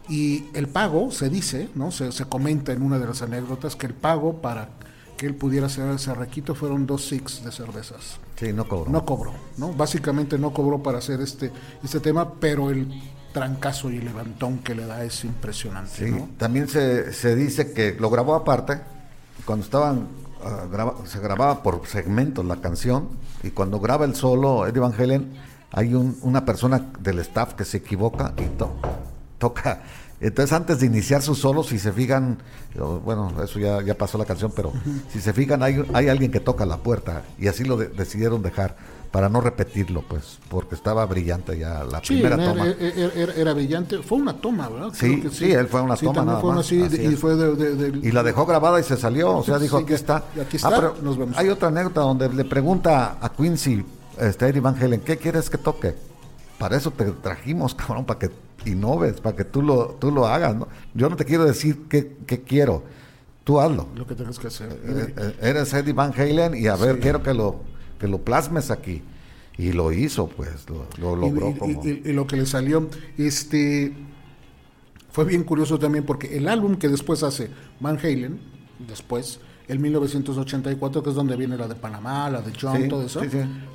Y 0.10 0.46
el 0.54 0.68
pago, 0.68 1.12
se 1.12 1.30
dice, 1.30 1.70
¿no? 1.76 1.92
Se, 1.92 2.12
comenta 2.26 2.74
en 2.74 2.82
una 2.82 3.00
de 3.00 3.06
las 3.06 3.22
anécdotas 3.22 3.76
que 3.76 3.86
el 3.86 3.94
pago 3.94 4.42
para 4.42 4.70
que 5.16 5.28
él 5.28 5.36
pudiera 5.36 5.68
hacer 5.68 5.88
ese 5.90 6.14
requito 6.14 6.56
fueron 6.56 6.88
dos 6.88 7.06
six 7.08 7.44
de 7.46 7.52
cervezas. 7.52 8.20
Sí, 8.36 8.52
no 8.52 8.68
cobró. 8.68 8.92
No 8.92 9.06
cobró, 9.06 9.34
¿no? 9.58 9.72
Básicamente 9.74 10.40
no 10.40 10.52
cobró 10.52 10.82
para 10.82 10.98
hacer 10.98 11.22
este, 11.22 11.52
este 11.84 12.00
tema, 12.00 12.34
pero 12.40 12.72
el 12.72 12.88
trancazo 13.32 13.92
y 13.92 13.98
el 13.98 14.06
levantón 14.06 14.60
que 14.60 14.76
le 14.76 14.86
da 14.86 15.04
es 15.04 15.24
impresionante. 15.24 15.92
Sí, 16.10 16.26
también 16.38 16.68
se, 16.68 17.14
se 17.14 17.36
dice 17.36 17.72
que 17.72 17.96
lo 18.00 18.10
grabó 18.10 18.36
aparte, 18.36 18.82
cuando 19.52 19.66
estaban 19.66 20.08
ah, 20.46 20.94
se 21.04 21.20
grababa 21.20 21.62
por 21.62 21.86
segmentos 21.86 22.46
la 22.46 22.62
canción 22.62 23.10
y 23.44 23.50
cuando 23.50 23.82
graba 23.82 24.06
el 24.06 24.16
solo 24.16 24.66
Eddie 24.66 24.80
Van 24.80 24.94
Halen 24.98 25.34
hay 25.72 25.94
una 25.94 26.46
persona 26.46 26.90
del 27.00 27.20
staff 27.20 27.56
que 27.56 27.66
se 27.66 27.78
equivoca 27.78 28.34
y 28.38 28.46
toca. 29.38 29.82
Entonces 30.22 30.54
antes 30.54 30.80
de 30.80 30.86
iniciar 30.86 31.22
su 31.22 31.36
solo 31.36 31.64
si 31.64 31.80
se 31.80 31.92
fijan 31.92 32.38
bueno 33.04 33.44
eso 33.44 33.60
ya, 33.60 33.82
ya 33.82 33.98
pasó 33.98 34.18
la 34.18 34.24
canción 34.24 34.54
pero 34.56 34.72
si 35.12 35.20
se 35.20 35.34
fijan 35.34 35.62
hay, 35.64 35.84
hay 35.94 36.08
alguien 36.08 36.32
que 36.32 36.40
toca 36.40 36.66
la 36.66 36.78
puerta 36.78 37.24
y 37.38 37.50
así 37.50 37.66
lo 37.66 37.76
decidieron 37.76 38.42
dejar 38.42 38.78
para 39.12 39.28
no 39.28 39.42
repetirlo, 39.42 40.04
pues, 40.08 40.40
porque 40.50 40.74
estaba 40.74 41.06
brillante 41.06 41.58
ya 41.58 41.84
la 41.84 42.02
primera 42.02 42.38
toma. 42.38 42.66
Era, 42.68 43.54
brillante, 43.54 43.98
fue 43.98 44.18
una 44.18 44.34
toma, 44.34 44.70
¿verdad? 44.70 44.92
Sí, 44.94 45.24
sí, 45.32 45.52
él 45.52 45.68
fue 45.68 45.82
una 45.82 45.98
toma 45.98 46.24
nada 46.24 46.42
más. 46.42 46.72
y, 46.72 48.12
la 48.12 48.24
dejó 48.24 48.46
grabada 48.46 48.80
y 48.80 48.84
se 48.84 48.96
salió, 48.96 49.38
o 49.38 49.44
sea, 49.44 49.60
dijo, 49.60 49.78
aquí 49.78 49.94
está. 49.94 50.24
Aquí 50.42 50.56
está, 50.56 50.70
ah, 50.70 50.94
nos 51.02 51.18
vemos. 51.18 51.38
Hay 51.38 51.50
otra 51.50 51.68
anécdota 51.68 52.02
donde 52.02 52.30
le 52.30 52.46
pregunta 52.46 53.18
a 53.22 53.30
Quincy, 53.30 53.84
este, 54.18 54.48
Eddie 54.48 54.62
Van 54.62 54.82
Halen, 54.82 55.02
¿qué 55.02 55.18
quieres 55.18 55.50
que 55.50 55.58
toque? 55.58 55.94
Para 56.58 56.78
eso 56.78 56.92
te 56.92 57.04
trajimos, 57.12 57.76
cabrón, 57.76 58.06
para 58.06 58.20
que 58.20 58.32
innoves, 58.66 59.20
para 59.20 59.36
que 59.36 59.44
tú 59.44 59.62
lo, 59.62 59.98
tú 60.00 60.12
lo 60.12 60.26
hagas, 60.26 60.56
¿no? 60.56 60.70
Yo 60.94 61.10
no 61.10 61.18
te 61.18 61.26
quiero 61.26 61.44
decir 61.44 61.88
qué, 61.90 62.16
qué 62.26 62.44
quiero, 62.44 62.84
tú 63.44 63.60
hazlo. 63.60 63.88
Lo 63.94 64.08
que 64.08 64.16
tengas 64.16 64.40
que 64.40 64.48
hacer. 64.48 64.72
Eh, 64.72 65.14
eh, 65.18 65.36
eres 65.42 65.74
Eddie 65.74 65.92
Van 65.92 66.14
Halen 66.16 66.56
y 66.56 66.68
a 66.68 66.78
ver, 66.78 67.02
quiero 67.02 67.22
que 67.22 67.34
lo 67.34 67.71
que 68.02 68.08
lo 68.08 68.18
plasmes 68.24 68.72
aquí. 68.72 69.04
Y 69.58 69.74
lo 69.74 69.92
hizo, 69.92 70.28
pues, 70.28 70.66
lo, 71.00 71.16
logró. 71.16 71.52
Y, 71.52 71.54
como... 71.54 71.86
y, 71.86 72.14
lo 72.14 72.26
que 72.26 72.36
le 72.36 72.48
salió, 72.48 72.90
este, 73.18 73.94
fue 75.12 75.26
bien 75.26 75.44
curioso 75.44 75.78
también 75.78 76.04
porque 76.04 76.36
el 76.36 76.48
álbum 76.48 76.78
que 76.78 76.88
después 76.88 77.22
hace 77.22 77.52
Van 77.80 78.00
Halen, 78.00 78.40
después, 78.88 79.40
el 79.68 79.78
1984, 79.78 81.04
que 81.04 81.10
es 81.12 81.16
donde 81.16 81.36
viene 81.36 81.58
la 81.58 81.68
de 81.68 81.76
Panamá, 81.76 82.28
la 82.32 82.42
de 82.42 82.54
John, 82.60 82.88
todo 82.88 83.06
eso, 83.06 83.22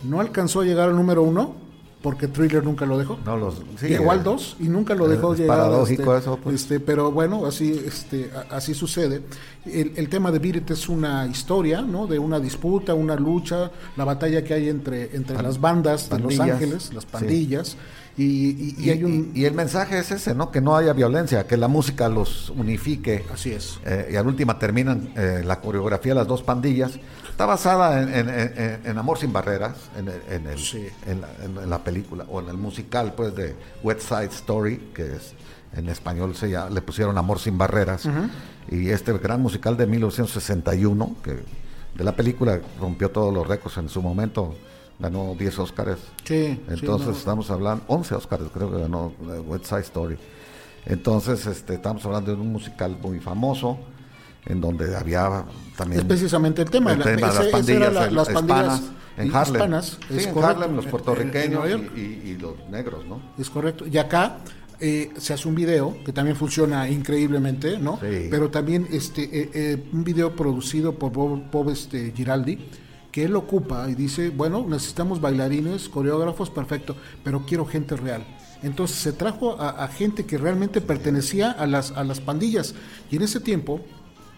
no 0.02 0.20
alcanzó 0.20 0.62
a 0.62 0.64
llegar 0.64 0.88
al 0.88 0.96
número 0.96 1.22
uno 1.22 1.65
porque 2.06 2.28
Thriller 2.28 2.62
nunca 2.62 2.86
lo 2.86 2.96
dejó. 2.98 3.18
No, 3.24 3.36
los, 3.36 3.64
Llegó 3.82 4.12
al 4.12 4.22
2 4.22 4.58
y 4.60 4.68
nunca 4.68 4.94
lo 4.94 5.08
dejó 5.08 5.34
llegar. 5.34 5.58
Paradójico 5.58 6.14
este, 6.14 6.18
eso. 6.18 6.38
Pues. 6.40 6.54
Este, 6.54 6.78
pero 6.78 7.10
bueno, 7.10 7.44
así, 7.46 7.82
este, 7.84 8.30
así 8.48 8.74
sucede. 8.74 9.22
El, 9.64 10.08
tema 10.08 10.30
de 10.30 10.38
Beat 10.38 10.70
es 10.70 10.88
una 10.88 11.26
historia, 11.26 11.82
¿no? 11.82 12.06
De 12.06 12.20
una 12.20 12.38
disputa, 12.38 12.94
una 12.94 13.16
lucha, 13.16 13.72
la 13.96 14.04
batalla 14.04 14.44
que 14.44 14.54
hay 14.54 14.68
entre, 14.68 15.16
entre 15.16 15.42
las 15.42 15.60
bandas 15.60 16.08
de 16.08 16.20
Los 16.20 16.38
Ángeles, 16.38 16.94
las 16.94 17.06
pandillas. 17.06 17.76
Y, 18.16 18.76
y, 18.78 18.90
hay 18.90 19.02
un... 19.02 19.32
y, 19.34 19.44
el 19.44 19.54
mensaje 19.54 19.98
es 19.98 20.12
ese, 20.12 20.32
¿no? 20.32 20.52
Que 20.52 20.60
no 20.60 20.76
haya 20.76 20.92
violencia, 20.92 21.48
que 21.48 21.56
la 21.56 21.66
música 21.66 22.08
los 22.08 22.50
unifique. 22.50 23.24
Así 23.34 23.50
es. 23.50 23.80
Eh, 23.84 24.10
y 24.12 24.14
al 24.14 24.28
última 24.28 24.60
terminan 24.60 25.12
eh, 25.16 25.42
la 25.44 25.60
coreografía 25.60 26.14
las 26.14 26.28
dos 26.28 26.44
pandillas 26.44 27.00
Está 27.36 27.44
basada 27.44 28.00
en, 28.00 28.96
Amor 28.96 29.18
sin 29.18 29.30
Barreras, 29.30 29.90
en, 29.94 30.08
en, 31.06 31.68
la, 31.68 31.84
película, 31.84 32.24
o 32.30 32.40
en 32.40 32.48
el 32.48 32.56
musical 32.56 33.12
pues 33.14 33.36
de 33.36 33.54
West 33.82 34.08
Side 34.08 34.30
Story, 34.30 34.78
que 34.94 35.16
es 35.16 35.34
en 35.76 35.90
español 35.90 36.34
se 36.34 36.48
le 36.48 36.80
pusieron 36.80 37.18
Amor 37.18 37.38
sin 37.38 37.58
Barreras, 37.58 38.08
y 38.70 38.88
este 38.88 39.12
gran 39.18 39.42
musical 39.42 39.76
de 39.76 39.86
1961, 39.86 41.16
que 41.22 41.32
de 41.94 42.04
la 42.04 42.16
película 42.16 42.58
rompió 42.80 43.10
todos 43.10 43.34
los 43.34 43.46
récords 43.46 43.76
en 43.76 43.90
su 43.90 44.00
momento, 44.00 44.54
ganó 44.98 45.34
10 45.38 45.58
Oscars. 45.58 45.98
Sí, 46.24 46.58
Entonces 46.70 47.18
estamos 47.18 47.50
hablando, 47.50 47.84
11 47.88 48.14
Oscars 48.14 48.44
creo 48.50 48.72
que 48.72 48.80
ganó 48.80 49.12
West 49.46 49.66
Side 49.66 49.80
Story. 49.80 50.16
Entonces 50.86 51.44
este, 51.44 51.74
estamos 51.74 52.02
hablando 52.06 52.34
de 52.34 52.40
un 52.40 52.50
musical 52.50 52.96
muy 53.02 53.20
famoso 53.20 53.78
en 54.46 54.62
donde 54.62 54.96
había 54.96 55.44
también... 55.76 56.00
Es 56.00 56.06
precisamente 56.06 56.62
el 56.62 56.70
tema, 56.70 56.92
el 56.92 57.02
tema 57.02 57.28
las 57.28 57.46
pandillas, 57.46 58.12
las 58.12 58.28
pandillas 58.28 58.82
en 59.16 59.34
Harlem. 59.34 59.82
sí, 59.82 59.98
en 60.10 60.38
Harlem, 60.38 60.76
los 60.76 60.86
puertorriqueños 60.86 61.64
y, 61.96 62.00
y, 62.00 62.38
los 62.38 62.54
negros, 62.70 63.04
¿no? 63.06 63.20
Es 63.38 63.48
correcto. 63.48 63.86
Y 63.86 63.96
acá 63.98 64.38
eh, 64.78 65.10
se 65.16 65.32
hace 65.32 65.48
un 65.48 65.54
video 65.54 65.96
que 66.04 66.12
también 66.12 66.36
funciona 66.36 66.88
increíblemente, 66.88 67.78
¿no? 67.78 67.98
Sí. 68.00 68.28
Pero 68.30 68.50
también 68.50 68.86
este 68.90 69.22
eh, 69.22 69.50
eh, 69.54 69.84
un 69.92 70.04
video 70.04 70.36
producido 70.36 70.98
por 70.98 71.12
Bob, 71.12 71.50
Bob 71.50 71.70
este, 71.70 72.12
Giraldi 72.14 72.58
que 73.10 73.24
él 73.24 73.34
ocupa 73.34 73.88
y 73.88 73.94
dice, 73.94 74.28
bueno, 74.28 74.66
necesitamos 74.68 75.22
bailarines, 75.22 75.88
coreógrafos, 75.88 76.50
perfecto, 76.50 76.94
pero 77.24 77.46
quiero 77.46 77.64
gente 77.64 77.96
real. 77.96 78.26
Entonces 78.62 78.98
se 78.98 79.14
trajo 79.14 79.58
a, 79.58 79.70
a, 79.70 79.88
gente 79.88 80.26
que 80.26 80.36
realmente 80.36 80.82
pertenecía 80.82 81.50
a 81.50 81.66
las, 81.66 81.92
a 81.92 82.04
las 82.04 82.20
pandillas. 82.20 82.74
Y 83.10 83.16
en 83.16 83.22
ese 83.22 83.40
tiempo, 83.40 83.80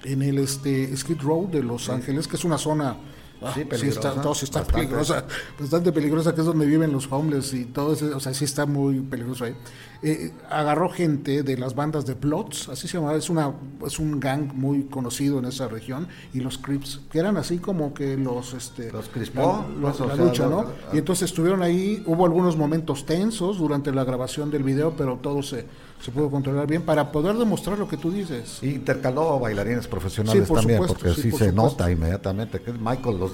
en 0.05 0.23
el 0.23 0.39
este, 0.39 0.97
Skid 0.97 1.21
Row 1.21 1.51
de 1.51 1.63
Los 1.63 1.89
Ángeles, 1.89 2.29
que 2.29 2.37
es 2.37 2.45
una 2.45 2.59
zona 2.59 2.97
Ah, 3.41 3.53
sí, 3.55 3.65
sí, 3.77 3.89
está, 3.89 4.21
todo 4.21 4.35
sí 4.35 4.47
está 4.47 4.61
bastante. 4.61 4.87
peligrosa, 4.87 5.25
bastante 5.61 5.93
peligrosa, 5.93 6.35
que 6.35 6.41
es 6.41 6.47
donde 6.47 6.67
viven 6.67 6.91
los 6.91 7.11
homeless 7.11 7.55
y 7.55 7.67
todo 7.67 7.93
eso, 7.93 8.17
o 8.17 8.21
sea, 8.21 8.35
sí 8.35 8.45
está 8.45 8.67
muy 8.67 9.01
peligroso 9.01 9.45
ahí. 9.45 9.55
Eh, 10.03 10.33
agarró 10.51 10.91
gente 10.91 11.45
de 11.45 11.57
las 11.57 11.75
bandas 11.75 12.05
de 12.05 12.17
Plots, 12.17 12.69
así 12.69 12.89
se 12.89 12.99
llamaba, 12.99 13.17
es, 13.17 13.31
una, 13.31 13.53
es 13.87 14.01
un 14.01 14.19
gang 14.19 14.53
muy 14.55 14.85
conocido 14.85 15.39
en 15.39 15.45
esa 15.45 15.69
región, 15.69 16.09
y 16.35 16.41
los 16.41 16.59
Crips, 16.59 17.01
que 17.11 17.21
eran 17.21 17.37
así 17.37 17.59
como 17.59 17.95
que 17.95 18.17
los... 18.17 18.55
Este, 18.55 18.91
los 18.91 19.09
Crispó, 19.09 19.65
la, 19.81 20.07
la 20.07 20.17
lucha, 20.17 20.47
¿no? 20.49 20.67
y 20.93 20.99
entonces 20.99 21.31
estuvieron 21.31 21.63
ahí, 21.63 22.03
hubo 22.07 22.25
algunos 22.25 22.57
momentos 22.57 23.07
tensos 23.07 23.59
durante 23.59 23.93
la 23.93 24.03
grabación 24.03 24.51
del 24.51 24.65
video, 24.65 24.97
pero 24.97 25.17
todo 25.23 25.43
se 25.45 25.67
se 26.01 26.11
pudo 26.13 26.31
controlar 26.31 26.67
bien 26.67 26.83
para 26.83 27.11
poder 27.13 27.37
demostrar 27.37 27.79
lo 27.79 27.89
que 27.89 27.97
tú 27.97 28.11
dices. 28.11 28.59
intercaló 28.63 29.39
bailarines 29.41 29.87
profesionales 29.89 30.45
sí, 30.45 30.49
por 30.49 30.59
también, 30.59 30.79
supuesto, 30.81 30.95
porque 30.99 31.21
sí, 31.21 31.29
por 31.31 31.41
se 31.41 31.51
supuesto. 31.51 31.81
nota 31.81 31.91
inmediatamente 31.91 32.61
que 32.61 32.73
Michael 32.73 33.19
los, 33.19 33.33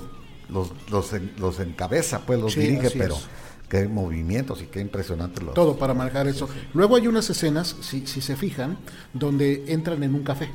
los, 0.49 0.73
los, 0.91 1.13
los 1.39 1.61
encabeza, 1.61 2.21
pues 2.25 2.41
los 2.41 2.55
Sí, 2.55 2.61
dirige, 2.61 2.91
pero 2.93 3.17
es. 3.17 3.29
qué 3.69 3.89
movimientos 3.89 4.63
y 4.63 4.67
qué 4.67 4.81
impresionante 4.81 5.43
los... 5.43 5.55
Todo 5.55 5.77
para 5.77 5.95
manejar 5.95 6.27
eso. 6.29 6.49
Luego 6.73 6.97
hay 6.97 7.07
unas 7.07 7.29
escenas, 7.31 7.77
si, 7.81 8.07
si 8.07 8.21
se 8.21 8.37
fijan, 8.37 8.79
donde 9.13 9.65
entran 9.69 10.03
en 10.03 10.15
un 10.15 10.23
café. 10.23 10.51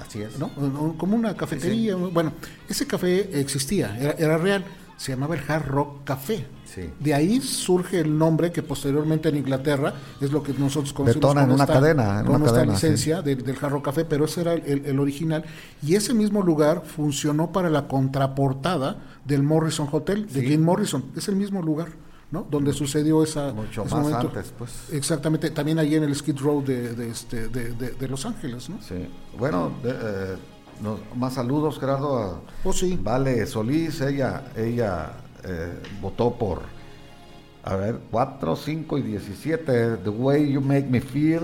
Así 0.00 0.20
es. 0.22 0.38
¿no? 0.38 0.50
Como 0.98 1.16
una 1.16 1.36
cafetería. 1.36 1.94
Bueno, 1.96 2.32
ese 2.68 2.86
café 2.86 3.40
existía, 3.40 3.96
era, 3.98 4.12
era 4.12 4.38
real. 4.38 4.64
Se 4.96 5.12
llamaba 5.12 5.34
el 5.34 5.42
Hard 5.46 5.66
Rock 5.66 6.04
Café. 6.04 6.46
Sí. 6.64 6.88
De 7.00 7.12
ahí 7.14 7.40
surge 7.40 8.00
el 8.00 8.16
nombre 8.16 8.50
que 8.52 8.62
posteriormente 8.62 9.28
en 9.28 9.36
Inglaterra 9.36 9.92
es 10.20 10.30
lo 10.32 10.42
que 10.42 10.52
nosotros 10.54 10.92
conocemos 10.92 11.16
Detona 11.16 11.42
en 11.44 11.50
una 11.52 11.64
esta, 11.64 11.72
cadena, 11.74 12.20
en 12.20 12.26
con 12.26 12.36
una 12.36 12.44
esta 12.46 12.56
cadena, 12.58 12.72
licencia 12.72 13.22
de- 13.22 13.36
del 13.36 13.56
Hard 13.60 13.72
Rock 13.72 13.84
Café, 13.86 14.04
pero 14.04 14.24
ese 14.24 14.40
era 14.42 14.54
el, 14.54 14.86
el 14.86 14.98
original. 14.98 15.44
Y 15.82 15.94
ese 15.96 16.14
mismo 16.14 16.42
lugar 16.42 16.82
funcionó 16.84 17.52
para 17.52 17.70
la 17.70 17.86
contraportada 17.88 18.96
del 19.24 19.42
Morrison 19.42 19.88
Hotel, 19.90 20.26
de 20.26 20.40
Sí. 20.40 20.46
Jim 20.48 20.62
Morrison. 20.62 21.04
Es 21.16 21.28
el 21.28 21.36
mismo 21.36 21.60
lugar, 21.62 21.88
¿no? 22.30 22.46
Donde 22.50 22.72
sucedió 22.72 23.22
esa... 23.22 23.52
Mucho 23.52 23.82
ese 23.84 23.94
más 23.94 24.04
momento. 24.04 24.28
antes, 24.28 24.52
pues. 24.56 24.70
Exactamente, 24.92 25.50
también 25.50 25.78
ahí 25.78 25.94
en 25.94 26.04
el 26.04 26.14
Skid 26.14 26.38
Row 26.38 26.64
de, 26.64 26.94
de, 26.94 27.08
este, 27.10 27.48
de, 27.48 27.72
de- 27.72 28.08
Los 28.08 28.24
Ángeles, 28.26 28.68
¿no? 28.70 28.80
Sí. 28.82 29.08
Bueno, 29.38 29.72
eh, 29.84 30.36
nos- 30.82 31.00
más 31.16 31.34
saludos, 31.34 31.78
Gerardo. 31.78 32.18
a 32.18 32.40
Oh, 32.64 32.72
sí. 32.72 32.98
Vale 33.02 33.44
Solís, 33.46 34.00
ella, 34.00 34.44
ella 34.56 35.12
eh, 35.44 35.72
votó 36.00 36.32
por, 36.34 36.62
a 37.62 37.76
ver, 37.76 38.00
4, 38.10 38.56
5 38.56 38.98
y 38.98 39.02
17, 39.02 39.96
The 39.98 40.08
Way 40.10 40.52
You 40.52 40.60
Make 40.60 40.86
Me 40.88 41.00
Feel, 41.00 41.42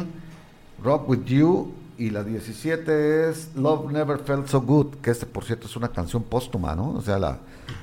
Rock 0.82 1.08
With 1.08 1.24
You, 1.24 1.72
y 1.98 2.08
la 2.08 2.24
17 2.24 3.28
es 3.28 3.50
Love 3.54 3.92
Never 3.92 4.18
Felt 4.20 4.46
So 4.46 4.62
Good, 4.62 4.96
que 5.02 5.10
este, 5.10 5.26
por 5.26 5.44
cierto, 5.44 5.66
es 5.66 5.76
una 5.76 5.88
canción 5.88 6.22
póstuma, 6.22 6.74
¿no? 6.74 6.92
O 6.94 7.02
sea, 7.02 7.18
la, 7.18 7.38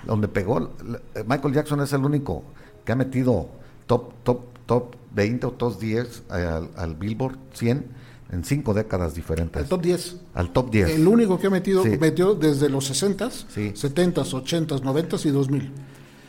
donde 0.06 0.28
pegó, 0.28 0.60
la- 0.60 1.00
eh, 1.14 1.24
Michael 1.28 1.54
Jackson 1.54 1.82
es 1.82 1.94
el 1.94 2.04
único 2.04 2.44
que 2.84 2.94
ha 2.94 2.96
metido 2.96 3.48
top, 3.86 4.14
top, 4.24 4.40
top 4.66 4.96
20 5.14 5.46
o 5.46 5.52
top 5.52 5.80
10 5.80 6.24
al, 6.30 6.70
al 6.76 6.96
Billboard 6.96 7.38
100 7.54 7.86
en 8.32 8.44
cinco 8.44 8.74
décadas 8.74 9.14
diferentes. 9.16 9.62
El 9.64 9.68
top 9.70 9.82
10. 9.82 10.18
Al 10.34 10.52
top 10.52 10.70
10. 10.72 10.90
El 10.90 11.08
único 11.08 11.40
que 11.40 11.48
ha 11.48 11.50
metido, 11.50 11.84
Sí. 11.84 11.98
metió 12.00 12.36
desde 12.36 12.70
los 12.70 12.86
60s, 12.90 13.46
Sí. 13.50 13.72
70s, 13.76 14.34
80s, 14.34 14.82
90s 14.84 15.26
y 15.26 15.30
2000. 15.32 15.72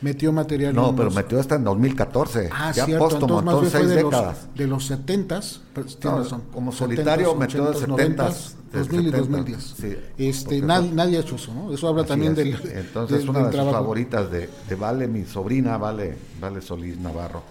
Metió 0.01 0.31
material. 0.31 0.73
No, 0.73 0.91
pero 0.95 1.05
los- 1.05 1.15
metió 1.15 1.41
hasta 1.41 1.55
en 1.55 1.65
2014. 1.65 2.49
Ah, 2.53 2.71
ya 2.73 2.85
cierto. 2.85 3.03
póstumo, 3.09 3.39
entonces, 3.39 3.73
entonces 3.73 3.81
seis 3.81 3.89
de 3.89 4.01
los, 4.01 4.11
décadas. 4.11 4.47
de 4.55 4.67
los 4.67 4.85
70s. 4.89 5.59
pero 5.73 5.85
tienes 5.87 6.05
No, 6.05 6.17
razón, 6.23 6.43
como 6.53 6.71
70s, 6.71 6.77
solitario 6.77 7.35
metió 7.35 7.65
de 7.65 7.69
80s, 7.71 7.81
70s, 7.81 7.97
90s, 8.15 8.55
de 8.71 8.79
2000 8.79 9.01
y 9.01 9.11
70s, 9.11 9.17
2010. 9.17 9.63
sí, 9.77 9.95
este, 10.17 10.61
nadie, 10.61 10.91
nadie 10.93 11.17
ha 11.17 11.19
hecho 11.19 11.35
eso, 11.35 11.53
¿no? 11.53 11.73
Eso 11.73 11.85
habla 11.89 12.05
también 12.05 12.31
es. 12.31 12.37
del. 12.37 12.53
Entonces, 12.77 13.19
del- 13.19 13.29
una 13.29 13.39
del 13.39 13.51
de 13.51 13.57
sus 13.61 13.71
favoritas 13.73 14.31
de, 14.31 14.49
de 14.69 14.75
Vale, 14.75 15.05
mi 15.09 15.25
sobrina, 15.25 15.75
Vale, 15.75 16.17
Vale 16.39 16.61
Solís 16.61 16.97
Navarro. 16.97 17.43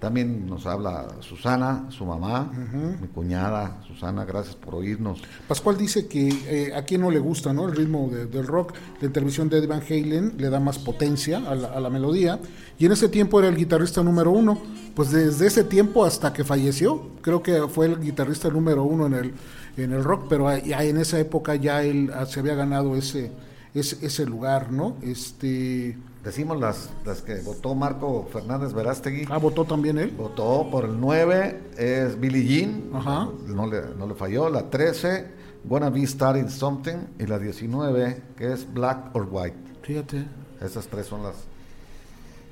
También 0.00 0.46
nos 0.46 0.66
habla 0.66 1.06
Susana, 1.20 1.86
su 1.88 2.04
mamá, 2.04 2.52
mi 3.00 3.08
cuñada, 3.08 3.80
Susana, 3.88 4.26
gracias 4.26 4.54
por 4.54 4.74
oírnos. 4.74 5.22
Pascual 5.48 5.78
dice 5.78 6.06
que 6.06 6.28
eh, 6.28 6.74
a 6.74 6.82
quien 6.84 7.00
no 7.00 7.10
le 7.10 7.18
gusta 7.18 7.52
¿no? 7.54 7.66
el 7.66 7.74
ritmo 7.74 8.08
de- 8.12 8.26
del 8.26 8.46
rock, 8.46 8.74
la 9.00 9.06
intervención 9.06 9.48
de 9.48 9.56
Eddie 9.58 9.66
Van 9.68 9.80
Halen 9.88 10.34
le 10.36 10.50
da 10.50 10.60
más 10.60 10.78
potencia 10.78 11.38
a 11.38 11.54
la, 11.54 11.68
a 11.68 11.80
la 11.80 11.88
melodía, 11.88 12.38
y 12.78 12.84
en 12.84 12.92
ese 12.92 13.08
tiempo 13.08 13.38
era 13.38 13.48
el 13.48 13.56
guitarrista 13.56 14.02
número 14.02 14.30
uno, 14.32 14.60
pues 14.94 15.12
desde 15.12 15.46
ese 15.46 15.64
tiempo 15.64 16.04
hasta 16.04 16.30
que 16.32 16.44
falleció, 16.44 17.08
creo 17.22 17.42
que 17.42 17.66
fue 17.68 17.86
el 17.86 17.98
guitarrista 17.98 18.50
número 18.50 18.84
uno 18.84 19.06
en 19.06 19.14
el, 19.14 19.32
en 19.78 19.92
el 19.92 20.04
rock, 20.04 20.26
pero 20.28 20.54
ya 20.58 20.84
en 20.84 20.98
esa 20.98 21.18
época 21.18 21.54
ya 21.54 21.82
él 21.82 22.10
ah, 22.14 22.26
se 22.26 22.40
había 22.40 22.54
ganado 22.54 22.96
ese, 22.96 23.32
ese, 23.74 24.04
ese 24.04 24.26
lugar, 24.26 24.72
¿no? 24.72 24.96
Este, 25.02 25.96
Decimos 26.26 26.58
las, 26.58 26.90
las 27.04 27.22
que 27.22 27.36
votó 27.40 27.76
Marco 27.76 28.28
Fernández 28.32 28.72
Verástegui. 28.72 29.26
ah, 29.30 29.38
votó 29.38 29.64
también 29.64 29.96
él. 29.96 30.10
Votó 30.10 30.68
por 30.72 30.84
el 30.84 30.98
9, 30.98 31.60
es 31.78 32.18
Billie 32.18 32.42
Jean, 32.44 32.90
Ajá. 32.92 33.28
no 33.46 33.66
le, 33.68 33.80
no 33.96 34.08
le 34.08 34.14
falló. 34.16 34.50
La 34.50 34.68
13, 34.68 35.24
Wanna 35.68 35.88
Be 35.88 36.04
Starting 36.04 36.50
Something. 36.50 36.96
Y 37.20 37.26
la 37.26 37.38
19, 37.38 38.22
que 38.36 38.52
es 38.52 38.66
Black 38.74 39.14
or 39.14 39.28
White. 39.30 39.56
Fíjate. 39.82 40.26
Esas 40.60 40.88
tres 40.88 41.06
son 41.06 41.22
las. 41.22 41.36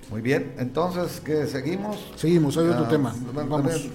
Muy 0.08 0.20
bien, 0.20 0.54
entonces, 0.58 1.20
¿qué 1.20 1.46
seguimos? 1.48 2.12
Seguimos, 2.14 2.56
hay 2.56 2.68
otro 2.68 2.84
Ah, 2.84 2.88
tema. 2.88 3.12
bueno, 3.32 3.50
Vamos. 3.50 3.88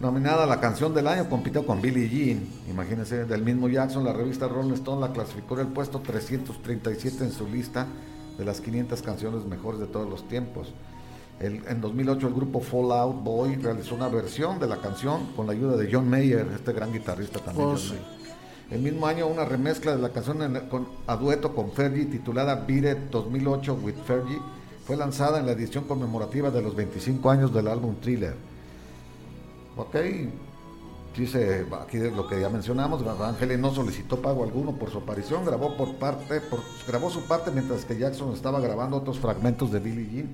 Nominada 0.00 0.44
a 0.44 0.46
la 0.46 0.60
canción 0.60 0.94
del 0.94 1.08
año, 1.08 1.28
compitió 1.28 1.66
con 1.66 1.80
Billie 1.82 2.08
Jean. 2.08 2.46
Imagínense, 2.70 3.24
del 3.24 3.42
mismo 3.42 3.68
Jackson, 3.68 4.04
la 4.04 4.12
revista 4.12 4.46
Rolling 4.46 4.74
Stone 4.74 5.00
la 5.00 5.12
clasificó 5.12 5.54
en 5.54 5.66
el 5.66 5.72
puesto 5.72 5.98
337 6.00 7.24
en 7.24 7.32
su 7.32 7.48
lista 7.48 7.86
de 8.38 8.44
las 8.44 8.60
500 8.60 9.02
canciones 9.02 9.44
mejores 9.44 9.80
de 9.80 9.86
todos 9.86 10.08
los 10.08 10.26
tiempos. 10.28 10.72
El- 11.40 11.62
en 11.66 11.80
2008 11.80 12.28
el 12.28 12.34
grupo 12.34 12.60
Fallout 12.60 13.22
Boy 13.22 13.56
realizó 13.56 13.94
una 13.94 14.08
versión 14.08 14.58
de 14.60 14.66
la 14.68 14.76
canción 14.80 15.26
con 15.36 15.46
la 15.46 15.52
ayuda 15.52 15.76
de 15.76 15.88
John 15.92 16.08
Mayer, 16.08 16.46
este 16.54 16.72
gran 16.72 16.92
guitarrista 16.92 17.40
también. 17.40 17.68
Oh, 17.68 17.76
sí. 17.76 17.94
El 18.70 18.80
mismo 18.80 19.06
año 19.06 19.26
una 19.26 19.44
remezcla 19.44 19.94
de 19.94 20.00
la 20.02 20.10
canción 20.10 20.40
en- 20.42 20.68
con- 20.68 20.88
a 21.06 21.16
dueto 21.16 21.54
con 21.54 21.72
Fergie 21.72 22.06
titulada 22.06 22.54
Beat 22.66 22.96
It 22.96 23.10
2008 23.10 23.74
with 23.82 23.94
Fergie 24.06 24.38
fue 24.86 24.96
lanzada 24.96 25.38
en 25.40 25.46
la 25.46 25.52
edición 25.52 25.84
conmemorativa 25.84 26.50
de 26.50 26.62
los 26.62 26.74
25 26.74 27.30
años 27.30 27.52
del 27.52 27.68
álbum 27.68 27.94
Thriller. 28.00 28.34
Ok, 29.76 29.96
dice 31.22 31.66
aquí 31.80 31.98
lo 31.98 32.26
que 32.26 32.40
ya 32.40 32.48
mencionamos, 32.48 33.04
Van 33.04 33.36
Halen 33.40 33.60
no 33.60 33.72
solicitó 33.72 34.20
pago 34.20 34.44
alguno 34.44 34.72
por 34.72 34.90
su 34.90 34.98
aparición, 34.98 35.44
grabó 35.44 35.76
por 35.76 35.96
parte, 35.96 36.40
grabó 36.86 37.10
su 37.10 37.22
parte 37.22 37.50
mientras 37.50 37.84
que 37.84 37.96
Jackson 37.96 38.32
estaba 38.32 38.60
grabando 38.60 38.96
otros 38.96 39.18
fragmentos 39.18 39.70
de 39.70 39.80
Billie 39.80 40.10
Jean. 40.10 40.28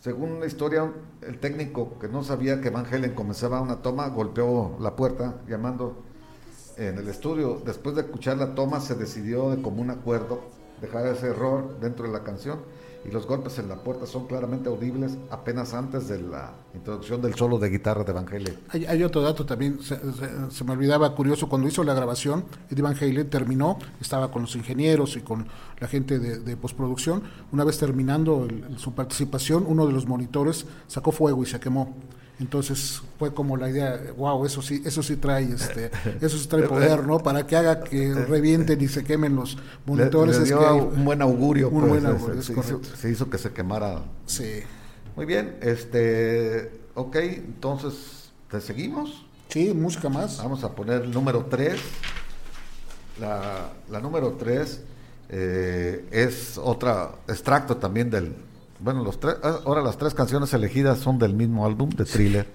Según 0.00 0.40
la 0.40 0.46
historia, 0.46 0.92
el 1.22 1.38
técnico 1.38 1.98
que 1.98 2.08
no 2.08 2.22
sabía 2.22 2.60
que 2.60 2.70
Van 2.70 2.86
Halen 2.86 3.14
comenzaba 3.14 3.60
una 3.60 3.76
toma 3.76 4.08
golpeó 4.08 4.76
la 4.80 4.94
puerta 4.94 5.40
llamando 5.48 6.02
en 6.76 6.98
el 6.98 7.08
estudio. 7.08 7.60
Después 7.64 7.96
de 7.96 8.02
escuchar 8.02 8.36
la 8.36 8.54
toma 8.54 8.80
se 8.80 8.94
decidió 8.94 9.50
de 9.50 9.62
común 9.62 9.90
acuerdo 9.90 10.40
dejar 10.80 11.06
ese 11.06 11.28
error 11.28 11.80
dentro 11.80 12.06
de 12.06 12.12
la 12.12 12.22
canción 12.22 12.60
y 13.06 13.10
los 13.12 13.26
golpes 13.26 13.58
en 13.58 13.68
la 13.68 13.76
puerta 13.76 14.06
son 14.06 14.26
claramente 14.26 14.68
audibles 14.68 15.16
apenas 15.30 15.74
antes 15.74 16.08
de 16.08 16.20
la 16.20 16.52
introducción 16.74 17.22
del 17.22 17.34
solo 17.34 17.58
de 17.58 17.68
guitarra 17.68 18.04
de 18.04 18.12
Van 18.12 18.26
Halen. 18.26 18.58
Hay, 18.70 18.84
hay 18.86 19.02
otro 19.02 19.22
dato 19.22 19.46
también, 19.46 19.78
se, 19.82 20.64
me 20.64 20.72
olvidaba, 20.72 21.14
curioso, 21.14 21.48
cuando 21.48 21.68
hizo 21.68 21.84
la 21.84 21.94
grabación, 21.94 22.44
Eddie 22.70 22.82
Van 22.82 22.96
Halen 22.96 23.30
terminó, 23.30 23.78
estaba 24.00 24.30
con 24.30 24.42
los 24.42 24.56
ingenieros 24.56 25.16
y 25.16 25.20
con 25.20 25.46
la 25.78 25.88
gente 25.88 26.18
de, 26.18 26.56
postproducción, 26.56 27.22
una 27.52 27.64
vez 27.64 27.78
terminando 27.78 28.48
su 28.76 28.94
participación, 28.94 29.64
uno 29.66 29.86
de 29.86 29.92
los 29.92 30.06
monitores 30.06 30.66
sacó 30.86 31.12
fuego 31.12 31.42
y 31.42 31.46
se 31.46 31.60
quemó. 31.60 31.94
Entonces 32.38 33.00
fue 33.18 33.32
como 33.32 33.56
la 33.56 33.70
idea, 33.70 33.98
wow, 34.16 34.44
eso 34.44 34.60
sí, 34.60 34.82
eso 34.84 35.02
sí 35.02 35.16
trae, 35.16 35.44
este, 35.44 35.90
eso 36.20 36.36
sí 36.36 36.46
trae 36.48 36.64
poder, 36.64 37.06
¿no? 37.06 37.18
Para 37.18 37.46
que 37.46 37.56
haga 37.56 37.80
que 37.80 38.12
revienten 38.28 38.80
y 38.80 38.88
se 38.88 39.02
quemen 39.04 39.34
los 39.34 39.56
monitores. 39.86 40.34
Le, 40.36 40.38
le 40.40 40.42
es 40.44 40.48
dio 40.50 40.58
que 40.58 40.66
hay- 40.66 40.80
un 40.80 41.04
buen 41.04 41.22
augurio. 41.22 41.68
un 41.70 41.80
pues, 41.80 41.88
buen 41.90 42.02
se- 42.02 42.08
augurio, 42.08 42.42
se, 42.42 42.52
hizo, 42.52 42.62
correcto. 42.62 42.96
se 42.96 43.10
hizo 43.10 43.30
que 43.30 43.38
se 43.38 43.50
quemara. 43.52 44.02
sí. 44.26 44.60
Muy 45.16 45.24
bien, 45.24 45.56
este, 45.62 46.70
ok, 46.94 47.16
entonces, 47.16 48.30
¿te 48.50 48.60
seguimos? 48.60 49.24
Sí, 49.48 49.72
música 49.72 50.10
más. 50.10 50.36
Vamos 50.36 50.62
a 50.62 50.74
poner 50.74 51.04
el 51.04 51.10
número 51.10 51.46
3. 51.46 51.80
La, 53.18 54.00
número 54.02 54.32
3 54.32 54.80
eh, 55.30 56.04
es 56.10 56.58
otra 56.58 57.12
extracto 57.28 57.78
también 57.78 58.10
del... 58.10 58.34
Bueno, 58.78 59.02
los 59.02 59.18
tres, 59.18 59.36
ah, 59.42 59.60
ahora 59.64 59.82
las 59.82 59.96
tres 59.96 60.14
canciones 60.14 60.52
elegidas 60.52 60.98
son 60.98 61.18
del 61.18 61.34
mismo 61.34 61.64
álbum, 61.64 61.90
de 61.90 62.04
Thriller. 62.04 62.52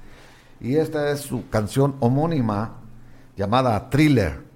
Y 0.59 0.75
esta 0.75 1.11
es 1.11 1.21
su 1.21 1.49
canción 1.49 1.95
homónima 1.99 2.77
llamada 3.35 3.89
Thriller. 3.89 4.50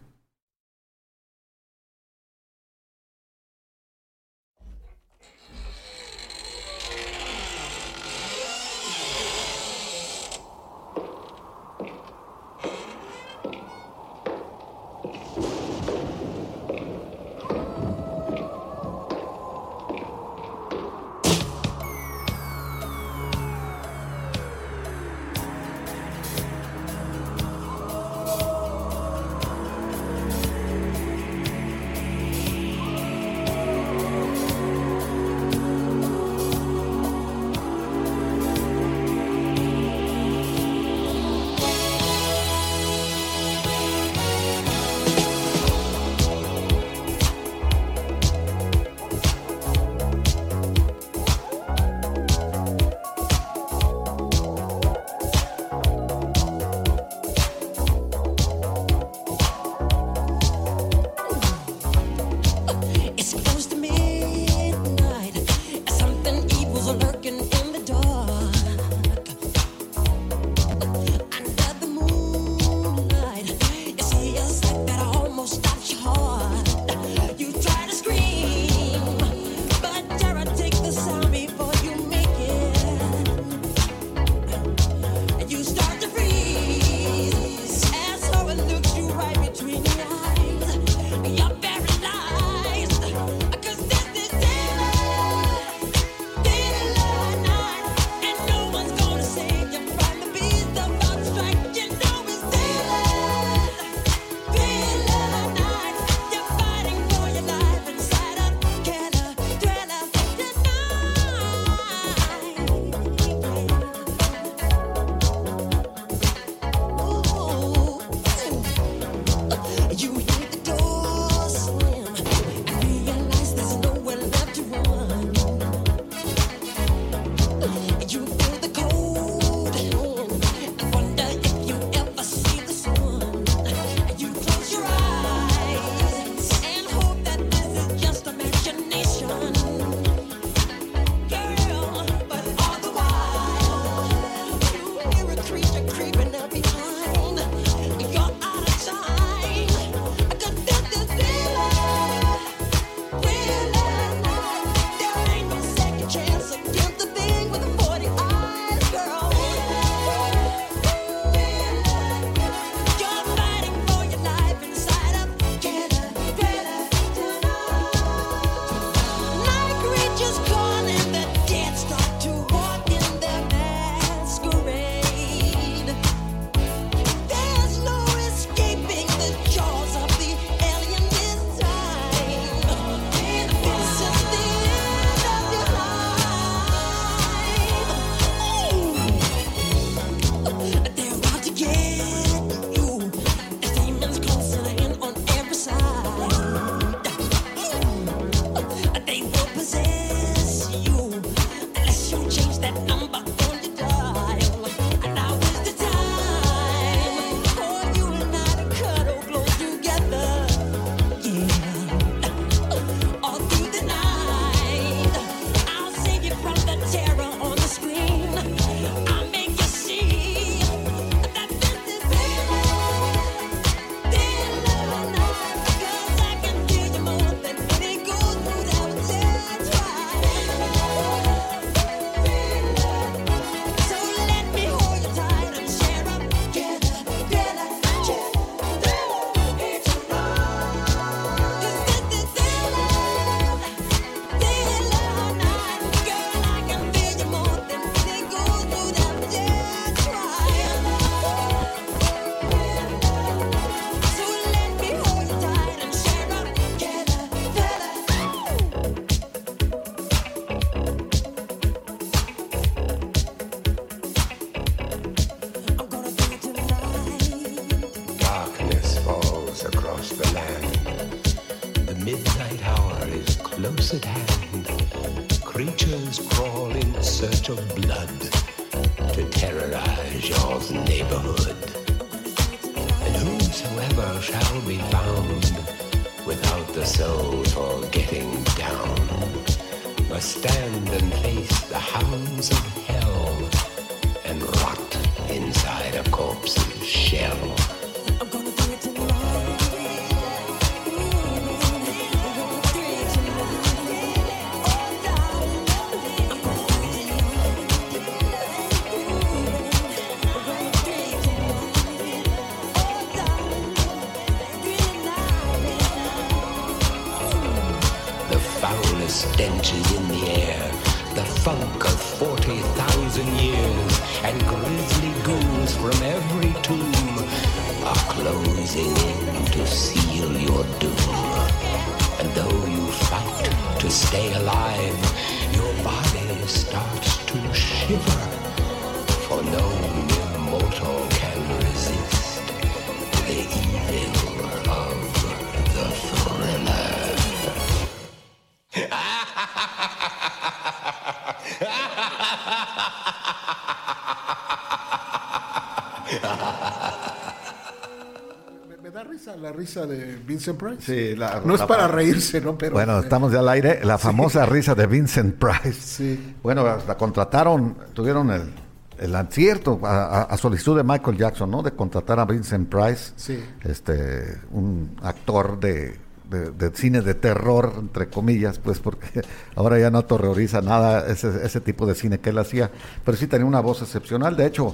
Risa 359.35 359.41
la 359.41 359.51
risa 359.51 359.85
de 359.85 360.15
Vincent 360.25 360.57
Price. 360.59 360.81
Sí, 360.81 361.15
la- 361.15 361.41
no 361.43 361.55
es 361.55 361.61
para 361.63 361.87
reírse, 361.87 362.41
¿no? 362.41 362.57
Pero 362.57 362.73
Bueno, 362.73 362.97
eh, 362.97 363.01
estamos 363.03 363.31
ya 363.31 363.39
al 363.39 363.49
aire. 363.49 363.79
La 363.83 363.97
famosa 363.97 364.45
risa 364.45 364.75
de 364.75 364.87
Vincent 364.87 365.35
Price. 365.35 365.73
Sí. 365.73 366.35
Bueno, 366.41 366.63
la 366.87 366.97
contrataron, 366.97 367.77
tuvieron 367.93 368.31
el, 368.31 368.53
el 368.99 369.15
acierto 369.15 369.79
a, 369.83 370.05
a- 370.05 370.21
a 370.23 370.37
solicitud 370.37 370.77
de 370.77 370.83
Michael 370.83 371.17
Jackson, 371.17 371.51
¿no? 371.51 371.61
De 371.63 371.71
contratar 371.71 372.19
a 372.19 372.25
Vincent 372.25 372.69
Price, 372.69 373.13
Sí. 373.15 373.43
este, 373.63 374.39
un 374.51 374.95
actor 375.03 375.59
de, 375.59 375.99
de- 376.29 376.51
de 376.51 376.71
cine 376.75 377.01
de 377.01 377.13
terror, 377.13 377.73
entre 377.79 378.07
comillas, 378.07 378.57
pues 378.59 378.79
porque 378.79 379.21
ahora 379.55 379.77
ya 379.79 379.91
no 379.91 380.03
terroriza 380.05 380.61
nada 380.61 381.07
ese, 381.07 381.45
ese 381.45 381.61
tipo 381.61 381.85
de 381.85 381.95
cine 381.95 382.19
que 382.19 382.29
él 382.31 382.37
hacía, 382.37 382.71
pero 383.03 383.17
sí 383.17 383.27
tenía 383.27 383.45
una 383.45 383.59
voz 383.59 383.81
excepcional. 383.81 384.35
De 384.37 384.45
hecho, 384.47 384.73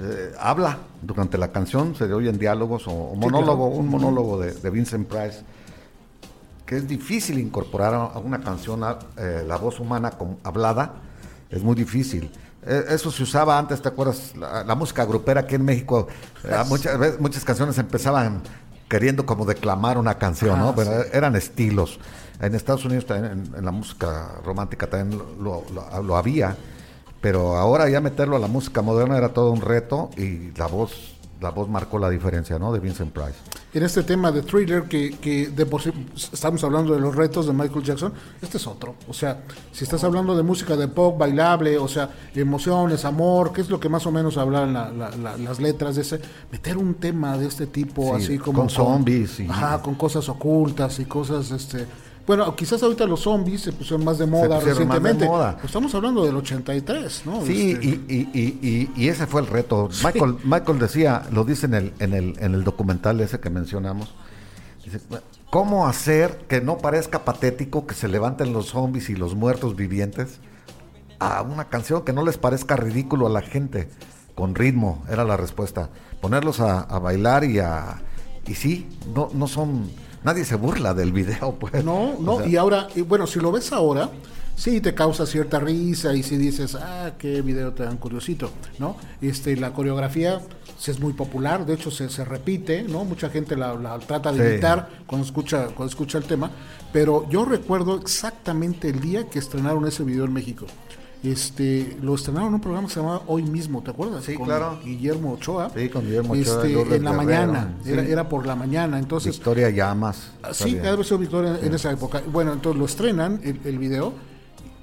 eh, 0.00 0.32
habla 0.38 0.78
durante 1.02 1.36
la 1.38 1.52
canción, 1.52 1.94
se 1.94 2.06
le 2.06 2.14
oyen 2.14 2.38
diálogos 2.38 2.86
o, 2.88 2.92
o 2.92 3.14
monólogo, 3.14 3.66
un 3.68 3.88
monólogo 3.88 4.38
de, 4.40 4.52
de 4.52 4.70
Vincent 4.70 5.06
Price 5.08 5.42
que 6.66 6.76
es 6.78 6.88
difícil 6.88 7.38
incorporar 7.38 7.92
a 7.94 8.18
una 8.18 8.40
canción 8.40 8.82
a, 8.84 8.98
eh, 9.18 9.44
la 9.46 9.56
voz 9.56 9.78
humana 9.80 10.12
con- 10.12 10.38
hablada, 10.44 10.94
es 11.50 11.62
muy 11.62 11.74
difícil. 11.74 12.30
Eh, 12.64 12.84
eso 12.90 13.10
se 13.10 13.24
usaba 13.24 13.58
antes, 13.58 13.82
¿te 13.82 13.88
acuerdas? 13.88 14.34
La, 14.36 14.64
la 14.64 14.74
música 14.74 15.04
grupera 15.04 15.40
aquí 15.42 15.56
en 15.56 15.64
México, 15.64 16.06
eh, 16.44 16.54
muchas 16.68 16.98
veces 16.98 17.20
muchas 17.20 17.44
canciones 17.44 17.76
empezaban 17.78 18.40
queriendo 18.88 19.26
como 19.26 19.44
declamar 19.44 19.98
una 19.98 20.14
canción, 20.14 20.58
¿no? 20.58 20.68
Ah, 20.70 20.74
Pero 20.76 21.02
sí. 21.02 21.08
eran 21.12 21.34
estilos. 21.36 21.98
En 22.40 22.54
Estados 22.54 22.84
Unidos 22.84 23.06
también, 23.06 23.32
en, 23.50 23.54
en 23.58 23.64
la 23.64 23.70
música 23.72 24.36
romántica 24.44 24.86
también 24.86 25.20
lo, 25.40 25.64
lo- 25.74 26.02
lo 26.02 26.16
había, 26.16 26.56
pero 27.22 27.56
ahora 27.56 27.88
ya 27.88 28.02
meterlo 28.02 28.36
a 28.36 28.38
la 28.38 28.48
música 28.48 28.82
moderna 28.82 29.16
era 29.16 29.30
todo 29.32 29.50
un 29.52 29.62
reto 29.62 30.10
y 30.18 30.50
la 30.58 30.66
voz, 30.66 30.92
la 31.40 31.50
voz 31.50 31.68
marcó 31.70 31.98
la 31.98 32.10
diferencia, 32.10 32.58
¿no? 32.58 32.72
De 32.72 32.78
Vincent 32.80 33.12
Price. 33.12 33.34
en 33.74 33.82
este 33.82 34.02
tema 34.02 34.30
de 34.30 34.42
thriller 34.42 34.82
que, 34.84 35.12
que 35.18 35.48
de 35.48 35.64
por 35.64 35.80
sí 35.82 35.90
estamos 36.32 36.62
hablando 36.62 36.92
de 36.94 37.00
los 37.00 37.16
retos 37.16 37.46
de 37.46 37.52
Michael 37.54 37.82
Jackson, 37.82 38.12
este 38.42 38.58
es 38.58 38.66
otro. 38.66 38.94
O 39.08 39.14
sea, 39.14 39.40
si 39.72 39.84
estás 39.84 40.04
hablando 40.04 40.36
de 40.36 40.42
música 40.42 40.76
de 40.76 40.88
pop 40.88 41.16
bailable, 41.18 41.78
o 41.78 41.88
sea, 41.88 42.10
emociones, 42.34 43.04
amor, 43.06 43.52
¿qué 43.52 43.62
es 43.62 43.70
lo 43.70 43.80
que 43.80 43.88
más 43.88 44.04
o 44.06 44.12
menos 44.12 44.36
hablan 44.36 44.72
la- 44.74 44.90
la- 44.90 45.16
la- 45.16 45.36
las 45.38 45.58
letras 45.58 45.96
de 45.96 46.02
ese? 46.02 46.20
Meter 46.50 46.76
un 46.76 46.94
tema 46.94 47.38
de 47.38 47.46
este 47.46 47.66
tipo, 47.66 48.14
Sí, 48.18 48.24
así 48.24 48.38
como 48.38 48.60
con 48.60 48.68
zombies 48.70 49.40
y- 49.40 49.46
ajá, 49.48 49.80
con 49.80 49.94
cosas 49.94 50.28
ocultas 50.28 50.98
y 51.00 51.06
cosas, 51.06 51.50
este. 51.50 51.86
Bueno, 52.26 52.54
quizás 52.54 52.82
ahorita 52.82 53.04
los 53.06 53.20
zombies 53.20 53.62
se 53.62 53.72
pusieron 53.72 54.04
más 54.04 54.18
de 54.18 54.26
moda 54.26 54.58
de 54.60 54.64
recientemente. 54.64 55.26
moda. 55.26 55.54
Pero 55.56 55.66
estamos 55.66 55.92
hablando 55.94 56.24
del 56.24 56.36
83, 56.36 57.22
¿no? 57.26 57.44
Sí, 57.44 57.72
Este, 57.72 57.86
y, 57.86 57.90
y- 58.08 58.30
y- 58.32 58.68
y- 58.96 59.04
y 59.04 59.08
ese 59.08 59.26
fue 59.26 59.40
el 59.40 59.48
reto. 59.48 59.88
Michael, 60.04 60.36
Michael 60.44 60.78
decía, 60.78 61.22
lo 61.32 61.44
dice 61.44 61.66
en 61.66 61.74
el, 61.74 61.92
en, 61.98 62.14
el, 62.14 62.34
en 62.38 62.54
el 62.54 62.62
documental 62.64 63.20
ese 63.20 63.40
que 63.40 63.50
mencionamos, 63.50 64.14
dice, 64.84 65.00
¿cómo 65.50 65.86
hacer 65.88 66.38
que 66.48 66.60
no 66.60 66.78
parezca 66.78 67.24
patético 67.24 67.86
que 67.86 67.94
se 67.94 68.06
levanten 68.08 68.52
los 68.52 68.66
zombies 68.66 69.10
y 69.10 69.16
los 69.16 69.34
muertos 69.34 69.74
vivientes 69.74 70.38
a 71.18 71.42
una 71.42 71.64
canción 71.68 72.02
que 72.04 72.12
no 72.12 72.24
les 72.24 72.38
parezca 72.38 72.76
ridículo 72.76 73.26
a 73.26 73.30
la 73.30 73.42
gente? 73.42 73.88
Con 74.36 74.54
ritmo, 74.54 75.02
era 75.10 75.24
la 75.24 75.36
respuesta. 75.36 75.90
Ponerlos 76.20 76.60
a, 76.60 76.80
a 76.80 76.98
bailar 77.00 77.44
y 77.44 77.58
a... 77.58 78.00
Y 78.46 78.54
sí, 78.54 78.88
no, 79.14 79.28
no 79.34 79.46
son... 79.48 79.90
Nadie 80.24 80.44
se 80.44 80.54
burla 80.56 80.94
del 80.94 81.12
video, 81.12 81.56
pues. 81.58 81.84
No, 81.84 82.14
no, 82.20 82.34
O 82.34 82.38
sea, 82.40 82.48
y 82.48 82.56
ahora, 82.56 82.88
y 82.94 83.00
bueno, 83.02 83.26
si 83.26 83.40
lo 83.40 83.50
ves 83.52 83.72
ahora, 83.72 84.08
sí 84.54 84.80
te 84.80 84.94
causa 84.94 85.26
cierta 85.26 85.58
risa 85.58 86.14
y 86.14 86.22
si 86.22 86.36
dices, 86.36 86.74
ah, 86.76 87.12
qué 87.18 87.42
video 87.42 87.72
tan 87.72 87.96
curiosito, 87.96 88.50
¿no? 88.78 88.96
Este, 89.20 89.56
la 89.56 89.72
coreografía 89.72 90.40
sí 90.78 90.90
es 90.90 91.00
muy 91.00 91.12
popular, 91.12 91.64
de 91.66 91.74
hecho 91.74 91.90
se, 91.90 92.08
se 92.08 92.24
repite, 92.24 92.82
¿no? 92.82 93.04
Mucha 93.04 93.30
gente 93.30 93.56
la, 93.56 93.74
la 93.74 93.98
trata 93.98 94.32
de 94.32 94.38
Sí. 94.44 94.50
imitar 94.52 94.88
cuando 95.06 95.26
escucha, 95.26 95.66
cuando 95.66 95.86
escucha 95.86 96.18
el 96.18 96.24
tema, 96.24 96.50
pero 96.92 97.28
yo 97.30 97.44
recuerdo 97.44 97.96
exactamente 97.96 98.88
el 98.88 99.00
día 99.00 99.28
que 99.28 99.38
estrenaron 99.38 99.86
ese 99.86 100.04
video 100.04 100.24
en 100.24 100.32
México. 100.32 100.66
Este, 101.22 101.96
lo 102.02 102.16
estrenaron 102.16 102.48
en 102.48 102.54
un 102.54 102.60
programa 102.60 102.88
que 102.88 102.94
se 102.94 103.00
llamaba 103.00 103.22
Hoy 103.28 103.44
mismo, 103.44 103.80
¿te 103.82 103.92
acuerdas? 103.92 104.24
Sí, 104.24 104.34
Con 104.34 104.46
claro. 104.46 104.80
Guillermo 104.84 105.34
Ochoa. 105.34 105.70
Sí, 105.74 105.88
con 105.88 106.04
Guillermo 106.04 106.32
Ochoa, 106.32 106.66
Este, 106.66 106.72
en 106.96 107.04
la 107.04 107.12
Guerrero, 107.12 107.12
mañana, 107.12 107.74
era, 107.86 108.04
sí. 108.04 108.10
era 108.10 108.28
por 108.28 108.44
la 108.46 108.56
mañana, 108.56 108.98
entonces 108.98 109.36
Victoria 109.36 109.70
Llamas. 109.70 110.32
Ah, 110.42 110.48
Sí, 110.52 110.64
salía. 110.64 110.80
ha 110.80 110.82
de 110.82 110.88
haber 110.90 111.04
sido 111.04 111.18
Victoria 111.18 111.58
en 111.62 111.74
esa 111.74 111.92
época. 111.92 112.22
Bueno, 112.32 112.52
entonces 112.52 112.78
lo 112.78 112.86
estrenan, 112.86 113.40
el, 113.44 113.60
el 113.64 113.78
video. 113.78 114.12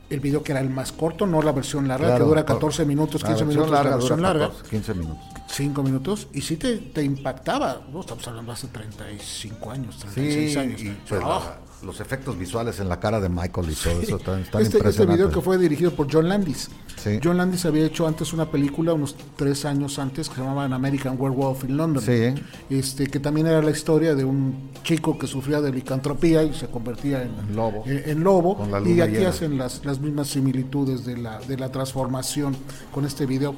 El 0.09 0.21
video 0.21 0.41
que 0.41 0.53
era 0.53 0.61
el 0.61 0.71
más 0.71 0.91
corto, 0.91 1.27
no 1.27 1.39
la 1.43 1.51
versión 1.51 1.87
larga, 1.87 2.07
Claro, 2.07 2.25
que 2.25 2.29
dura 2.29 2.41
por- 2.43 2.55
14 2.55 2.83
minutos, 2.83 3.21
la 3.21 3.27
15 3.29 3.43
versión 3.43 3.47
minutos, 3.49 3.71
la 3.71 3.77
larga 3.77 3.95
versión 3.97 4.17
dura 4.17 4.29
larga, 4.29 4.47
14, 4.47 4.69
15 4.71 4.93
minutos. 4.95 5.23
5 5.49 5.83
minutos, 5.83 6.27
y 6.33 6.41
sí 6.41 6.55
te, 6.57 6.77
te 6.77 7.03
impactaba. 7.03 7.81
No, 7.93 7.99
estamos 7.99 8.27
hablando 8.27 8.51
hace 8.51 8.67
35 8.69 9.69
años, 9.69 9.97
36 9.99 10.51
Sí, 10.53 10.57
años. 10.57 10.81
y 10.81 10.97
pues, 11.07 11.21
Ah, 11.23 11.27
la- 11.45 11.59
los 11.83 11.99
efectos 12.01 12.37
visuales 12.37 12.79
en 12.79 12.89
la 12.89 12.99
cara 12.99 13.19
de 13.21 13.29
Michael 13.29 13.69
y 13.71 13.73
todo 13.75 14.01
eso 14.01 14.17
están, 14.17 14.39
están 14.41 14.61
este, 14.61 14.63
este 14.63 14.77
impresionantes. 14.79 15.17
video 15.17 15.31
que 15.31 15.41
fue 15.41 15.57
dirigido 15.57 15.91
por 15.95 16.11
John 16.11 16.27
Landis. 16.27 16.69
Sí. 16.97 17.19
John 17.23 17.37
Landis 17.37 17.65
había 17.65 17.85
hecho 17.85 18.05
antes 18.05 18.33
una 18.33 18.51
película, 18.51 18.93
unos 18.93 19.15
tres 19.37 19.63
años 19.65 19.97
antes, 19.99 20.27
que 20.27 20.35
se 20.35 20.41
llamaba 20.41 20.65
An 20.65 20.73
American 20.73 21.15
Werewolf 21.17 21.63
in 21.63 21.77
London. 21.77 22.03
Sí. 22.03 22.33
Este, 22.69 23.07
que 23.07 23.19
también 23.19 23.47
era 23.47 23.61
la 23.61 23.71
historia 23.71 24.15
de 24.15 24.25
un 24.25 24.71
chico 24.83 25.17
que 25.17 25.25
sufría 25.27 25.61
de 25.61 25.71
licantropía 25.71 26.43
y 26.43 26.53
se 26.53 26.67
convertía 26.67 27.23
en, 27.23 27.55
lobo. 27.55 27.83
en- 27.85 28.09
en 28.09 28.23
lobo. 28.23 28.67
Y 28.85 28.99
aquí 29.01 29.13
llena. 29.13 29.29
hacen 29.29 29.57
las, 29.57 29.85
las 29.85 29.99
mismas 30.01 30.27
similitudes 30.27 31.05
de 31.05 31.17
la, 31.17 31.39
de 31.39 31.57
la 31.57 31.71
transformación 31.71 32.55
con 32.93 33.05
este 33.05 33.25
video. 33.25 33.55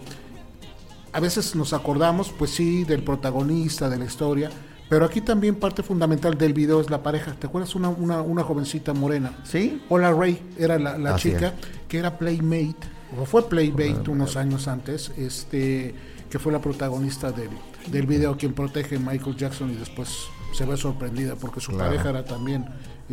A 1.14 1.20
veces 1.20 1.56
nos 1.56 1.74
acordamos, 1.74 2.32
pues 2.38 2.52
sí, 2.52 2.84
del 2.86 3.04
protagonista, 3.04 3.90
de 3.90 3.98
la 3.98 4.06
historia, 4.06 4.50
pero 4.92 5.06
aquí 5.06 5.22
también 5.22 5.56
parte 5.56 5.84
fundamental 5.84 6.38
del 6.38 6.52
video 6.54 6.82
es 6.82 6.90
la 6.90 7.02
pareja. 7.02 7.32
¿Te 7.40 7.48
acuerdas 7.48 7.76
una, 7.76 7.88
una, 7.88 8.22
una 8.22 8.44
jovencita 8.44 8.94
morena? 8.94 9.32
Sí. 9.46 9.82
Hola 9.88 10.12
Ray 10.12 10.42
era 10.58 10.78
la, 10.78 10.98
la 10.98 11.16
chica 11.16 11.48
es. 11.48 11.54
que 11.88 11.98
era 11.98 12.18
Playmate, 12.18 12.76
o 13.18 13.24
fue 13.26 13.48
Playmate 13.48 14.10
unos 14.10 14.36
años 14.36 14.68
antes, 14.68 15.10
este 15.18 15.96
que 16.30 16.40
fue 16.40 16.52
la 16.52 16.60
protagonista 16.60 17.32
del, 17.32 17.50
del 17.90 18.06
video 18.06 18.36
quien 18.36 18.52
protege 18.54 18.98
a 18.98 19.00
Michael 19.00 19.38
Jackson 19.38 19.72
y 19.72 19.76
después 19.76 20.10
se 20.54 20.66
ve 20.66 20.76
sorprendida 20.76 21.36
porque 21.38 21.62
su 21.62 21.72
Claro. 21.72 21.90
pareja 21.92 22.10
era 22.10 22.26
también 22.26 22.66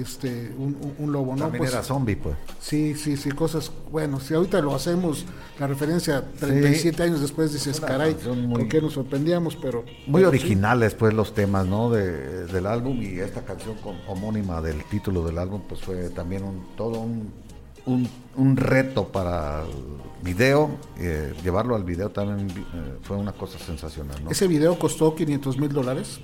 este 0.02 0.52
un, 0.58 1.12
lobo, 1.12 1.34
¿no? 1.34 1.42
También 1.42 1.58
Pues, 1.62 1.72
era 1.72 1.82
zombie, 1.82 2.16
pues. 2.16 2.36
Sí, 2.60 2.94
sí, 2.94 3.16
sí, 3.16 3.30
cosas, 3.30 3.70
bueno, 3.90 4.20
si 4.20 4.34
ahorita 4.34 4.60
lo 4.60 4.74
hacemos, 4.74 5.24
la 5.58 5.66
referencia 5.66 6.24
37 6.38 7.02
años 7.02 7.20
después 7.20 7.52
dices, 7.52 7.78
Una 7.78 7.88
caray, 7.88 8.16
muy- 8.36 8.54
¿por 8.60 8.68
qué 8.68 8.80
nos 8.80 8.92
sorprendíamos? 8.94 9.56
Pero 9.56 9.84
Muy 10.06 10.20
pero 10.22 10.30
sí. 10.32 10.38
originales, 10.38 10.94
pues, 10.94 11.14
los 11.14 11.34
temas, 11.34 11.66
¿no? 11.66 11.90
De, 11.90 12.46
del 12.46 12.66
álbum 12.66 13.00
y 13.02 13.18
esta 13.20 13.42
canción 13.44 13.76
con, 13.76 13.96
homónima 14.08 14.60
del 14.60 14.82
título 14.84 15.24
del 15.24 15.38
álbum, 15.38 15.62
pues 15.68 15.80
fue 15.80 16.10
también 16.10 16.44
un 16.44 16.66
todo 16.76 17.00
un, 17.00 17.30
un, 17.86 18.08
un 18.36 18.56
reto 18.56 19.08
para 19.08 19.62
el 19.62 20.24
video. 20.24 20.70
eh, 20.98 21.32
llevarlo 21.42 21.74
al 21.76 21.84
video 21.84 22.10
también 22.10 22.48
eh, 22.50 22.64
fue 23.02 23.16
una 23.16 23.32
cosa 23.32 23.58
sensacional, 23.58 24.22
¿no? 24.24 24.30
Ese 24.30 24.46
video 24.46 24.78
costó 24.78 25.14
500 25.14 25.58
mil 25.58 25.72
dólares 25.72 26.20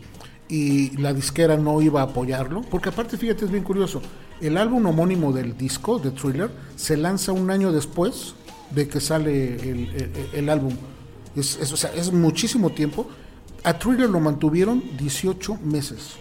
y 0.48 0.96
la 0.98 1.12
disquera 1.12 1.56
no 1.56 1.80
iba 1.80 2.00
a 2.00 2.04
apoyarlo, 2.04 2.62
porque 2.62 2.90
aparte 2.90 3.16
fíjate 3.16 3.44
es 3.44 3.50
bien 3.50 3.64
curioso, 3.64 4.02
el 4.40 4.56
álbum 4.56 4.84
homónimo 4.86 5.32
del 5.32 5.56
disco, 5.56 5.98
de 5.98 6.10
Thriller, 6.10 6.50
se 6.76 6.96
lanza 6.96 7.32
un 7.32 7.50
año 7.50 7.72
después 7.72 8.34
de 8.70 8.88
que 8.88 9.00
sale 9.00 9.54
el, 10.32 10.48
álbum. 10.48 10.74
Es, 11.36 11.72
o 11.72 11.76
sea, 11.76 11.92
es 11.94 12.12
muchísimo 12.12 12.70
tiempo. 12.70 13.06
A 13.62 13.78
Thriller 13.78 14.10
lo 14.10 14.20
mantuvieron 14.20 14.82
18 14.98 15.58
meses. 15.64 16.16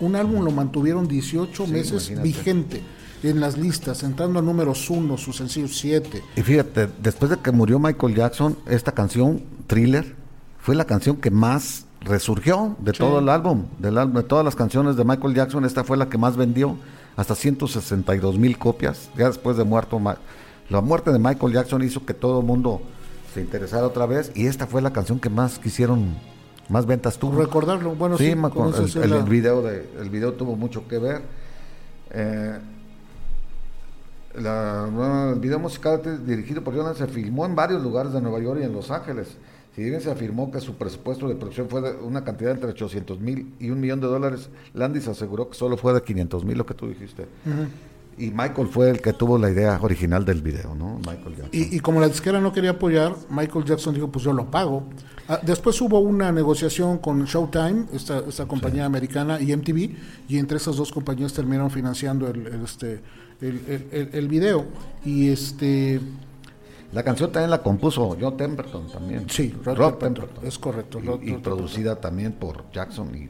Un 0.00 0.16
álbum 0.16 0.44
lo 0.44 0.50
mantuvieron 0.50 1.08
18 1.08 1.66
meses 1.66 2.20
vigente 2.22 2.82
en 3.22 3.40
las 3.40 3.56
listas, 3.56 4.02
entrando 4.02 4.38
a 4.38 4.42
números 4.42 4.90
1, 4.90 5.16
su 5.16 5.32
sencillo 5.32 5.68
7. 5.68 6.22
Y 6.36 6.42
fíjate, 6.42 6.88
después 7.00 7.30
de 7.30 7.38
que 7.38 7.50
murió 7.50 7.78
Michael 7.78 8.14
Jackson, 8.14 8.58
esta 8.66 8.92
canción, 8.92 9.42
Thriller, 9.66 10.14
fue 10.60 10.74
la 10.74 10.84
canción 10.84 11.16
que 11.16 11.30
más 11.30 11.85
resurgió 12.06 12.76
de 12.78 12.92
todo 12.92 13.18
el 13.18 13.28
álbum, 13.28 13.66
del 13.78 13.98
álbum, 13.98 14.16
de 14.16 14.22
todas 14.22 14.44
las 14.44 14.56
canciones 14.56 14.96
de 14.96 15.04
Michael 15.04 15.34
Jackson, 15.34 15.64
esta 15.64 15.84
fue 15.84 15.96
la 15.96 16.08
que 16.08 16.18
más 16.18 16.36
vendió, 16.36 16.76
hasta 17.16 17.34
162 17.34 18.38
mil 18.38 18.58
copias, 18.58 19.10
ya 19.16 19.26
después 19.26 19.56
de 19.56 19.64
muerto. 19.64 20.00
La 20.68 20.80
muerte 20.80 21.12
de 21.12 21.18
Michael 21.18 21.52
Jackson 21.52 21.82
hizo 21.82 22.04
que 22.04 22.14
todo 22.14 22.40
el 22.40 22.46
mundo 22.46 22.80
se 23.34 23.40
interesara 23.40 23.86
otra 23.86 24.06
vez 24.06 24.32
y 24.34 24.46
esta 24.46 24.66
fue 24.66 24.82
la 24.82 24.92
canción 24.92 25.18
que 25.20 25.28
más 25.28 25.58
quisieron, 25.58 26.14
más 26.68 26.86
ventas 26.86 27.18
tuvo. 27.18 27.38
Recordarlo, 27.40 27.94
bueno, 27.94 28.16
sí, 28.16 28.30
el, 28.30 29.22
video 29.24 29.62
de, 29.62 29.88
el 30.00 30.10
video 30.10 30.32
tuvo 30.34 30.56
mucho 30.56 30.86
que 30.88 30.98
ver. 30.98 31.22
Eh, 32.10 32.58
el 34.36 35.40
video 35.40 35.58
musical 35.58 36.02
dirigido 36.26 36.62
por 36.62 36.74
Jonas 36.74 36.98
se 36.98 37.06
filmó 37.06 37.46
en 37.46 37.54
varios 37.54 37.82
lugares 37.82 38.12
de 38.12 38.20
Nueva 38.20 38.38
York 38.38 38.60
y 38.60 38.64
en 38.64 38.72
Los 38.72 38.90
Ángeles. 38.90 39.28
Si 39.76 39.84
bien 39.84 40.00
se 40.00 40.10
afirmó 40.10 40.50
que 40.50 40.58
su 40.58 40.76
presupuesto 40.76 41.28
de 41.28 41.34
producción 41.34 41.68
fue 41.68 41.82
de 41.82 41.92
una 41.98 42.24
cantidad 42.24 42.50
entre 42.52 42.70
800 42.70 43.20
mil 43.20 43.52
y 43.60 43.68
un 43.68 43.78
millón 43.78 44.00
de 44.00 44.06
dólares, 44.06 44.48
Landis 44.72 45.06
aseguró 45.06 45.50
que 45.50 45.54
solo 45.54 45.76
fue 45.76 45.92
de 45.92 46.02
500 46.02 46.46
mil, 46.46 46.56
lo 46.56 46.64
que 46.64 46.72
tú 46.72 46.88
dijiste. 46.88 47.26
Y 48.16 48.30
Michael 48.30 48.68
fue 48.68 48.88
el 48.88 49.02
que 49.02 49.12
tuvo 49.12 49.36
la 49.36 49.50
idea 49.50 49.78
original 49.82 50.24
del 50.24 50.40
video, 50.40 50.74
¿no? 50.74 50.96
Michael 51.00 51.36
Jackson. 51.36 51.50
Y, 51.52 51.78
como 51.80 52.00
la 52.00 52.08
disquera 52.08 52.40
no 52.40 52.54
quería 52.54 52.70
apoyar, 52.70 53.14
Michael 53.28 53.66
Jackson 53.66 53.94
dijo, 53.94 54.08
pues 54.10 54.24
yo 54.24 54.32
lo 54.32 54.50
pago. 54.50 54.84
Ah, 55.28 55.40
después 55.42 55.78
hubo 55.82 55.98
una 55.98 56.32
negociación 56.32 56.96
con 56.96 57.22
Showtime, 57.26 57.84
esta, 57.92 58.20
esta 58.26 58.48
compañía 58.48 58.86
americana, 58.86 59.38
y 59.42 59.54
MTV, 59.54 59.90
y 60.26 60.38
entre 60.38 60.56
esas 60.56 60.76
dos 60.76 60.90
compañías 60.90 61.34
terminaron 61.34 61.70
financiando 61.70 62.26
el, 62.28 62.46
este, 62.64 63.02
el, 63.42 64.08
el 64.10 64.28
video. 64.28 64.64
Y 65.04 65.28
este 65.28 66.00
la 66.92 67.02
canción 67.02 67.32
también 67.32 67.50
la 67.50 67.62
compuso 67.62 68.16
John 68.20 68.36
Temperton 68.36 68.86
también. 68.86 69.28
Sí, 69.28 69.54
Rob, 69.64 69.98
Temperton. 69.98 70.46
Es 70.46 70.58
correcto. 70.58 71.00
Y, 71.22 71.32
producida 71.34 71.96
también 71.96 72.32
por 72.32 72.70
Jackson 72.72 73.10
y, 73.14 73.28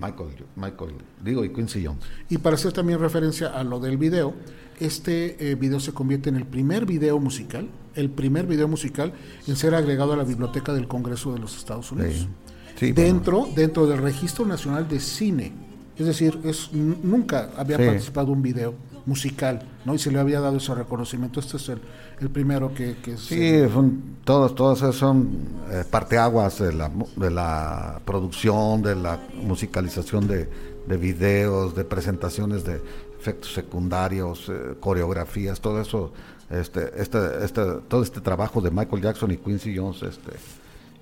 Michael, 0.00 0.46
Michael, 0.56 0.94
digo, 1.22 1.44
y 1.44 1.52
Quincy 1.52 1.84
Jones. 1.84 2.02
Y 2.28 2.38
para 2.38 2.54
hacer 2.54 2.72
también 2.72 3.00
referencia 3.00 3.48
a 3.48 3.64
lo 3.64 3.80
del 3.80 3.98
video, 3.98 4.34
este 4.80 5.50
eh, 5.50 5.54
video 5.56 5.80
se 5.80 5.92
convierte 5.92 6.28
en 6.28 6.36
el 6.36 6.46
primer 6.46 6.86
video 6.86 7.18
musical, 7.18 7.68
el 7.94 8.10
primer 8.10 8.46
video 8.46 8.68
musical 8.68 9.12
en 9.46 9.56
ser 9.56 9.74
agregado 9.74 10.12
a 10.12 10.16
la 10.16 10.24
biblioteca 10.24 10.72
del 10.72 10.88
Congreso 10.88 11.32
de 11.32 11.40
los 11.40 11.56
Estados 11.56 11.90
Unidos. 11.92 12.28
Sí. 12.76 12.92
dentro, 12.92 13.48
dentro 13.54 13.86
del 13.86 13.98
Registro 13.98 14.44
Nacional 14.46 14.88
de 14.88 14.98
Cine. 14.98 15.52
Es 15.96 16.06
decir, 16.06 16.38
es, 16.44 16.72
nunca 16.72 17.50
había 17.56 17.76
participado 17.76 18.32
un 18.32 18.42
video 18.42 18.74
musical, 19.06 19.62
¿no? 19.84 19.94
Y 19.94 19.98
se 19.98 20.10
le 20.10 20.18
había 20.18 20.40
dado 20.40 20.56
ese 20.56 20.74
reconocimiento. 20.74 21.40
Este 21.40 21.56
es 21.56 21.68
el, 21.68 21.80
el 22.20 22.30
primero 22.30 22.72
que... 22.74 22.96
que 22.96 23.16
sí, 23.16 23.60
son, 23.72 24.16
todos, 24.24 24.54
todos 24.54 24.96
son 24.96 25.30
eh, 25.70 25.84
parteaguas 25.90 26.58
de 26.58 26.72
la, 26.72 26.90
de 27.16 27.30
la 27.30 28.00
producción, 28.04 28.82
de 28.82 28.94
la 28.94 29.18
musicalización 29.42 30.26
de, 30.26 30.48
de 30.86 30.96
videos, 30.96 31.74
de 31.74 31.84
presentaciones 31.84 32.64
de 32.64 32.80
efectos 33.18 33.52
secundarios, 33.52 34.48
eh, 34.48 34.74
coreografías, 34.80 35.60
todo 35.60 35.80
eso, 35.80 36.12
este, 36.50 36.90
este, 37.00 37.44
este, 37.44 37.62
todo 37.88 38.02
este 38.02 38.20
trabajo 38.20 38.60
de 38.60 38.70
Michael 38.70 39.02
Jackson 39.02 39.30
y 39.30 39.36
Quincy 39.36 39.76
Jones, 39.76 40.02
este, 40.02 40.32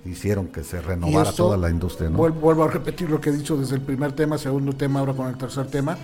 hicieron 0.05 0.47
que 0.47 0.63
se 0.63 0.81
renovara 0.81 1.31
toda 1.31 1.57
la 1.57 1.69
industria. 1.69 2.09
¿no? 2.09 2.17
Vuelvo, 2.17 2.63
a 2.63 2.67
repetir 2.67 3.09
lo 3.09 3.19
que 3.19 3.29
he 3.29 3.33
dicho 3.33 3.57
desde 3.57 3.75
el 3.75 3.81
primer 3.81 4.13
tema, 4.13 4.37
segundo 4.37 4.73
tema, 4.73 4.99
ahora 4.99 5.13
con 5.13 5.27
el 5.27 5.37
tercer 5.37 5.67
tema. 5.67 5.97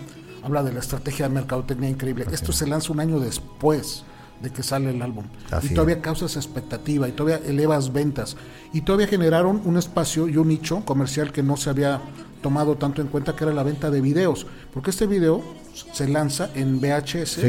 Habla 0.48 0.64
de 0.64 0.72
la 0.72 0.80
estrategia 0.80 1.28
de 1.28 1.36
mercadotecnia 1.36 1.90
increíble. 1.90 2.26
Esto 2.32 2.54
se 2.54 2.66
lanza 2.66 2.94
un 2.94 3.02
año 3.02 3.20
después 3.20 4.06
de 4.42 4.50
que 4.50 4.64
sale 4.64 4.92
el 4.92 5.02
álbum. 5.02 5.26
y 5.62 5.74
todavía 5.74 6.02
causas 6.02 6.38
expectativa 6.38 7.06
y 7.10 7.12
todavía 7.12 7.46
elevas 7.46 7.92
ventas. 7.92 8.38
Y 8.72 8.80
todavía 8.80 9.08
generaron 9.08 9.62
un 9.66 9.76
espacio 9.76 10.30
y 10.30 10.38
un 10.38 10.48
nicho 10.48 10.86
comercial 10.86 11.34
que 11.34 11.44
no 11.44 11.58
se 11.58 11.70
había 11.70 12.00
tomado 12.42 12.78
tanto 12.78 13.02
en 13.02 13.10
cuenta 13.10 13.36
que 13.36 13.44
era 13.44 13.52
la 13.52 13.64
venta 13.64 13.92
de 13.92 14.00
videos. 14.00 14.48
Porque 14.74 14.92
este 14.92 15.06
video 15.06 15.44
se 15.92 16.08
lanza 16.08 16.50
en 16.56 16.80
VHS. 16.80 17.40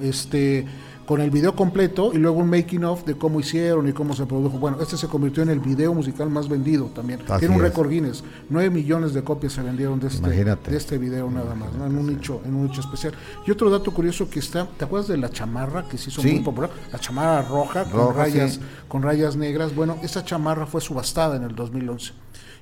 Este 0.00 0.64
con 1.08 1.22
el 1.22 1.30
video 1.30 1.56
completo 1.56 2.10
y 2.12 2.18
luego 2.18 2.36
un 2.36 2.50
making 2.50 2.84
of 2.84 3.06
de 3.06 3.16
cómo 3.16 3.40
hicieron 3.40 3.88
y 3.88 3.94
cómo 3.94 4.14
se 4.14 4.26
produjo. 4.26 4.58
Bueno, 4.58 4.76
este 4.78 4.98
se 4.98 5.08
convirtió 5.08 5.42
en 5.42 5.48
el 5.48 5.58
video 5.58 5.94
musical 5.94 6.28
más 6.28 6.50
vendido 6.50 6.84
también. 6.94 7.20
Tiene 7.38 7.56
un 7.56 7.62
récord 7.62 7.88
Guinness. 7.88 8.22
9 8.50 8.68
millones 8.68 9.14
de 9.14 9.24
copias 9.24 9.54
se 9.54 9.62
vendieron 9.62 9.98
de 9.98 10.08
este, 10.08 10.28
de 10.28 10.76
este 10.76 10.98
video 10.98 11.30
nada 11.30 11.54
más, 11.54 11.70
en 11.74 11.96
un 11.96 12.08
nicho, 12.08 12.42
en 12.44 12.54
un 12.54 12.66
nicho 12.66 12.82
especial. 12.82 13.14
Y 13.46 13.50
otro 13.50 13.70
dato 13.70 13.90
curioso 13.90 14.28
que 14.28 14.38
está, 14.40 14.66
¿te 14.66 14.84
acuerdas 14.84 15.08
de 15.08 15.16
la 15.16 15.30
chamarra 15.30 15.88
que 15.88 15.96
se 15.96 16.10
hizo 16.10 16.22
muy 16.22 16.40
popular? 16.40 16.68
La 16.92 16.98
chamarra 16.98 17.40
roja 17.48 17.84
con 17.86 18.14
rayas, 18.14 18.60
con 18.86 19.02
rayas 19.02 19.34
negras. 19.34 19.74
Bueno, 19.74 19.96
esa 20.02 20.26
chamarra 20.26 20.66
fue 20.66 20.82
subastada 20.82 21.36
en 21.36 21.44
el 21.44 21.54
2011. 21.54 22.12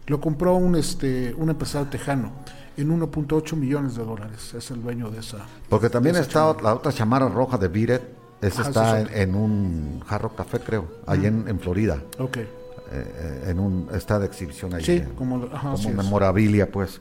Lo 0.07 0.21
compró 0.21 0.55
un 0.55 0.77
este 0.77 1.35
un 1.37 1.51
empresario 1.51 1.89
tejano 1.89 2.31
en 2.77 2.97
1.8 2.97 3.57
millones 3.57 3.97
de 3.97 4.05
dólares. 4.05 4.55
Es 4.55 4.71
el 4.71 4.85
dueño 4.85 5.11
de 5.11 5.19
esa. 5.19 5.39
Porque 5.69 5.91
también 5.91 6.15
está 6.15 6.55
la 6.63 6.75
otra 6.77 6.93
chamarra 6.93 7.29
roja 7.29 7.59
de 7.59 7.67
Biret 7.67 8.26
ese 8.41 8.63
está 8.63 9.01
en, 9.01 9.35
un 9.35 10.01
Jarro 10.07 10.35
Café, 10.37 10.61
creo, 10.61 10.87
ahí 11.07 11.27
en, 11.27 11.59
Florida. 11.61 12.03
Ok. 12.19 12.39
Eh, 12.39 13.45
en 13.49 13.59
un, 13.59 13.89
está 13.93 14.19
de 14.19 14.27
exhibición 14.27 14.75
ahí. 14.75 14.85
Sí, 14.85 15.03
como, 15.17 15.49
memorabilia, 15.95 16.71
pues. 16.71 17.01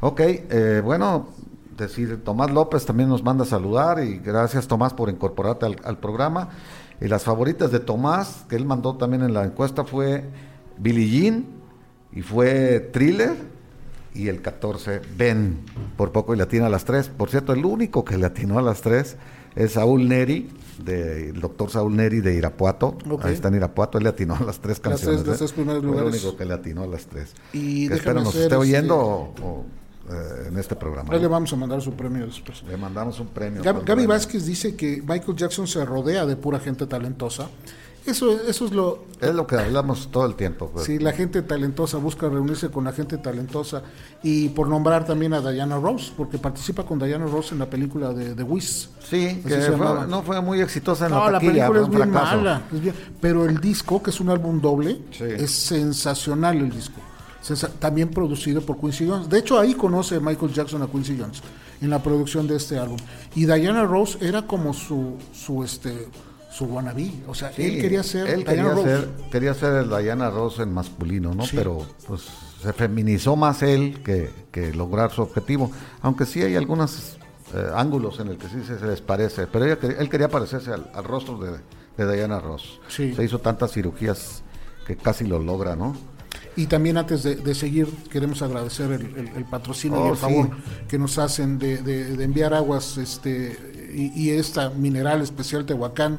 Ok, 0.00 0.20
eh, 0.20 0.82
bueno, 0.84 1.28
decir, 1.76 2.22
Tomás 2.24 2.50
López 2.50 2.84
también 2.84 3.08
nos 3.08 3.22
manda 3.22 3.44
a 3.44 3.46
saludar 3.46 4.02
y 4.02 4.18
gracias 4.18 4.68
Tomás 4.68 4.92
por 4.92 5.08
incorporarte 5.08 5.66
al, 5.66 5.98
programa. 5.98 6.50
Y 7.00 7.06
las 7.06 7.22
favoritas 7.22 7.70
de 7.70 7.80
Tomás, 7.80 8.44
que 8.48 8.56
él 8.56 8.66
mandó 8.66 8.96
también 8.96 9.22
en 9.22 9.32
la 9.32 9.44
encuesta, 9.44 9.84
fue 9.84 10.24
Billie 10.76 11.08
Jean 11.08 11.46
y 12.12 12.22
fue 12.22 12.80
Thriller 12.92 13.36
y 14.12 14.28
el 14.28 14.42
14 14.42 15.00
Ben. 15.16 15.60
Por 15.96 16.10
poco 16.12 16.34
y 16.34 16.36
le 16.36 16.42
atina 16.42 16.66
a 16.66 16.70
las 16.70 16.84
tres. 16.84 17.08
Por 17.08 17.30
cierto, 17.30 17.52
el 17.52 17.64
único 17.64 18.04
que 18.04 18.18
le 18.18 18.26
atinó 18.26 18.58
a 18.58 18.62
las 18.62 18.82
tres 18.82 19.16
es 19.58 19.72
Saúl 19.72 20.08
Neri, 20.08 20.48
del 20.84 21.40
doctor 21.40 21.68
Saúl 21.68 21.96
Neri 21.96 22.20
de 22.20 22.34
Irapuato. 22.34 22.96
Ahí 23.22 23.34
está 23.34 23.48
en 23.48 23.56
Irapuato, 23.56 23.98
él 23.98 24.04
le 24.04 24.10
atinó 24.10 24.36
a 24.36 24.44
las 24.44 24.60
tres 24.60 24.78
canciones. 24.78 25.26
Las 25.26 25.38
tres, 25.38 25.52
primeros 25.52 25.82
lugares. 25.82 26.14
el 26.14 26.20
único 26.20 26.36
que 26.36 26.44
le 26.44 26.54
atinó 26.54 26.84
a 26.84 26.86
las 26.86 27.06
tres. 27.06 27.34
Y 27.52 27.92
espero 27.92 28.20
nos 28.20 28.36
esté 28.36 28.54
oyendo 28.54 29.34
este, 29.34 30.14
eh, 30.14 30.48
en 30.48 30.58
este 30.58 30.76
programa. 30.76 31.12
le 31.12 31.26
vamos 31.26 31.52
a 31.52 31.56
mandar 31.56 31.82
su 31.82 31.92
premio 31.92 32.24
después. 32.24 32.62
Le 32.62 32.76
mandamos 32.76 33.18
un 33.18 33.26
premio. 33.26 33.62
Gaby 33.62 34.06
Vázquez 34.06 34.46
dice 34.46 34.76
que 34.76 35.02
Michael 35.04 35.36
Jackson 35.36 35.66
se 35.66 35.84
rodea 35.84 36.24
de 36.24 36.36
pura 36.36 36.60
gente 36.60 36.86
talentosa 36.86 37.48
eso, 38.10 38.40
eso 38.42 38.66
es 38.66 38.72
lo... 38.72 39.04
Es 39.20 39.34
lo 39.34 39.46
que 39.46 39.56
hablamos 39.56 40.10
todo 40.10 40.26
el 40.26 40.34
tiempo. 40.34 40.70
Pues. 40.72 40.86
Sí, 40.86 40.98
la 40.98 41.12
gente 41.12 41.42
talentosa 41.42 41.98
busca 41.98 42.28
reunirse 42.28 42.70
con 42.70 42.84
la 42.84 42.92
gente 42.92 43.18
talentosa 43.18 43.82
y 44.22 44.48
por 44.50 44.68
nombrar 44.68 45.04
también 45.04 45.34
a 45.34 45.40
Diana 45.40 45.78
Ross, 45.78 46.12
porque 46.16 46.38
participa 46.38 46.84
con 46.84 46.98
Diana 46.98 47.26
Ross 47.26 47.52
en 47.52 47.58
la 47.58 47.66
película 47.66 48.12
de 48.12 48.34
The 48.34 48.42
Wiz. 48.42 48.90
Sí, 49.00 49.42
que 49.46 49.70
no 50.08 50.22
fue 50.22 50.40
muy 50.40 50.60
exitosa 50.60 51.06
en 51.06 51.12
no, 51.12 51.30
la, 51.30 51.40
película 51.40 51.80
es 51.80 51.88
bien 51.88 52.10
mala, 52.10 52.62
pero 53.20 53.44
el 53.44 53.58
disco, 53.58 54.02
que 54.02 54.10
es 54.10 54.20
un 54.20 54.30
álbum 54.30 54.60
doble, 54.60 55.00
es 55.18 55.50
sensacional 55.50 56.58
el 56.58 56.70
disco. 56.70 57.00
también 57.78 58.08
producido 58.10 58.60
por 58.60 58.78
Quincy 58.78 59.08
Jones. 59.08 59.28
De 59.28 59.38
hecho, 59.38 59.58
ahí 59.58 59.74
conoce 59.74 60.20
Michael 60.20 60.52
Jackson 60.52 60.82
a 60.82 60.86
Quincy 60.86 61.16
Jones 61.18 61.42
en 61.80 61.90
la 61.90 62.02
producción 62.02 62.46
de 62.46 62.56
este 62.56 62.78
álbum. 62.78 62.98
Y 63.34 63.46
Diana 63.46 63.84
Ross 63.84 64.18
era 64.20 64.42
como 64.46 64.72
su, 64.72 65.14
su 65.32 65.64
este 65.64 66.08
su 66.58 66.64
wannabe. 66.64 67.12
O 67.28 67.34
sea, 67.34 67.52
él 67.56 67.80
quería 67.80 68.02
ser 68.02 68.28
él 68.28 68.44
quería 68.44 68.74
Ser, 68.74 69.08
quería 69.30 69.54
ser 69.54 69.74
el 69.74 69.88
Diana 69.88 70.28
Ross 70.28 70.58
en 70.58 70.72
masculino, 70.72 71.32
¿no? 71.32 71.44
Pero 71.54 71.86
pues 72.06 72.22
se 72.62 72.72
feminizó 72.72 73.36
más 73.36 73.62
él 73.62 74.02
que, 74.04 74.30
que 74.50 74.74
lograr 74.74 75.12
su 75.12 75.22
objetivo. 75.22 75.70
Aunque 76.02 76.26
sí 76.26 76.42
hay 76.42 76.56
algunos 76.56 77.16
eh, 77.54 77.70
ángulos 77.74 78.18
en 78.18 78.28
el 78.28 78.38
que 78.38 78.48
sí 78.48 78.62
se, 78.66 78.84
les 78.84 79.00
parece. 79.00 79.46
Pero 79.46 79.66
él 79.66 80.08
quería 80.08 80.28
parecerse 80.28 80.72
al, 80.72 81.04
rostro 81.04 81.38
de, 81.38 81.60
de, 81.96 82.16
Diana 82.16 82.40
Ross. 82.40 82.80
Se 82.88 83.24
hizo 83.24 83.38
tantas 83.38 83.72
cirugías 83.72 84.42
que 84.84 84.96
casi 84.96 85.26
lo 85.26 85.38
logra, 85.38 85.76
¿no? 85.76 85.96
Y 86.56 86.66
también 86.66 86.98
antes 86.98 87.22
de, 87.22 87.54
seguir, 87.54 87.86
queremos 88.10 88.42
agradecer 88.42 88.90
el, 88.90 89.44
patrocinio 89.44 89.98
y 89.98 90.08
oh, 90.08 90.10
el 90.10 90.16
favor 90.16 90.50
que 90.88 90.98
nos 90.98 91.16
hacen 91.18 91.56
de, 91.56 91.78
de, 91.78 92.24
enviar 92.24 92.52
aguas 92.52 92.98
este 92.98 93.56
y, 93.94 94.30
esta 94.30 94.70
mineral 94.70 95.22
especial 95.22 95.64
Tehuacán 95.66 96.18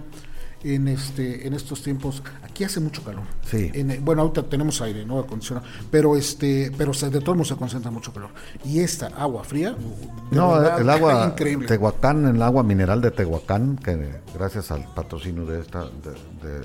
en 0.64 0.88
este 0.88 1.48
en 1.48 1.54
estos 1.54 1.82
tiempos. 1.84 2.22
Aquí 2.44 2.64
hace 2.64 2.80
mucho 2.80 3.04
calor. 3.04 3.24
Sí. 3.50 3.72
En- 3.74 4.04
bueno, 4.04 4.22
ahorita 4.24 4.44
tenemos 4.44 4.82
aire, 4.82 5.06
no 5.06 5.20
acondicionado, 5.20 5.66
pero 5.90 6.16
este, 6.18 6.72
pero 6.78 6.94
se- 6.94 7.10
de 7.10 7.22
todos 7.22 7.38
modos 7.38 7.48
se 7.50 7.56
concentra 7.56 7.90
mucho 7.92 8.12
calor. 8.14 8.30
Y 8.66 8.80
esta 8.82 9.08
agua 9.08 9.44
fría, 9.44 9.72
de 9.72 10.36
No, 10.36 10.52
verdad, 10.54 10.82
el 10.82 10.90
agua 10.90 11.28
increíble. 11.32 11.68
Tehuacán, 11.68 12.26
el 12.36 12.42
agua 12.42 12.64
mineral 12.64 13.02
de 13.02 13.12
Tehuacán, 13.12 13.78
que 13.78 14.22
gracias 14.34 14.72
al 14.72 14.86
patrocinio 14.94 15.46
de 15.46 15.62
esta 15.62 15.86
de, 15.86 16.12
de- 16.48 16.60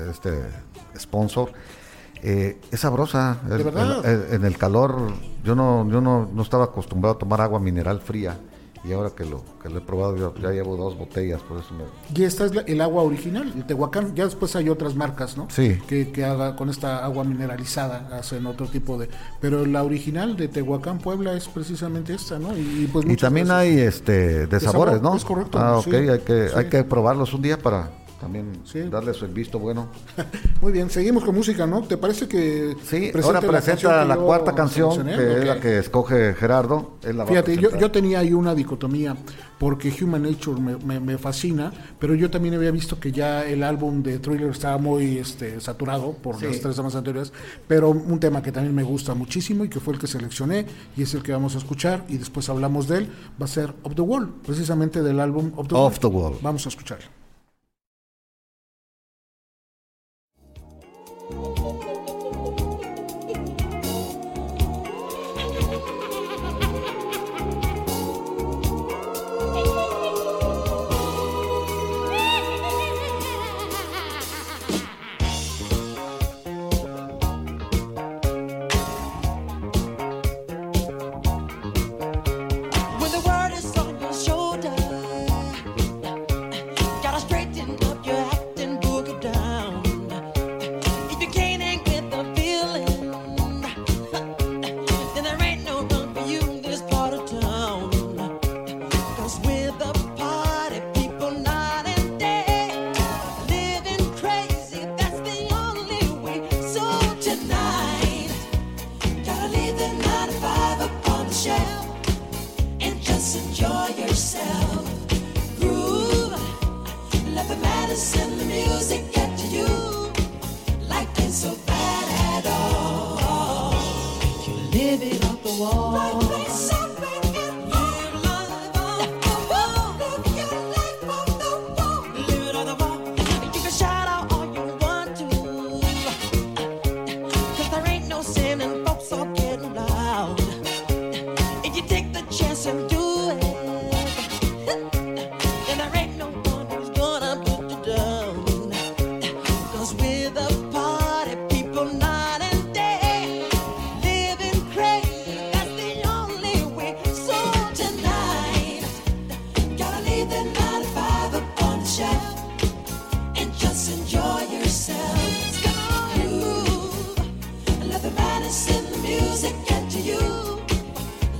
de- 0.00 0.04
de 0.04 0.10
este 0.10 0.30
sponsor, 0.98 1.52
eh, 2.22 2.60
es 2.70 2.80
sabrosa. 2.80 3.38
¿De 3.48 3.56
El- 3.56 3.64
verdad? 3.64 4.04
el- 4.04 4.10
el- 4.28 4.34
en 4.34 4.44
el 4.44 4.58
calor, 4.58 5.12
yo 5.44 5.54
no, 5.54 5.88
yo 5.88 6.00
no, 6.00 6.28
no 6.32 6.42
estaba 6.42 6.64
acostumbrado 6.64 7.14
a 7.14 7.18
tomar 7.18 7.40
agua 7.40 7.60
mineral 7.60 8.00
fría. 8.00 8.38
Y 8.82 8.92
ahora 8.92 9.10
que 9.10 9.26
lo, 9.26 9.42
que 9.62 9.68
lo 9.68 9.78
he 9.78 9.80
probado, 9.82 10.16
yo 10.16 10.34
ya 10.40 10.50
llevo 10.52 10.74
dos 10.74 10.96
botellas, 10.96 11.42
por 11.42 11.58
eso 11.58 11.68
me, 11.74 11.84
Y 12.18 12.24
esta 12.24 12.46
es 12.46 12.54
la- 12.54 12.62
el 12.62 12.80
agua 12.80 13.02
original, 13.02 13.52
el 13.54 13.66
Tehuacán. 13.66 14.14
Ya 14.14 14.24
después 14.24 14.56
hay 14.56 14.70
otras 14.70 14.94
marcas, 14.94 15.36
¿no? 15.36 15.48
Sí. 15.50 15.78
Que, 15.86 16.10
que 16.10 16.24
haga 16.24 16.56
con 16.56 16.70
esta 16.70 17.04
agua 17.04 17.24
mineralizada, 17.24 18.08
hacen 18.18 18.46
otro 18.46 18.66
tipo 18.68 18.96
de. 18.96 19.10
Pero 19.40 19.66
la 19.66 19.82
original 19.82 20.34
de 20.36 20.48
Tehuacán, 20.48 20.98
Puebla, 20.98 21.34
es 21.34 21.46
precisamente 21.48 22.14
esta, 22.14 22.38
¿no? 22.38 22.56
Y, 22.56 22.88
pues 22.90 23.04
Y 23.06 23.16
también 23.16 23.50
hay 23.50 23.78
este 23.80 24.46
de, 24.46 24.60
sabores, 24.60 24.94
sabor, 24.94 25.02
¿no? 25.02 25.16
es 25.16 25.24
correcto, 25.26 25.58
Ah, 25.58 25.76
ok, 25.78 25.84
sí, 25.84 25.94
hay 25.96 26.18
que 26.20 26.48
sí. 26.48 26.54
hay 26.56 26.64
que 26.70 26.82
probarlos 26.84 27.34
un 27.34 27.42
día 27.42 27.58
para 27.58 27.90
también 28.20 28.60
Sí. 28.64 28.80
darles 28.90 29.20
el 29.22 29.28
visto 29.32 29.58
bueno. 29.58 29.88
Muy 30.60 30.72
bien, 30.72 30.90
seguimos 30.90 31.24
con 31.24 31.34
música, 31.34 31.66
¿no? 31.66 31.82
¿Te 31.82 31.96
parece 31.96 32.28
que. 32.28 32.76
Sí, 32.84 33.10
ahora 33.22 33.40
presenta 33.40 34.04
la 34.04 34.16
cuarta 34.16 34.54
canción, 34.54 35.06
que 35.06 35.38
es 35.38 35.44
la 35.46 35.58
que 35.60 35.78
escoge 35.78 36.34
Gerardo. 36.34 36.98
él 37.02 37.16
la 37.16 37.26
Fíjate, 37.26 37.56
yo, 37.56 37.76
yo 37.78 37.90
tenía 37.90 38.18
ahí 38.20 38.32
una 38.32 38.54
dicotomía, 38.54 39.16
porque 39.58 39.92
Human 40.02 40.22
Nature 40.22 40.60
me, 40.60 40.76
me- 40.76 41.00
me 41.00 41.18
fascina, 41.18 41.72
pero 41.98 42.14
yo 42.14 42.30
también 42.30 42.54
había 42.54 42.70
visto 42.70 43.00
que 43.00 43.10
ya 43.12 43.44
el 43.46 43.62
álbum 43.62 44.02
de 44.02 44.18
Thriller 44.18 44.50
estaba 44.50 44.78
muy 44.78 45.18
este, 45.18 45.60
saturado 45.60 46.12
por 46.12 46.36
Sí. 46.38 46.46
las 46.46 46.60
tres 46.60 46.76
temas 46.76 46.94
anteriores, 46.94 47.32
pero 47.66 47.90
un 47.90 48.20
tema 48.20 48.42
que 48.42 48.52
también 48.52 48.74
me 48.74 48.82
gusta 48.82 49.14
muchísimo 49.14 49.64
y 49.64 49.68
que 49.68 49.80
fue 49.80 49.94
el 49.94 50.00
que 50.00 50.06
seleccioné 50.06 50.66
y 50.96 51.02
es 51.02 51.14
el 51.14 51.22
que 51.22 51.32
vamos 51.32 51.54
a 51.54 51.58
escuchar 51.58 52.04
y 52.08 52.18
después 52.18 52.48
hablamos 52.48 52.86
de 52.88 52.98
él, 52.98 53.08
va 53.40 53.46
a 53.46 53.48
ser 53.48 53.72
Of 53.82 53.94
the 53.94 54.02
Wall, 54.02 54.28
precisamente 54.44 55.02
del 55.02 55.20
álbum 55.20 55.52
Of 55.56 55.68
the 55.68 55.74
Wall. 55.74 55.84
Off 55.86 55.98
the 56.00 56.06
Wall. 56.06 56.34
Vamos 56.42 56.66
a 56.66 56.68
escucharlo. 56.68 57.06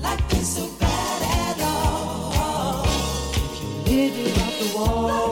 Life 0.00 0.34
ain't 0.34 0.46
so 0.46 0.68
bad 0.78 1.22
at 1.22 1.60
all. 1.60 2.84
Live 3.84 4.16
it 4.16 4.38
off 4.38 4.58
the 4.60 4.78
wall. 4.78 5.29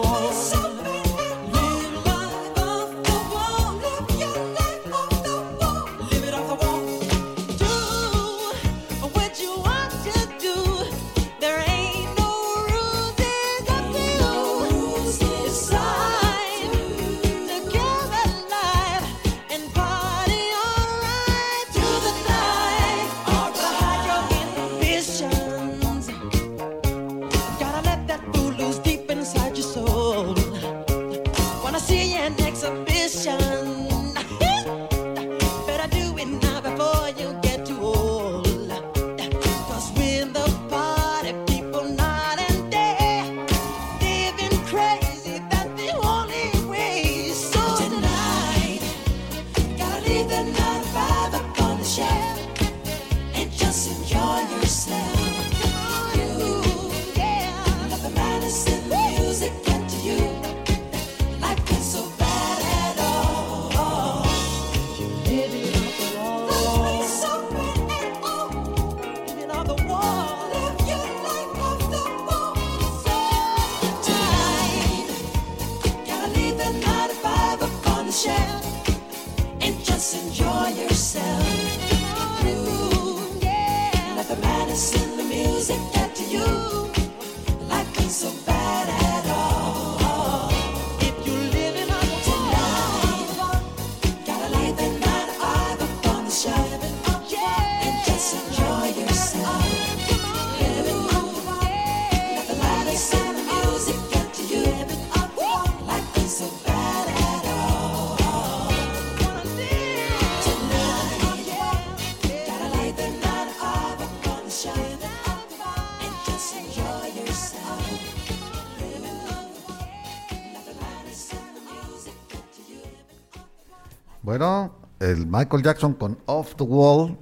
Michael 125.38 125.62
Jackson 125.62 125.94
con 125.94 126.18
Off 126.26 126.56
the 126.56 126.64
Wall, 126.64 127.16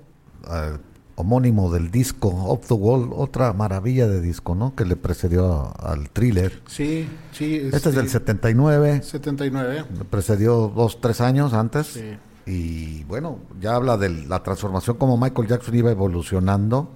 eh, 0.51 0.79
homónimo 1.17 1.71
del 1.71 1.91
disco 1.91 2.29
Off 2.29 2.67
the 2.69 2.75
Wall, 2.75 3.11
otra 3.15 3.53
maravilla 3.53 4.07
de 4.09 4.23
disco, 4.23 4.55
¿no? 4.55 4.75
Que 4.75 4.87
le 4.87 4.97
precedió 4.97 5.75
al 5.85 6.09
thriller. 6.09 6.63
Sí, 6.67 7.07
sí. 7.33 7.57
Este, 7.73 7.91
es 7.91 7.95
del 7.95 8.09
79. 8.09 9.03
79. 9.03 9.85
Le 9.99 10.05
precedió 10.05 10.69
dos, 10.75 10.99
tres 11.03 11.21
años 11.21 11.53
antes. 11.53 11.89
Sí. 11.89 12.17
Y 12.47 13.05
bueno, 13.05 13.39
ya 13.61 13.75
habla 13.75 13.97
de 13.99 14.09
la 14.09 14.43
transformación 14.43 14.97
como 14.97 15.19
Michael 15.19 15.49
Jackson 15.49 15.75
iba 15.75 15.91
evolucionando 15.91 16.93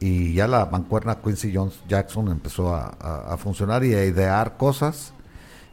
y 0.00 0.32
ya 0.34 0.46
la 0.46 0.66
mancuerna 0.66 1.16
Quincy 1.20 1.52
Jones 1.54 1.80
Jackson 1.88 2.28
empezó 2.28 2.74
a, 2.74 2.96
a- 3.00 3.34
a 3.34 3.36
funcionar 3.36 3.84
y 3.84 3.92
a 3.94 4.04
idear 4.04 4.56
cosas 4.56 5.12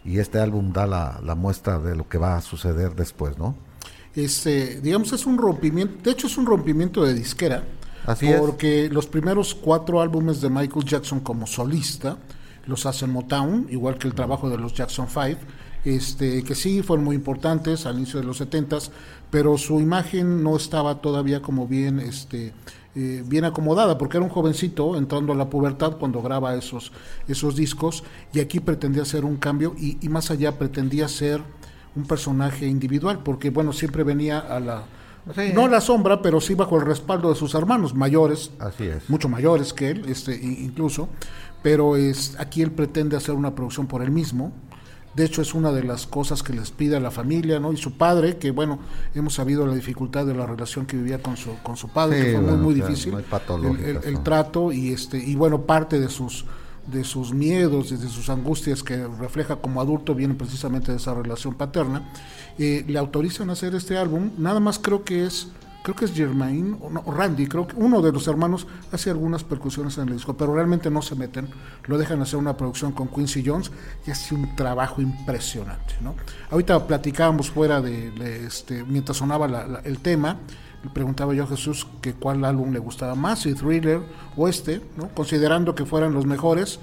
y 0.03 0.17
este 0.19 0.39
álbum 0.39 0.73
da 0.73 0.87
la, 0.87 1.19
la 1.23 1.35
muestra 1.35 1.79
de 1.79 1.95
lo 1.95 2.09
que 2.09 2.17
va 2.17 2.35
a 2.37 2.41
suceder 2.41 2.95
después, 2.95 3.37
¿no? 3.37 3.55
Este, 4.15 4.79
digamos, 4.81 5.11
es 5.13 5.25
un 5.25 5.37
rompimiento, 5.37 6.03
de 6.03 6.11
hecho 6.11 6.27
es 6.27 6.37
un 6.37 6.45
rompimiento 6.45 7.03
de 7.03 7.13
disquera, 7.13 7.63
Así 8.05 8.27
es. 8.27 8.39
porque 8.39 8.89
los 8.89 9.07
primeros 9.07 9.55
cuatro 9.55 10.01
álbumes 10.01 10.39
de 10.39 10.49
Michael 10.49 10.85
Jackson 10.85 11.19
como 11.19 11.47
solista 11.47 12.17
los 12.67 12.85
hace 12.85 13.05
en 13.05 13.11
Motown, 13.11 13.67
igual 13.69 13.97
que 13.97 14.07
el 14.07 14.13
trabajo 14.13 14.49
de 14.49 14.57
los 14.57 14.73
Jackson 14.73 15.07
5, 15.09 15.39
este, 15.83 16.43
que 16.43 16.55
sí 16.55 16.81
fueron 16.81 17.03
muy 17.03 17.15
importantes 17.15 17.85
al 17.85 17.97
inicio 17.97 18.19
de 18.19 18.25
los 18.25 18.39
70s, 18.39 18.89
pero 19.29 19.57
su 19.57 19.81
imagen 19.81 20.43
no 20.43 20.55
estaba 20.55 21.01
todavía 21.01 21.41
como 21.41 21.67
bien, 21.67 21.99
este, 21.99 22.53
eh, 22.95 23.23
bien 23.25 23.43
acomodada, 23.43 23.97
porque 23.97 24.17
era 24.17 24.25
un 24.25 24.31
jovencito 24.31 24.95
entrando 24.95 25.33
a 25.33 25.35
la 25.35 25.49
pubertad 25.49 25.97
cuando 25.97 26.21
graba 26.21 26.55
esos, 26.55 26.91
esos 27.27 27.55
discos, 27.55 28.03
y 28.31 28.39
aquí 28.39 28.59
pretendía 28.59 29.01
hacer 29.01 29.25
un 29.25 29.37
cambio, 29.37 29.75
y, 29.77 29.97
y 29.99 30.07
más 30.07 30.31
allá 30.31 30.57
pretendía 30.57 31.07
ser 31.07 31.41
un 31.95 32.03
personaje 32.05 32.65
individual, 32.67 33.19
porque 33.23 33.49
bueno, 33.49 33.73
siempre 33.73 34.03
venía 34.03 34.39
a 34.39 34.59
la, 34.59 34.83
Sí. 35.35 35.51
no 35.53 35.65
a 35.65 35.69
la 35.69 35.79
sombra, 35.79 36.21
pero 36.21 36.41
sí 36.41 36.53
bajo 36.53 36.77
el 36.77 36.85
respaldo 36.85 37.29
de 37.29 37.35
sus 37.35 37.53
hermanos 37.55 37.93
mayores, 37.95 38.51
Así 38.59 38.83
es. 38.85 39.09
mucho 39.09 39.29
mayores 39.29 39.71
que 39.73 39.89
él, 39.91 40.05
este, 40.09 40.35
incluso, 40.35 41.07
pero 41.61 41.95
es, 41.95 42.35
aquí 42.39 42.61
él 42.61 42.71
pretende 42.71 43.15
hacer 43.15 43.33
una 43.35 43.55
producción 43.55 43.87
por 43.87 44.01
él 44.03 44.11
mismo. 44.11 44.51
De 45.15 45.23
hecho, 45.23 45.43
es 45.43 45.53
una 45.53 45.71
de 45.71 45.83
las 45.83 46.07
cosas 46.07 46.41
que 46.41 46.51
les 46.53 46.71
pide 46.71 46.95
a 46.97 46.99
la 46.99 47.11
familia, 47.11 47.59
¿no? 47.59 47.71
Y 47.71 47.77
su 47.77 47.97
padre, 47.99 48.37
que 48.37 48.49
bueno, 48.49 48.79
hemos 49.13 49.35
sabido 49.35 49.65
la 49.67 49.75
dificultad 49.75 50.25
de 50.25 50.33
la 50.33 50.47
relación 50.47 50.87
que 50.87 50.97
vivía 50.97 51.21
con 51.21 51.37
su, 51.37 51.51
con 51.61 51.77
su 51.77 51.87
padre, 51.89 52.17
Sí, 52.19 52.25
que 52.25 52.31
fue 52.33 52.41
bueno, 52.41 52.57
muy, 52.57 52.65
muy 52.65 52.73
o 52.73 52.77
sea, 52.77 52.87
difícil. 52.87 53.13
muy 53.13 53.81
el, 53.85 53.99
el- 54.03 54.23
trato 54.23 54.71
y 54.71 54.91
este, 54.91 55.19
y 55.19 55.35
bueno, 55.35 55.61
parte 55.61 55.99
de 55.99 56.09
sus 56.09 56.45
de 56.87 57.03
sus 57.03 57.33
miedos, 57.33 57.89
de 57.89 58.07
sus 58.09 58.29
angustias 58.29 58.83
que 58.83 59.07
refleja 59.07 59.55
como 59.57 59.79
adulto 59.81 60.13
vienen 60.15 60.37
precisamente 60.37 60.91
de 60.91 60.97
esa 60.97 61.13
relación 61.13 61.53
paterna, 61.55 62.09
eh, 62.57 62.83
le 62.87 62.99
autorizan 62.99 63.49
a 63.49 63.53
hacer 63.53 63.73
este 63.75 63.97
álbum, 63.97 64.31
nada 64.37 64.59
más 64.59 64.79
creo 64.79 65.03
que 65.03 65.25
es 65.25 65.47
creo 65.81 65.97
que 65.97 66.05
es 66.05 66.13
Germain 66.13 66.77
o, 66.79 67.11
Randy, 67.11 67.45
creo 67.47 67.67
que 67.67 67.75
uno 67.75 68.01
de 68.01 68.13
los 68.13 68.25
hermanos 68.29 68.67
hace 68.93 69.09
algunas 69.09 69.43
percusiones 69.43 69.97
en 69.97 70.07
el 70.07 70.13
disco, 70.13 70.33
pero 70.37 70.55
realmente 70.55 70.89
no 70.89 71.01
se 71.01 71.13
meten, 71.15 71.49
lo 71.87 71.97
dejan 71.97 72.21
hacer 72.21 72.39
una 72.39 72.55
producción 72.55 72.93
con 72.93 73.09
Quincy 73.09 73.43
Jones 73.45 73.69
y 74.07 74.11
hace 74.11 74.33
un 74.33 74.55
trabajo 74.55 75.01
impresionante, 75.01 75.95
¿no? 75.99 76.15
Ahorita 76.51 76.87
platicábamos 76.87 77.49
fuera 77.51 77.81
de, 77.81 78.45
este, 78.45 78.85
mientras 78.85 79.17
sonaba 79.17 79.45
la- 79.49 79.81
el 79.83 79.99
tema, 79.99 80.37
preguntaba 80.93 81.33
yo 81.33 81.43
a 81.43 81.47
Jesús 81.47 81.87
que 82.01 82.13
cuál 82.13 82.43
álbum 82.45 82.71
le 82.71 82.79
gustaba 82.79 83.15
más, 83.15 83.39
si 83.39 83.53
Thriller 83.53 84.01
o 84.35 84.47
este, 84.47 84.81
¿no? 84.97 85.09
considerando 85.09 85.75
que 85.75 85.85
fueran 85.85 86.13
los 86.13 86.25
mejores, 86.25 86.79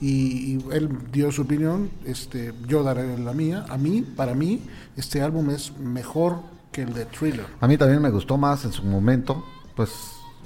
y, 0.00 0.54
y 0.56 0.64
él 0.72 0.88
dio 1.12 1.30
su 1.30 1.42
opinión, 1.42 1.90
este, 2.04 2.52
yo 2.66 2.82
daré 2.82 3.16
la 3.18 3.32
mía, 3.32 3.64
a 3.68 3.78
mí, 3.78 4.02
para 4.02 4.34
mí, 4.34 4.62
este 4.96 5.22
álbum 5.22 5.50
es 5.50 5.76
mejor 5.78 6.40
que 6.72 6.82
el 6.82 6.92
de 6.94 7.04
Thriller. 7.04 7.46
A 7.60 7.68
mí 7.68 7.76
también 7.76 8.02
me 8.02 8.10
gustó 8.10 8.36
más 8.36 8.64
en 8.64 8.72
su 8.72 8.82
momento, 8.82 9.44
pues 9.76 9.90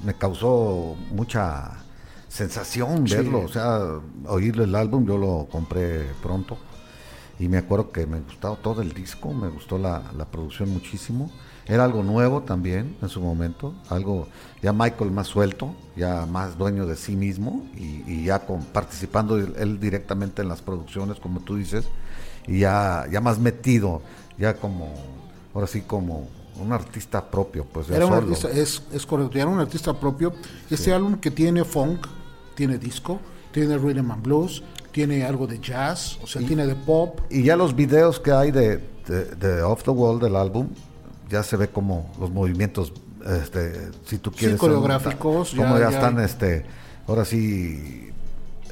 me 0.05 0.13
causó 0.15 0.97
mucha 1.11 1.73
sensación 2.29 3.07
Sí. 3.09 3.15
verlo, 3.15 3.41
o 3.43 3.49
sea, 3.49 3.81
oírle 4.27 4.65
el 4.65 4.75
álbum, 4.75 5.07
yo 5.07 5.17
lo 5.17 5.49
compré 5.51 6.05
pronto 6.23 6.59
y 7.39 7.49
me 7.49 7.59
acuerdo 7.59 7.91
que 7.93 8.07
me 8.07 8.21
gustó 8.21 8.57
todo 8.57 8.83
el 8.83 8.93
disco, 8.93 9.33
me 9.33 9.49
gustó 9.49 9.79
la, 9.79 10.03
la 10.17 10.27
producción 10.27 10.71
muchísimo, 10.71 11.31
era 11.69 11.85
algo 11.85 12.03
nuevo 12.03 12.43
también 12.43 12.97
en 13.03 13.09
su 13.09 13.21
momento, 13.21 13.75
algo 13.89 14.29
ya 14.63 14.73
Michael 14.73 15.11
más 15.11 15.27
suelto, 15.27 15.75
ya 15.97 16.25
más 16.27 16.57
dueño 16.57 16.87
de 16.87 16.97
sí 16.97 17.17
mismo 17.17 17.67
y, 17.77 18.05
y 18.07 18.25
ya 18.25 18.41
con, 18.41 18.63
participando 18.65 19.37
él, 19.37 19.81
directamente 19.81 20.43
en 20.43 20.49
las 20.49 20.63
producciones, 20.63 21.19
como 21.19 21.41
tú 21.41 21.57
dices, 21.57 21.87
y 22.47 22.61
ya, 22.61 23.07
ya 23.11 23.21
más 23.21 23.41
metido, 23.41 24.03
ya 24.39 24.55
como, 24.55 24.95
ahora 25.55 25.67
sí 25.67 25.81
como 25.81 26.29
un 26.61 26.73
artista 26.73 27.29
propio, 27.31 27.65
pues 27.65 27.91
Era 27.91 28.07
un 28.07 28.15
artista, 28.15 28.49
es, 28.49 28.83
es 28.93 29.05
correcto, 29.05 29.37
era 29.37 29.49
un 29.49 29.59
artista 29.59 29.93
propio. 29.93 30.33
Este 30.71 30.93
álbum 30.93 31.17
que 31.17 31.31
tiene 31.31 31.65
funk, 31.65 32.07
tiene 32.55 32.79
disco, 32.79 33.21
tiene 33.53 33.77
rhythm 33.77 34.11
and 34.11 34.23
blues, 34.23 34.63
tiene 34.93 35.25
algo 35.25 35.47
de 35.47 35.59
jazz, 35.59 36.19
o 36.23 36.27
sea, 36.27 36.41
tiene 36.47 36.67
de 36.67 36.75
pop. 36.75 37.21
Y 37.29 37.43
ya 37.43 37.57
los 37.57 37.75
videos 37.75 38.21
que 38.21 38.33
hay 38.33 38.53
de, 38.53 38.79
de, 39.07 39.25
de 39.35 39.63
Off 39.63 39.83
the 39.83 39.91
Wall 39.91 40.19
del 40.21 40.37
álbum, 40.37 40.69
ya 41.29 41.43
se 41.43 41.57
ve 41.57 41.69
como 41.69 42.13
los 42.21 42.31
movimientos, 42.31 42.93
este, 43.43 43.91
si 44.07 44.19
tú 44.19 44.31
quieres, 44.33 44.59
son- 44.59 44.69
coreográficos, 44.69 45.51
como 45.51 45.75
ya- 45.79 45.85
ya, 45.85 45.91
ya 45.91 45.97
están, 45.97 46.19
hay. 46.19 46.25
este, 46.25 46.65
ahora 47.07 47.25
sí, 47.25 48.11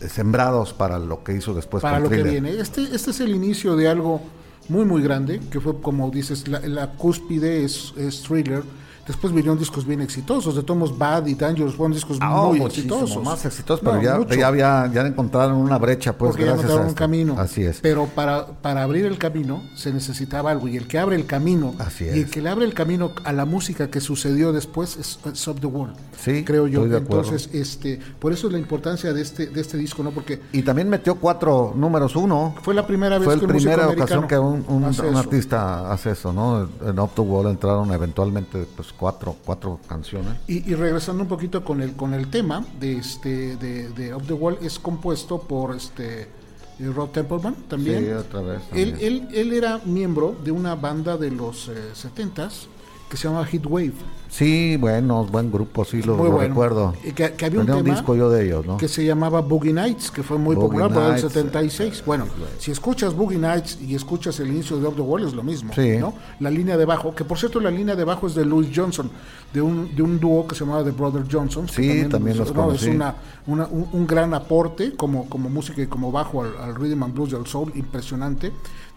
eh, 0.01 0.09
sembrados 0.09 0.73
para 0.73 0.99
lo 0.99 1.23
que 1.25 1.35
hizo 1.35 1.55
después 1.55 1.83
para 1.83 1.99
lo 2.01 2.09
que 2.09 2.23
viene. 2.23 2.51
Este, 2.51 2.83
este 2.83 3.11
es 3.11 3.21
el 3.21 3.35
inicio 3.35 3.77
de 3.77 3.89
algo 3.89 4.21
muy, 4.69 4.85
muy 4.85 5.03
grande, 5.03 5.41
que 5.51 5.61
fue, 5.61 5.81
como 5.81 6.11
dices, 6.11 6.49
la, 6.49 6.61
la 6.61 6.93
cúspide 6.93 7.65
es, 7.65 7.93
es 7.97 8.23
Thriller. 8.23 8.63
Después 9.07 9.33
vinieron 9.35 9.59
discos 9.59 9.85
bien 9.87 10.01
exitosos, 10.01 10.57
de 10.57 10.63
Tomos 10.63 10.97
Bad 10.97 11.27
y 11.27 11.35
Dangerous 11.35 11.75
fueron 11.75 11.93
discos 11.93 12.17
Ah, 12.21 12.45
muy 12.47 12.61
exitosos. 12.63 13.23
más 13.23 13.45
exitosos, 13.45 13.83
No, 13.83 13.91
pero 13.91 14.03
ya, 14.03 14.19
mucho. 14.19 14.35
ya 14.35 14.47
había, 14.49 14.91
ya 14.93 15.03
encontraron 15.07 15.57
una 15.59 15.77
brecha, 15.79 16.17
pues 16.17 16.31
porque 16.31 16.43
ya 16.45 16.53
gracias 16.53 16.65
encontraron 16.65 16.87
a 16.87 16.89
un 16.91 16.95
camino. 16.95 17.37
Así 17.39 17.63
es. 17.65 17.81
Pero 17.83 18.07
para, 18.07 18.47
para 18.47 18.83
abrir 18.83 19.05
el 19.05 19.19
camino 19.19 19.63
se 19.75 19.93
necesitaba 19.93 20.51
algo. 20.51 20.69
Y 20.69 20.77
el 20.79 20.87
que 20.89 20.99
abre 20.99 21.17
el 21.17 21.27
camino 21.27 21.75
Así 21.79 22.05
y 22.05 22.09
es. 22.09 22.15
el 22.17 22.31
que 22.31 22.41
le 22.41 22.49
abre 22.49 22.65
el 22.65 22.73
camino 22.75 23.13
a 23.25 23.33
la 23.33 23.45
música 23.45 23.91
que 23.91 24.01
sucedió 24.01 24.53
después 24.53 24.97
es, 24.97 25.19
Up 25.49 25.61
the 25.61 25.67
Wall. 25.67 25.93
Sí, 26.19 26.43
creo 26.45 26.67
yo. 26.67 26.79
estoy 26.85 26.91
de 26.91 26.97
acuerdo. 27.05 27.25
Entonces, 27.25 27.51
este, 27.53 28.01
por 28.19 28.33
eso 28.33 28.47
es 28.47 28.53
la 28.55 28.59
importancia 28.59 29.13
de 29.13 29.21
este, 29.21 29.47
de 29.49 29.61
este 29.61 29.77
disco, 29.77 30.03
¿no? 30.03 30.13
Porque 30.13 30.41
Y 30.53 30.63
también 30.63 30.89
metió 30.89 31.17
cuatro 31.17 31.75
números 31.77 32.17
uno. 32.17 32.55
fue 32.63 32.73
la 32.73 32.87
primera 32.87 33.19
vez 33.19 33.27
Fue 33.27 33.35
la 33.37 33.41
que 33.41 33.47
músico 33.53 33.71
primera 33.73 33.89
ocasión 33.91 34.27
que 34.27 34.39
un, 34.39 34.65
un- 34.69 34.85
un 34.85 35.17
artista 35.17 35.93
hace 35.93 36.13
eso, 36.13 36.33
¿no? 36.33 36.69
En 36.89 36.99
Up 36.99 37.11
the 37.15 37.21
Wall 37.21 37.49
entraron 37.49 37.93
eventualmente 37.93 38.67
pues 38.75 38.94
cuatro, 38.99 39.37
cuatro 39.45 39.81
canciones. 39.89 40.35
Y, 40.47 40.71
y 40.71 40.75
regresando 40.75 41.23
un 41.23 41.29
poquito 41.29 41.65
con 41.65 41.81
el 41.81 41.95
con 41.95 42.15
el 42.15 42.29
tema 42.29 42.65
de 42.79 42.99
este 42.99 43.57
de, 43.57 43.89
de 43.91 44.15
Up 44.15 44.27
the 44.27 44.33
Wall 44.33 44.59
es 44.63 44.79
compuesto 44.79 45.39
por 45.39 45.75
este 45.75 46.23
eh, 46.23 46.93
Rod 46.95 47.11
Templeman 47.11 47.55
también. 47.69 48.05
Sí, 48.05 48.11
otra 48.11 48.41
vez. 48.41 48.63
Él, 48.73 48.97
él, 49.01 49.29
él 49.33 49.53
era 49.53 49.81
miembro 49.85 50.37
de 50.45 50.51
una 50.51 50.75
banda 50.75 51.17
de 51.17 51.31
los 51.31 51.69
eh, 51.69 51.93
70s 51.95 52.67
que 53.09 53.17
se 53.17 53.29
llamaba 53.29 53.47
Heat 53.47 53.67
Wave. 53.67 53.93
Sí, 54.29 54.77
bueno, 54.79 55.25
buen 55.27 55.53
grupo, 55.53 55.85
sí, 55.85 56.03
lo, 56.03 56.17
lo 56.17 56.25
bueno. 56.25 56.39
recuerdo. 56.39 56.93
Y 57.05 57.13
que, 57.13 57.35
que 57.35 57.45
había 57.47 57.61
un 57.61 57.67
tema 57.67 57.83
disco 57.83 58.17
yo 58.17 58.29
de 58.31 58.45
ellos, 58.47 58.67
¿no? 58.67 58.79
que 58.79 58.89
se 58.89 59.05
llamaba 59.05 59.41
Boogie 59.43 59.73
Nights, 59.73 60.11
que 60.11 60.25
fue 60.25 60.39
muy 60.39 60.57
Boogie 60.57 60.69
popular 60.71 60.93
por 60.93 61.03
el 61.05 61.09
Nights, 61.11 61.21
76. 61.33 62.03
Bueno, 62.05 62.27
si 62.59 62.73
escuchas 62.73 63.15
Boogie 63.15 63.39
Nights 63.39 63.79
y 63.81 63.95
escuchas 63.95 64.41
el 64.41 64.49
inicio 64.49 64.77
de 64.79 64.89
Up 64.89 64.97
the 64.97 65.03
Wall 65.03 65.25
es 65.25 65.35
lo 65.35 65.45
mismo, 65.45 65.73
Sí. 65.73 65.99
¿no? 65.99 66.15
La 66.41 66.51
línea 66.51 66.77
de 66.77 66.85
bajo, 66.85 67.15
que 67.15 67.25
por 67.25 67.39
cierto 67.39 67.61
la 67.61 67.71
línea 67.71 67.95
de 67.95 68.03
bajo 68.03 68.27
es 68.27 68.35
de 68.35 68.45
Louis 68.45 68.69
Johnson, 68.75 69.09
de 69.53 69.63
un, 69.63 69.95
de 69.95 70.03
un 70.03 70.19
dúo 70.19 70.49
que 70.49 70.57
se 70.57 70.65
llamaba 70.65 70.83
The 70.83 70.91
Brother 70.91 71.25
Johnson. 71.31 71.69
Sí, 71.69 72.05
también 72.11 72.37
los 72.37 72.49
Es 72.49 72.55
conocí. 72.55 72.89
una, 72.89 73.15
una- 73.47 73.67
un, 73.69 73.87
un 73.93 74.05
gran 74.05 74.35
aporte 74.35 74.95
como, 74.97 75.29
como 75.29 75.49
música 75.49 75.81
y 75.81 75.87
como 75.87 76.11
bajo 76.11 76.43
al, 76.43 76.57
al 76.61 76.75
rhythm 76.75 77.05
and 77.05 77.15
blues 77.15 77.31
y 77.31 77.37
al 77.37 77.47
soul, 77.47 77.71
impresionante. 77.77 78.51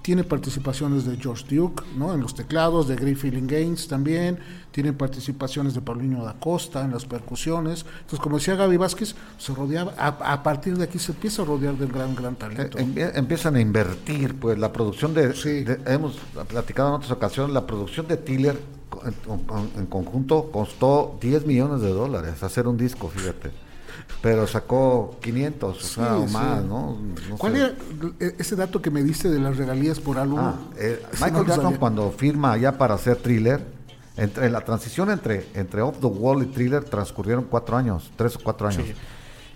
Tiene 0.07 0.23
participaciones 0.23 1.03
de 1.03 1.17
George 1.17 1.53
Duke, 1.53 1.83
¿no? 1.97 2.13
En 2.13 2.21
los 2.21 2.33
teclados, 2.33 2.87
de 2.87 2.95
Great 2.95 3.17
Feeling 3.17 3.45
Gaines 3.45 3.89
también. 3.89 4.39
Tiene 4.71 4.93
participaciones 4.93 5.73
de 5.73 5.81
Paulinho 5.81 6.23
da 6.23 6.33
Costa 6.39 6.85
en 6.85 6.91
las 6.91 7.03
percusiones. 7.03 7.85
Entonces, 8.03 8.19
como 8.21 8.37
decía 8.37 8.55
Gaby 8.55 8.77
Vázquez, 8.77 9.15
se 9.37 9.53
rodeaba, 9.53 9.93
a, 9.97 10.07
a 10.31 10.43
partir 10.43 10.77
de 10.77 10.85
aquí 10.85 10.97
se 10.97 11.11
empieza 11.11 11.41
a 11.41 11.45
rodear 11.45 11.75
del 11.75 11.89
gran, 11.91 12.15
gran 12.15 12.35
Eh, 12.35 12.37
talento. 12.37 12.77
empie- 12.77 13.11
empiezan 13.15 13.57
a 13.57 13.59
invertir, 13.59 14.35
pues 14.39 14.57
la 14.57 14.71
producción 14.71 15.13
de, 15.13 15.33
Sí. 15.33 15.65
de- 15.65 15.77
hemos 15.87 16.15
platicado 16.47 16.87
en 16.87 16.95
otras 16.95 17.11
ocasiones, 17.11 17.53
la 17.53 17.67
producción 17.67 18.07
de 18.07 18.15
Tiller 18.15 18.57
en- 19.03 19.79
en 19.81 19.85
conjunto 19.87 20.49
costó 20.53 21.17
10 21.19 21.45
millones 21.45 21.81
de 21.81 21.89
dólares 21.89 22.41
hacer 22.43 22.65
un 22.65 22.77
disco, 22.77 23.09
fíjate. 23.09 23.51
Pero 24.21 24.47
sacó 24.47 25.15
500, 25.21 25.77
o 25.77 25.87
sea, 25.87 26.15
o 26.17 26.27
sí. 26.27 26.33
más, 26.33 26.63
¿no? 26.63 26.97
No 27.29 27.37
¿Cuál 27.37 27.53
sé. 27.53 27.59
era 27.61 27.73
ese 28.39 28.55
dato 28.55 28.81
que 28.81 28.89
me 28.89 29.03
diste 29.03 29.29
de 29.29 29.39
las 29.39 29.57
regalías 29.57 29.99
por 29.99 30.17
álbum? 30.17 30.39
Ah, 30.39 30.55
eh, 30.77 31.01
no 31.19 31.25
Michael 31.25 31.45
Jackson 31.47 31.75
cuando 31.75 32.11
firma 32.11 32.57
ya 32.57 32.77
para 32.77 32.95
hacer 32.95 33.17
Thriller, 33.17 33.63
entre 34.17 34.49
la 34.49 34.61
transición 34.61 35.11
entre, 35.11 35.47
entre 35.53 35.81
Off 35.83 35.99
the 35.99 36.07
Wall 36.07 36.41
y 36.43 36.47
Thriller 36.47 36.83
transcurrieron 36.83 37.43
cuatro 37.45 37.77
años, 37.77 38.11
tres 38.15 38.35
o 38.35 38.39
cuatro 38.43 38.67
años. 38.67 38.85
Sí. 38.87 38.93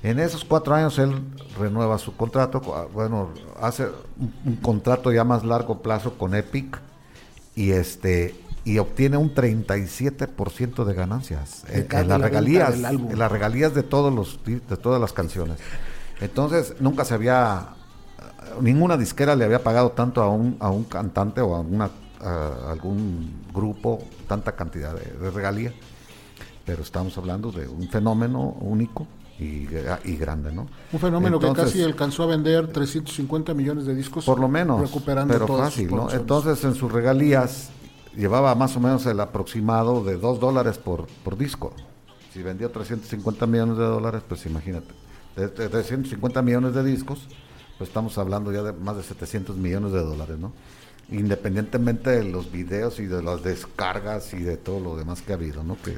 En 0.04 0.20
esos 0.20 0.46
cuatro 0.46 0.76
años 0.76 0.98
él 1.00 1.14
renueva 1.60 1.98
su 1.98 2.16
contrato, 2.16 2.62
cu- 2.62 2.74
bueno, 2.94 3.30
hace 3.60 3.86
un, 4.20 4.34
un 4.46 4.56
contrato 4.58 5.12
ya 5.12 5.24
más 5.24 5.44
largo 5.44 5.82
plazo 5.82 6.14
con 6.18 6.36
Epic 6.36 6.80
y 7.56 7.72
este 7.72 8.36
y 8.64 8.78
obtiene 8.78 9.18
un 9.18 9.34
37% 9.34 10.86
de 10.86 10.94
ganancias 10.94 11.64
De 11.68 11.80
en, 11.82 11.88
en 11.92 12.08
las 12.08 12.22
regalías, 12.22 12.76
en 12.76 13.18
las 13.18 13.32
regalías 13.32 13.74
de 13.74 13.84
todos 13.84 14.14
los 14.14 14.40
de 14.46 14.78
todas 14.78 15.02
las 15.02 15.14
canciones. 15.14 15.58
Entonces 16.20 16.76
nunca 16.80 17.04
se 17.06 17.16
había 17.16 17.70
ninguna 18.60 18.98
disquera 18.98 19.36
le 19.36 19.46
había 19.46 19.64
pagado 19.64 19.92
tanto 19.92 20.22
a 20.22 20.30
un 20.30 20.58
a 20.60 20.70
un 20.70 20.84
cantante 20.84 21.42
o 21.42 21.56
a 21.56 21.62
una 21.62 21.90
a 22.20 22.72
algún 22.72 23.34
grupo 23.54 24.00
tanta 24.28 24.52
cantidad 24.56 24.94
de, 24.94 25.12
de 25.20 25.32
regalía, 25.32 25.74
pero 26.66 26.84
estamos 26.84 27.18
hablando 27.18 27.52
de 27.52 27.68
un 27.68 27.90
fenómeno 27.90 28.42
único 28.62 29.08
y, 29.40 29.68
y 30.06 30.18
grande, 30.18 30.52
¿no? 30.52 30.68
Un 30.92 31.00
fenómeno 31.00 31.40
que 31.40 31.48
Entonces, 31.48 31.74
casi 31.74 31.84
alcanzó 31.84 32.24
a 32.24 32.28
vender 32.28 32.68
350 32.68 33.56
millones 33.56 33.86
de 33.88 33.96
discos. 33.96 34.24
por 34.24 34.40
lo 34.40 34.48
menos, 34.48 34.80
recuperando 34.82 35.34
pero 35.34 35.48
todas 35.48 35.72
fácil, 35.72 35.90
¿no? 35.90 36.12
Entonces 36.12 36.64
en 36.64 36.76
sus 36.76 36.92
regalías 36.92 37.72
llevaba 38.16 38.54
más 38.56 38.76
o 38.76 38.80
menos 38.80 39.06
el 39.06 39.20
aproximado 39.20 40.04
de 40.04 40.18
2 40.18 40.40
dólares 40.40 40.78
por, 40.78 41.08
por 41.24 41.38
disco. 41.38 41.74
Si 42.34 42.42
vendió 42.42 42.70
350 42.70 43.46
millones 43.46 43.78
de 43.78 43.84
dólares, 43.84 44.22
pues 44.28 44.46
imagínate, 44.46 44.94
de, 45.36 45.48
de 45.48 45.70
350 45.70 46.42
millones 46.42 46.74
de 46.74 46.84
discos, 46.84 47.28
pues 47.78 47.90
estamos 47.90 48.18
hablando 48.18 48.52
ya 48.52 48.64
de 48.64 48.74
más 48.74 48.96
de 48.96 49.04
700 49.04 49.58
millones 49.58 49.92
de 49.92 50.04
dólares, 50.04 50.38
¿no? 50.38 50.54
Independientemente 51.10 52.12
de 52.12 52.24
los 52.24 52.52
videos 52.52 53.00
y 53.00 53.06
de 53.06 53.22
las 53.22 53.44
descargas 53.44 54.34
y 54.34 54.44
de 54.44 54.56
todo 54.56 54.80
lo 54.80 54.96
demás 54.96 55.22
que 55.22 55.34
ha 55.34 55.36
habido, 55.36 55.64
¿no? 55.64 55.78
Que 55.82 55.98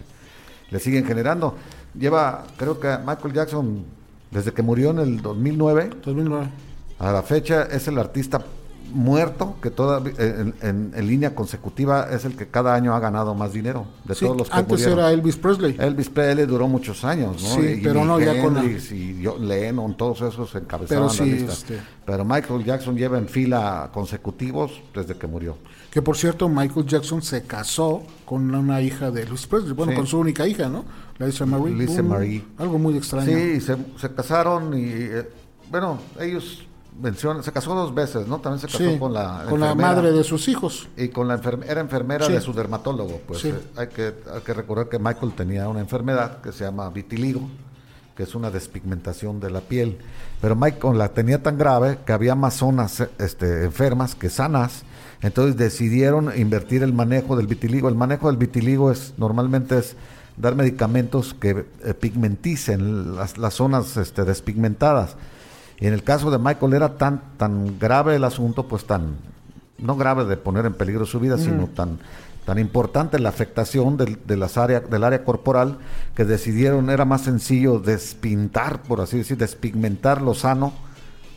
le 0.72 0.80
siguen 0.80 1.06
generando. 1.06 1.56
Lleva, 1.94 2.45
creo 2.57 2.80
que 2.80 2.98
Michael 3.06 3.34
Jackson, 3.34 3.85
desde 4.31 4.53
que 4.53 4.64
murió 4.64 4.90
en 4.90 4.99
el 4.99 5.22
2009, 5.22 5.91
2009. 6.03 6.49
a 6.98 7.11
la 7.11 7.22
fecha 7.22 7.64
es 7.64 7.88
el 7.88 7.99
artista 7.99 8.44
muerto 8.91 9.55
que 9.61 9.72
toda 9.72 9.99
en, 10.18 10.53
en- 10.61 10.91
en 10.95 11.07
línea 11.07 11.34
consecutiva 11.34 12.07
es 12.11 12.26
el 12.26 12.35
que 12.35 12.47
cada 12.47 12.76
año 12.76 12.93
ha 12.95 12.99
ganado 12.99 13.34
más 13.34 13.53
dinero 13.53 13.85
de 14.05 14.14
Sí, 14.15 14.26
todos 14.26 14.38
los 14.38 14.49
que 14.49 14.55
antes 14.55 14.72
murieron. 14.80 14.99
era 14.99 15.11
Elvis 15.11 15.35
Presley. 15.38 15.76
Elvis 15.80 16.10
Presley 16.10 16.45
duró 16.45 16.68
muchos 16.68 17.03
años, 17.03 17.41
¿no? 17.41 17.49
Sí, 17.61 17.80
pero 17.84 18.05
no, 18.05 18.19
ya 18.19 18.41
con 18.41 18.53
la- 18.55 18.64
y 18.65 19.23
Lennon, 19.39 19.95
todos 19.97 20.22
esos 20.22 20.53
encabezaban 20.55 21.07
Pero 21.07 21.10
sí, 21.10 21.19
la 21.31 21.35
lista. 21.38 21.53
este- 21.53 21.80
Pero 22.05 22.26
Michael 22.26 22.64
Jackson 22.65 22.97
lleva 22.97 23.18
en 23.18 23.27
fila 23.27 23.89
consecutivos 23.93 24.81
desde 24.93 25.15
que 25.15 25.26
murió. 25.27 25.57
Que 25.89 26.01
por 26.01 26.18
cierto, 26.18 26.49
Michael 26.49 26.85
Jackson 26.85 27.22
se 27.22 27.43
casó 27.43 28.03
con 28.26 28.53
una 28.53 28.81
hija 28.81 29.10
de 29.11 29.23
Elvis 29.23 29.47
Presley. 29.47 29.73
Bueno, 29.73 29.91
Sí. 29.93 29.97
con 29.97 30.07
su 30.07 30.18
única 30.19 30.47
hija, 30.47 30.68
¿no? 30.68 30.84
La 31.18 31.27
Lisa 31.27 31.45
Marie. 31.45 31.73
Lisa 31.76 32.01
Marie. 32.03 32.43
Algo 32.57 32.77
muy 32.80 32.97
extraño. 32.97 33.27
Sí, 33.27 33.61
se, 33.61 33.76
se 33.97 34.14
casaron 34.14 34.77
y, 34.77 34.84
eh, 34.88 35.30
bueno, 35.72 35.99
ellos 36.19 36.65
mencionan, 37.02 37.44
se 37.44 37.52
casó 37.52 37.74
dos 37.76 37.94
veces, 37.94 38.28
¿no? 38.28 38.40
También 38.40 38.60
se 38.60 38.68
casó 38.68 38.78
Sí, 38.80 38.98
con 38.98 39.14
la 39.14 39.45
con 39.49 39.60
la 39.60 39.76
madre 39.76 40.11
de 40.11 40.24
sus 40.24 40.48
hijos. 40.48 40.88
Y 40.98 41.10
con 41.10 41.28
la 41.28 41.36
enfermera, 41.36 41.72
era 41.72 41.82
enfermera 41.82 42.26
Sí. 42.26 42.34
de 42.34 42.41
su 42.41 42.53
dermatólogo, 42.53 43.22
pues 43.28 43.40
Sí. 43.41 43.49
eh, 43.49 43.56
hay, 43.76 43.88
que, 43.88 44.14
hay 44.34 44.41
que 44.45 44.53
recordar 44.53 44.90
que 44.90 44.99
Michael 44.99 45.34
tenía 45.34 45.68
una 45.70 45.80
enfermedad 45.80 46.41
que 46.41 46.52
se 46.52 46.64
llama 46.64 46.90
vitiligo, 46.90 47.41
que 48.15 48.24
es 48.24 48.36
una 48.36 48.52
despigmentación 48.52 49.40
de 49.40 49.49
la 49.49 49.61
piel. 49.61 49.98
Pero 50.41 50.56
Michael 50.56 50.98
la 50.98 51.10
tenía 51.10 51.41
tan 51.41 51.57
grave 51.57 51.99
que 52.06 52.14
había 52.14 52.36
más 52.36 52.56
zonas 52.56 53.03
este, 53.20 53.64
enfermas 53.65 54.15
que 54.15 54.30
sanas. 54.30 54.84
Entonces 55.22 55.56
decidieron 55.57 56.32
invertir 56.38 56.84
el 56.84 56.94
manejo 56.94 57.36
del 57.36 57.48
vitiligo. 57.48 57.88
El 57.90 57.95
manejo 57.95 58.28
del 58.28 58.38
vitiligo 58.38 58.91
es 58.91 59.14
normalmente 59.18 59.78
es 59.80 59.95
dar 60.36 60.56
medicamentos 60.56 61.34
que 61.34 61.65
eh, 61.86 61.94
pigmenticen 61.94 63.15
las, 63.15 63.38
las 63.38 63.53
zonas 63.53 63.98
este, 63.98 64.26
despigmentadas. 64.26 65.15
Y 65.80 65.88
en 65.88 65.94
el 65.94 66.04
caso 66.04 66.32
de 66.32 66.38
Michael 66.38 66.74
era 66.74 66.98
tan, 66.98 67.22
tan 67.38 67.80
grave 67.80 68.16
el 68.16 68.24
asunto, 68.24 68.68
pues 68.68 68.86
tan, 68.86 69.16
no 69.78 69.95
grave 69.95 70.26
de 70.26 70.38
poner 70.38 70.66
en 70.66 70.74
peligro 70.74 71.06
su 71.06 71.20
vida, 71.20 71.38
sino 71.38 71.68
tan, 71.68 72.00
tan 72.45 72.60
importante 72.60 73.20
la 73.20 73.30
afectación 73.30 73.98
del, 73.98 74.20
de 74.26 74.38
las 74.38 74.58
áreas, 74.58 74.90
del 74.90 75.04
área 75.04 75.24
corporal, 75.24 75.78
que 76.16 76.26
decidieron, 76.26 76.90
era 76.90 77.06
más 77.06 77.22
sencillo 77.22 77.80
despintar, 77.80 78.82
por 78.84 79.02
así 79.02 79.18
decir, 79.18 79.38
despigmentar 79.38 80.22
lo 80.22 80.34
sano 80.34 80.74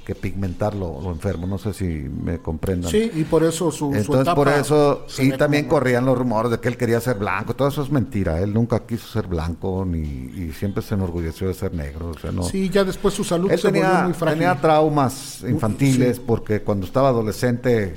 que 0.06 0.14
pigmentar 0.14 0.72
lo, 0.76 1.00
lo 1.02 1.10
enfermo. 1.10 1.48
No 1.48 1.58
sé 1.58 1.72
si 1.74 1.84
me 1.84 2.38
comprendan. 2.38 2.90
Sí, 2.92 3.10
y 3.12 3.24
por 3.24 3.42
eso 3.42 3.72
su, 3.72 3.90
su 3.90 3.94
Entonces 3.94 4.22
etapa 4.22 4.34
por 4.36 4.48
eso, 4.48 5.04
y 5.18 5.32
también 5.32 5.64
como- 5.64 5.80
corrían 5.80 6.06
los 6.06 6.16
rumores 6.16 6.52
de 6.52 6.60
que 6.60 6.68
él 6.68 6.76
quería 6.76 7.00
ser 7.00 7.18
blanco, 7.18 7.56
todo 7.56 7.66
eso 7.66 7.82
es 7.82 7.90
mentira, 7.90 8.40
él 8.40 8.54
nunca 8.54 8.86
quiso 8.86 9.08
ser 9.08 9.26
blanco 9.26 9.84
ni 9.84 9.98
y 9.98 10.52
siempre 10.56 10.80
se 10.84 10.94
enorgulleció 10.94 11.48
de 11.48 11.54
ser 11.54 11.74
negro, 11.74 12.10
o 12.10 12.18
sea, 12.18 12.30
no. 12.30 12.44
Sí, 12.44 12.70
ya 12.70 12.84
después 12.84 13.14
su 13.14 13.24
salud 13.24 13.50
Él 13.50 13.58
se 13.58 13.66
volvió 13.66 13.82
tenía, 13.82 14.02
muy 14.04 14.12
frágil. 14.14 14.38
tenía 14.38 14.60
traumas 14.60 15.42
infantiles 15.42 16.18
sí. 16.18 16.22
porque 16.24 16.62
cuando 16.62 16.86
estaba 16.86 17.08
adolescente, 17.08 17.96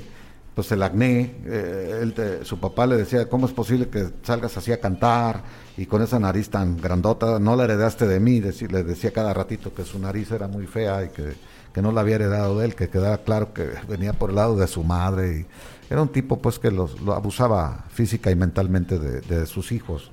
pues 0.56 0.72
el 0.72 0.82
acné, 0.82 1.36
eh, 1.46 2.00
él 2.02 2.12
te- 2.12 2.44
su 2.44 2.58
papá 2.58 2.88
le 2.88 2.96
decía, 2.96 3.28
¿cómo 3.28 3.46
es 3.46 3.52
posible 3.52 3.88
que 3.88 4.08
salgas 4.24 4.56
así 4.56 4.72
a 4.72 4.80
cantar 4.80 5.42
y 5.76 5.86
con 5.86 6.02
esa 6.02 6.18
nariz 6.18 6.50
tan 6.50 6.76
grandota? 6.76 7.38
No 7.38 7.54
la 7.54 7.64
heredaste 7.64 8.08
de 8.08 8.18
mí, 8.18 8.40
deci- 8.40 8.68
le 8.68 8.82
decía 8.82 9.12
cada 9.12 9.32
ratito 9.32 9.72
que 9.72 9.84
su 9.84 10.00
nariz 10.00 10.28
era 10.32 10.48
muy 10.48 10.66
fea 10.66 11.04
y 11.04 11.10
que, 11.10 11.34
que 11.72 11.82
no 11.82 11.92
la 11.92 12.00
había 12.02 12.16
heredado 12.16 12.58
de 12.58 12.66
él, 12.66 12.74
que 12.74 12.88
quedara 12.88 13.18
claro 13.18 13.52
que 13.52 13.68
venía 13.88 14.12
por 14.12 14.30
el 14.30 14.36
lado 14.36 14.56
de 14.56 14.66
su 14.66 14.82
madre. 14.84 15.40
Y 15.40 15.92
era 15.92 16.02
un 16.02 16.08
tipo 16.08 16.38
pues 16.40 16.58
que 16.58 16.70
los, 16.70 17.00
lo 17.00 17.14
abusaba 17.14 17.84
física 17.90 18.30
y 18.30 18.36
mentalmente 18.36 18.98
de, 18.98 19.20
de 19.20 19.46
sus 19.46 19.72
hijos 19.72 20.10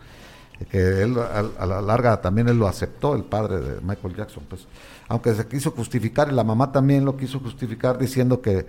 que 0.72 1.04
él 1.04 1.16
a, 1.20 1.44
a 1.62 1.66
la 1.68 1.82
larga 1.84 2.20
también 2.20 2.50
él 2.50 2.58
lo 2.58 2.68
aceptó, 2.68 3.16
el 3.16 3.24
padre 3.24 3.60
de 3.60 3.80
Michael 3.82 4.16
Jackson, 4.16 4.44
pues, 4.50 4.66
aunque 5.08 5.36
se 5.36 5.46
quiso 5.48 5.70
justificar 5.70 6.30
y 6.32 6.32
la 6.34 6.44
mamá 6.44 6.72
también 6.72 7.06
lo 7.06 7.16
quiso 7.16 7.40
justificar 7.40 8.00
diciendo 8.00 8.42
que 8.42 8.66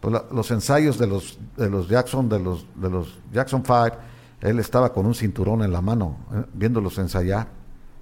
pues, 0.00 0.12
la- 0.12 0.24
los 0.32 0.50
ensayos 0.50 0.98
de 0.98 1.06
los 1.06 1.38
de 1.56 1.70
los 1.70 1.88
Jackson, 1.88 2.28
de 2.28 2.40
los 2.40 2.66
de 2.74 2.90
los 2.90 3.18
Jackson 3.32 3.64
Five, 3.64 3.92
él 4.40 4.58
estaba 4.58 4.92
con 4.92 5.06
un 5.06 5.14
cinturón 5.14 5.62
en 5.62 5.72
la 5.72 5.80
mano, 5.80 6.16
eh, 6.34 6.44
viéndolos 6.54 6.98
ensayar. 6.98 7.46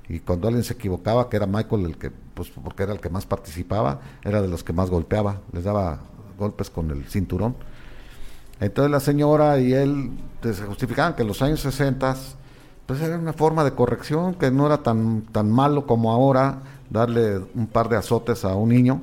Y 0.08 0.20
cuando 0.20 0.48
alguien 0.48 0.64
se 0.64 0.74
equivocaba, 0.74 1.28
que 1.28 1.36
era 1.36 1.46
Michael 1.46 1.84
el 1.86 1.98
que, 1.98 2.10
pues 2.10 2.50
porque 2.50 2.84
era 2.84 2.92
el 2.92 3.00
que 3.00 3.10
más 3.10 3.26
participaba, 3.26 4.00
era 4.22 4.40
de 4.40 4.48
los 4.48 4.62
que 4.62 4.72
más 4.72 4.88
golpeaba, 4.88 5.40
les 5.52 5.64
daba 5.64 6.00
golpes 6.38 6.70
con 6.70 6.90
el 6.90 7.04
cinturón. 7.06 7.56
Entonces 8.60 8.90
la 8.90 9.00
señora 9.00 9.58
y 9.58 9.72
él 9.72 10.12
se 10.42 10.64
justificaban 10.64 11.14
que 11.14 11.22
en 11.22 11.28
los 11.28 11.42
años 11.42 11.60
60 11.60 12.16
pues 12.86 13.00
era 13.00 13.18
una 13.18 13.32
forma 13.32 13.64
de 13.64 13.72
corrección 13.72 14.34
que 14.34 14.50
no 14.50 14.66
era 14.66 14.82
tan 14.82 15.22
tan 15.22 15.50
malo 15.50 15.86
como 15.86 16.12
ahora 16.12 16.60
darle 16.88 17.38
un 17.54 17.66
par 17.66 17.88
de 17.88 17.96
azotes 17.96 18.44
a 18.44 18.54
un 18.54 18.68
niño. 18.68 19.02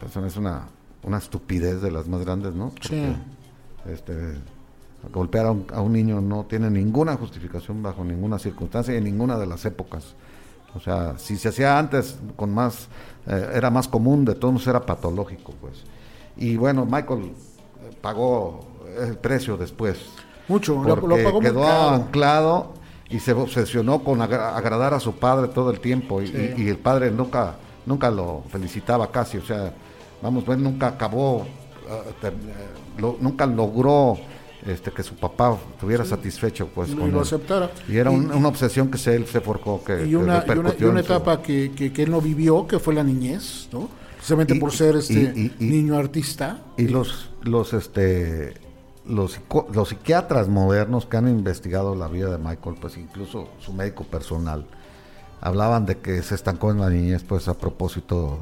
Pues 0.00 0.16
es 0.16 0.36
una, 0.36 0.66
una 1.02 1.18
estupidez 1.18 1.80
de 1.80 1.90
las 1.90 2.08
más 2.08 2.22
grandes, 2.22 2.54
¿no? 2.54 2.72
Sí. 2.82 3.16
este, 3.86 4.34
golpear 5.12 5.46
a 5.46 5.50
un, 5.52 5.66
a 5.72 5.80
un 5.80 5.92
niño 5.92 6.20
no 6.20 6.44
tiene 6.44 6.70
ninguna 6.70 7.16
justificación 7.16 7.82
bajo 7.82 8.04
ninguna 8.04 8.38
circunstancia 8.38 8.94
y 8.94 8.98
en 8.98 9.04
ninguna 9.04 9.38
de 9.38 9.46
las 9.46 9.64
épocas. 9.64 10.14
O 10.74 10.80
sea, 10.80 11.14
si 11.18 11.36
se 11.36 11.48
hacía 11.48 11.78
antes 11.78 12.18
con 12.36 12.52
más, 12.52 12.88
eh, 13.26 13.50
era 13.54 13.70
más 13.70 13.88
común, 13.88 14.24
de 14.24 14.34
todos 14.34 14.52
modos 14.54 14.66
era 14.66 14.84
patológico, 14.84 15.54
pues. 15.60 15.82
Y 16.36 16.56
bueno, 16.56 16.84
Michael 16.84 17.22
eh, 17.24 17.96
pagó 18.00 18.60
el 19.00 19.16
precio 19.16 19.56
después. 19.56 19.98
Mucho, 20.48 20.82
lo, 20.82 20.96
lo 20.96 21.16
pagó 21.24 21.40
muy 21.40 21.50
quedó 21.50 21.62
caro. 21.62 21.88
anclado 21.90 22.72
y 23.08 23.20
se 23.20 23.32
obsesionó 23.32 24.04
con 24.04 24.20
agra- 24.20 24.56
agradar 24.56 24.92
a 24.94 25.00
su 25.00 25.14
padre 25.14 25.48
todo 25.48 25.70
el 25.70 25.80
tiempo 25.80 26.20
y, 26.20 26.26
Sí. 26.28 26.54
y- 26.56 26.62
y 26.62 26.68
el 26.68 26.78
padre 26.78 27.10
nunca 27.10 27.56
nunca 27.86 28.10
lo 28.10 28.42
felicitaba 28.48 29.12
casi, 29.12 29.38
o 29.38 29.44
sea, 29.44 29.72
vamos, 30.20 30.42
pues 30.42 30.58
nunca 30.58 30.88
acabó, 30.88 31.46
ter- 32.20 32.32
eh, 32.32 32.98
lo- 32.98 33.16
nunca 33.20 33.46
logró 33.46 34.18
este 34.68 34.90
que 34.90 35.02
su 35.02 35.14
papá 35.14 35.56
estuviera 35.74 36.04
satisfecho 36.04 36.68
pues 36.74 36.90
Y 36.90 36.94
con 36.94 37.10
lo 37.10 37.18
él. 37.18 37.22
aceptara. 37.22 37.70
Y 37.88 37.96
era 37.96 38.10
Y- 38.12 38.14
un- 38.16 38.32
una 38.32 38.48
obsesión 38.48 38.90
que 38.90 38.98
se, 38.98 39.14
él 39.16 39.26
se 39.26 39.40
forjó, 39.40 39.82
que, 39.84 40.06
y 40.06 40.10
que 40.10 40.16
una, 40.16 40.44
y 40.46 40.50
una, 40.58 40.74
y 40.78 40.84
una 40.84 41.02
su- 41.02 41.12
etapa 41.12 41.42
que, 41.42 41.72
que, 41.76 41.92
que 41.92 42.02
él 42.02 42.10
no 42.10 42.20
vivió, 42.20 42.66
que 42.66 42.78
fue 42.78 42.94
la 42.94 43.02
niñez, 43.04 43.68
¿no? 43.72 43.88
Precisamente 44.16 44.56
por 44.56 44.72
ser 44.72 44.96
este 44.96 45.52
niño 45.60 45.96
artista. 45.96 46.58
Y 46.76 46.88
los, 46.88 47.30
los, 47.42 47.72
este, 47.74 48.54
los, 49.06 49.38
los 49.72 49.88
psiquiatras 49.88 50.48
modernos 50.48 51.06
que 51.06 51.16
han 51.16 51.28
investigado 51.28 51.94
la 51.94 52.08
vida 52.08 52.30
de 52.30 52.38
Michael, 52.38 52.76
pues 52.80 52.96
incluso 52.96 53.48
su 53.60 53.72
médico 53.72 54.02
personal, 54.04 54.66
hablaban 55.40 55.86
de 55.86 55.98
que 55.98 56.22
se 56.22 56.34
estancó 56.34 56.70
en 56.72 56.80
la 56.80 56.90
niñez, 56.90 57.22
pues 57.22 57.46
a 57.46 57.54
propósito, 57.54 58.38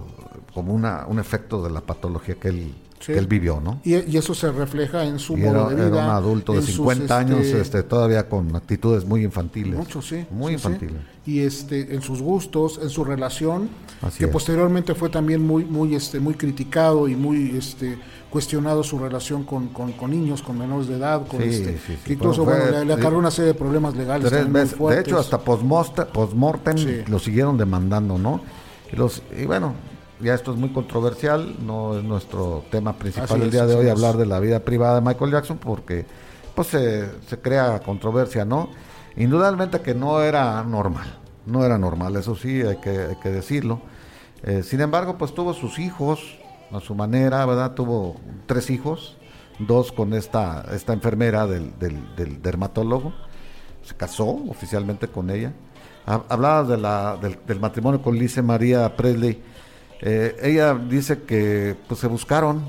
como 0.54 0.72
una, 0.72 1.04
un 1.06 1.18
efecto 1.18 1.62
de 1.62 1.70
la 1.70 1.80
patología 1.82 2.36
que 2.36 2.48
él, 2.48 2.74
Sí. 3.04 3.12
que 3.12 3.18
él 3.18 3.26
vivió, 3.26 3.60
¿no? 3.62 3.80
Y, 3.84 3.96
y 3.96 4.16
eso 4.16 4.34
se 4.34 4.50
refleja 4.50 5.04
en 5.04 5.18
su 5.18 5.36
Y 5.36 5.42
modo 5.42 5.68
era, 5.68 5.68
de 5.68 5.74
vida. 5.74 5.86
era 5.88 6.04
un 6.06 6.10
adulto 6.10 6.52
de 6.52 6.58
en 6.60 6.64
sus, 6.64 6.76
50 6.76 7.18
años, 7.18 7.40
este, 7.40 7.60
este, 7.60 7.82
todavía 7.82 8.28
con 8.28 8.54
actitudes 8.56 9.04
muy 9.04 9.22
infantiles. 9.24 9.76
Mucho, 9.78 10.00
sí. 10.00 10.24
Muy 10.30 10.52
sí, 10.54 10.58
sí. 10.58 10.66
infantiles. 10.68 11.02
Y 11.26 11.40
este, 11.40 11.94
en 11.94 12.00
sus 12.02 12.22
gustos, 12.22 12.78
en 12.82 12.88
su 12.90 13.04
relación, 13.04 13.68
Así 14.02 14.18
que 14.20 14.24
es. 14.26 14.30
posteriormente 14.30 14.94
fue 14.94 15.08
también 15.10 15.46
muy, 15.46 15.64
muy, 15.64 15.94
este, 15.94 16.18
muy 16.20 16.34
criticado 16.34 17.08
y 17.08 17.14
muy 17.16 17.56
este, 17.56 17.98
cuestionado 18.30 18.82
su 18.82 18.98
relación 18.98 19.44
con, 19.44 19.68
con, 19.68 19.92
con 19.92 20.10
niños, 20.10 20.42
con 20.42 20.58
menores 20.58 20.86
de 20.88 20.96
edad, 20.96 21.26
con 21.26 21.40
Sí, 21.42 21.48
este, 21.48 21.72
sí, 21.74 21.78
sí. 21.88 21.98
que 22.04 22.12
incluso 22.14 22.44
Fue- 22.44 22.54
bueno, 22.58 22.78
le, 22.78 22.84
le 22.86 22.92
acarreó 22.94 23.18
una 23.18 23.30
serie 23.30 23.48
de 23.52 23.58
problemas 23.58 23.94
legales. 23.96 24.28
Tres 24.28 24.42
también 24.44 24.68
muy 24.78 24.90
veces. 24.92 24.96
De 24.96 25.00
hecho, 25.10 25.18
hasta 25.18 25.38
postmortem, 25.40 26.78
Sí. 26.78 27.02
lo 27.08 27.18
siguieron 27.18 27.56
demandando, 27.58 28.18
¿no? 28.18 28.40
Y, 28.92 28.96
los, 28.96 29.22
y 29.38 29.44
bueno, 29.46 29.74
ya 30.24 30.34
esto 30.34 30.52
es 30.52 30.58
muy 30.58 30.70
controversial, 30.70 31.54
no 31.64 31.96
es 31.98 32.02
nuestro 32.04 32.64
tema 32.70 32.94
principal 32.98 33.42
el 33.42 33.50
día 33.50 33.66
de 33.66 33.74
hoy 33.74 33.88
hablar 33.88 34.16
de 34.16 34.26
la 34.26 34.40
vida 34.40 34.60
privada 34.60 34.96
de 34.96 35.00
Michael 35.06 35.30
Jackson, 35.32 35.58
porque 35.58 36.06
pues 36.54 36.68
se, 36.68 37.08
se 37.28 37.38
crea 37.38 37.80
controversia, 37.80 38.44
¿no? 38.44 38.70
Indudablemente 39.16 39.80
que 39.80 39.94
no 39.94 40.20
era 40.22 40.62
normal, 40.64 41.18
no 41.46 41.64
era 41.64 41.78
normal, 41.78 42.16
eso 42.16 42.34
sí, 42.34 42.62
hay 42.62 42.76
que, 42.78 42.90
hay 42.90 43.16
que 43.22 43.30
decirlo. 43.30 43.80
Eh, 44.42 44.62
sin 44.62 44.80
embargo, 44.80 45.16
pues 45.18 45.34
tuvo 45.34 45.54
sus 45.54 45.78
hijos 45.78 46.38
a 46.72 46.80
su 46.80 46.94
manera, 46.94 47.44
¿verdad? 47.46 47.72
Tuvo 47.74 48.16
tres 48.46 48.70
hijos, 48.70 49.16
dos 49.58 49.92
con 49.92 50.12
esta, 50.14 50.64
esta 50.74 50.92
enfermera 50.92 51.46
del, 51.46 51.78
del, 51.78 52.14
del 52.16 52.42
dermatólogo, 52.42 53.12
se 53.82 53.94
casó 53.94 54.26
oficialmente 54.48 55.08
con 55.08 55.30
ella. 55.30 55.52
Ha- 56.06 56.22
Hablaba 56.28 56.64
de 56.64 56.76
la, 56.76 57.16
del, 57.16 57.38
del 57.46 57.60
matrimonio 57.60 58.02
con 58.02 58.16
Lice 58.18 58.42
María 58.42 58.96
Presley. 58.96 59.42
Eh, 60.00 60.36
ella 60.42 60.74
dice 60.74 61.22
que 61.22 61.76
pues 61.88 62.00
se 62.00 62.06
buscaron 62.08 62.62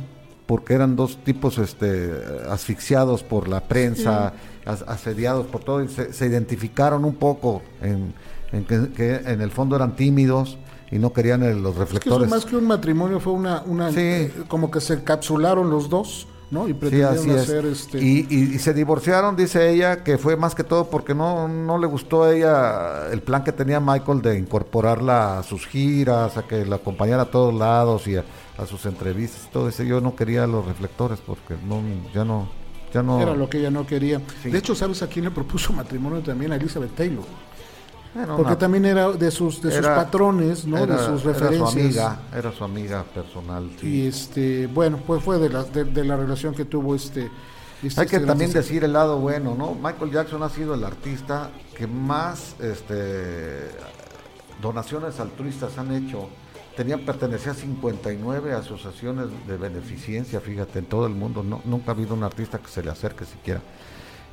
porque 0.45 0.73
eran 0.75 0.95
dos 0.95 1.17
tipos 1.23 1.57
este, 1.57 2.11
asfixiados 2.49 3.23
por 3.23 3.47
la 3.47 3.61
prensa, 3.61 4.33
as- 4.65 4.83
asediados 4.87 5.47
por 5.47 5.63
todo, 5.63 5.83
y 5.83 5.87
se, 5.87 6.13
se 6.13 6.27
identificaron 6.27 7.03
un 7.03 7.15
poco 7.15 7.61
en, 7.81 8.13
en 8.51 8.63
que, 8.65 8.89
que 8.95 9.15
en 9.15 9.41
el 9.41 9.49
fondo 9.51 9.75
eran 9.75 9.95
tímidos 9.95 10.57
y 10.91 10.99
no 10.99 11.11
querían 11.13 11.41
los 11.41 11.49
Es 11.49 11.61
que 11.63 11.71
eso 11.71 11.79
reflectores. 11.79 12.29
más 12.29 12.45
que 12.45 12.55
un 12.55 12.67
matrimonio 12.67 13.19
fue 13.19 13.33
una, 13.33 13.63
una 13.65 13.89
Sí. 13.89 13.97
eh, 13.99 14.31
como 14.47 14.69
que 14.69 14.79
se 14.81 15.03
capsularon 15.03 15.71
los 15.71 15.89
dos, 15.89 16.27
¿no? 16.51 16.65
Y 16.67 16.71
Sí, 16.71 16.73
pretendieron 16.75 17.29
es. 17.31 17.41
hacer 17.43 17.65
este 17.65 17.97
Y, 18.03 18.27
y- 18.29 18.55
y 18.55 18.59
se 18.59 18.73
divorciaron, 18.73 19.35
dice 19.35 19.69
ella, 19.71 20.03
que 20.03 20.17
fue 20.17 20.35
más 20.37 20.53
que 20.55 20.63
todo 20.63 20.89
porque 20.89 21.13
no, 21.15 21.47
no 21.47 21.77
le 21.77 21.87
gustó 21.87 22.23
a 22.23 22.33
ella 22.35 23.07
el 23.11 23.21
plan 23.21 23.43
que 23.43 23.51
tenía 23.51 23.79
Michael 23.79 24.21
de 24.21 24.37
incorporarla 24.37 25.39
a 25.39 25.43
sus 25.43 25.65
giras, 25.67 26.37
a 26.37 26.43
que 26.47 26.65
la 26.65 26.77
acompañara 26.77 27.23
a 27.23 27.31
todos 27.31 27.53
lados 27.53 28.07
y 28.07 28.15
a, 28.17 28.23
a 28.57 28.65
sus 28.65 28.85
entrevistas. 28.85 29.45
y 29.47 29.51
Todo 29.51 29.67
eso 29.69 29.83
yo 29.83 29.99
no 30.01 30.15
quería 30.15 30.45
los 30.47 30.65
reflectores 30.65 31.19
porque 31.25 31.55
no, 31.67 31.81
ya 32.13 32.23
no, 32.23 32.47
ya 32.93 33.01
no. 33.03 33.19
era 33.21 33.33
lo 33.35 33.49
que 33.49 33.57
ella 33.59 33.71
no 33.71 33.85
quería. 33.85 34.21
Sí. 34.43 34.49
De 34.49 34.57
hecho, 34.59 34.75
¿sabes 34.75 35.01
a 35.01 35.07
quién 35.07 35.25
le 35.25 35.31
propuso 35.31 35.73
matrimonio 35.73 36.19
también? 36.21 36.51
A 36.53 36.55
Elizabeth 36.55 36.95
Taylor. 36.95 37.23
Era 38.15 38.27
Porque 38.35 38.51
una- 38.53 38.57
también 38.57 38.85
era 38.85 39.11
de 39.11 39.29
sus 39.31 39.61
de 39.61 39.69
sus 39.71 39.79
era- 39.79 39.95
patrones, 39.95 40.65
¿no? 40.65 40.77
era- 40.77 40.95
de 40.95 41.05
sus 41.05 41.21
Era 41.23 41.33
referencias. 41.33 41.71
su 41.71 41.79
amiga, 41.79 42.19
era 42.35 42.51
su 42.51 42.63
amiga 42.63 43.03
personal. 43.03 43.69
sí. 43.79 43.87
Y 43.87 44.07
este, 44.07 44.67
bueno, 44.67 44.99
pues 45.05 45.21
fue 45.23 45.37
de 45.37 45.49
la, 45.49 45.63
de, 45.63 45.83
de 45.83 46.03
la 46.05 46.15
relación 46.15 46.53
que 46.55 46.65
tuvo 46.65 46.95
este. 46.95 47.29
este- 47.83 48.01
Hay 48.01 48.07
que 48.07 48.15
este 48.15 48.27
también 48.27 48.51
decir 48.53 48.83
el 48.83 48.93
lado 48.93 49.19
bueno, 49.19 49.53
¿no? 49.55 49.75
Michael 49.75 50.11
Jackson 50.11 50.41
ha 50.43 50.49
sido 50.49 50.73
el 50.75 50.83
artista 50.83 51.49
que 51.77 51.87
más 51.87 52.55
este, 52.61 53.69
donaciones 54.61 55.19
altruistas 55.19 55.77
han 55.77 55.91
hecho. 55.93 56.29
Tenía, 56.75 56.97
pertenecía 56.97 57.53
a 57.53 57.55
59 57.55 58.51
asociaciones 58.53 59.27
de 59.47 59.55
beneficencia, 59.57 60.41
fíjate, 60.41 60.79
en 60.79 60.85
todo 60.85 61.05
el 61.07 61.13
mundo. 61.13 61.41
No, 61.41 61.61
nunca 61.63 61.91
ha 61.91 61.95
habido 61.95 62.13
un 62.13 62.23
artista 62.23 62.57
que 62.59 62.67
se 62.67 62.83
le 62.83 62.91
acerque 62.91 63.23
siquiera. 63.23 63.61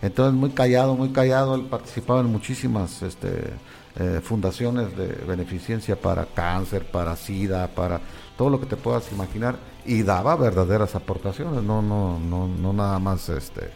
Entonces, 0.02 0.34
muy 0.38 0.50
callado, 0.50 0.94
muy 0.96 1.10
callado. 1.10 1.54
Él 1.54 1.62
participaba 1.62 2.20
en 2.20 2.26
muchísimas 2.26 3.02
este, 3.02 3.54
eh, 3.96 4.20
fundaciones 4.22 4.96
de 4.96 5.06
beneficencia 5.26 5.96
para 5.96 6.26
cáncer, 6.26 6.84
para 6.90 7.16
SIDA, 7.16 7.68
para 7.68 8.00
todo 8.36 8.50
lo 8.50 8.60
que 8.60 8.66
te 8.66 8.76
puedas 8.76 9.10
imaginar. 9.12 9.56
Y 9.86 10.02
daba 10.02 10.34
verdaderas 10.36 10.94
aportaciones, 10.94 11.62
no, 11.62 11.82
no, 11.82 12.18
no, 12.18 12.48
no 12.48 12.72
nada 12.72 12.98
más 12.98 13.28
este, 13.28 13.70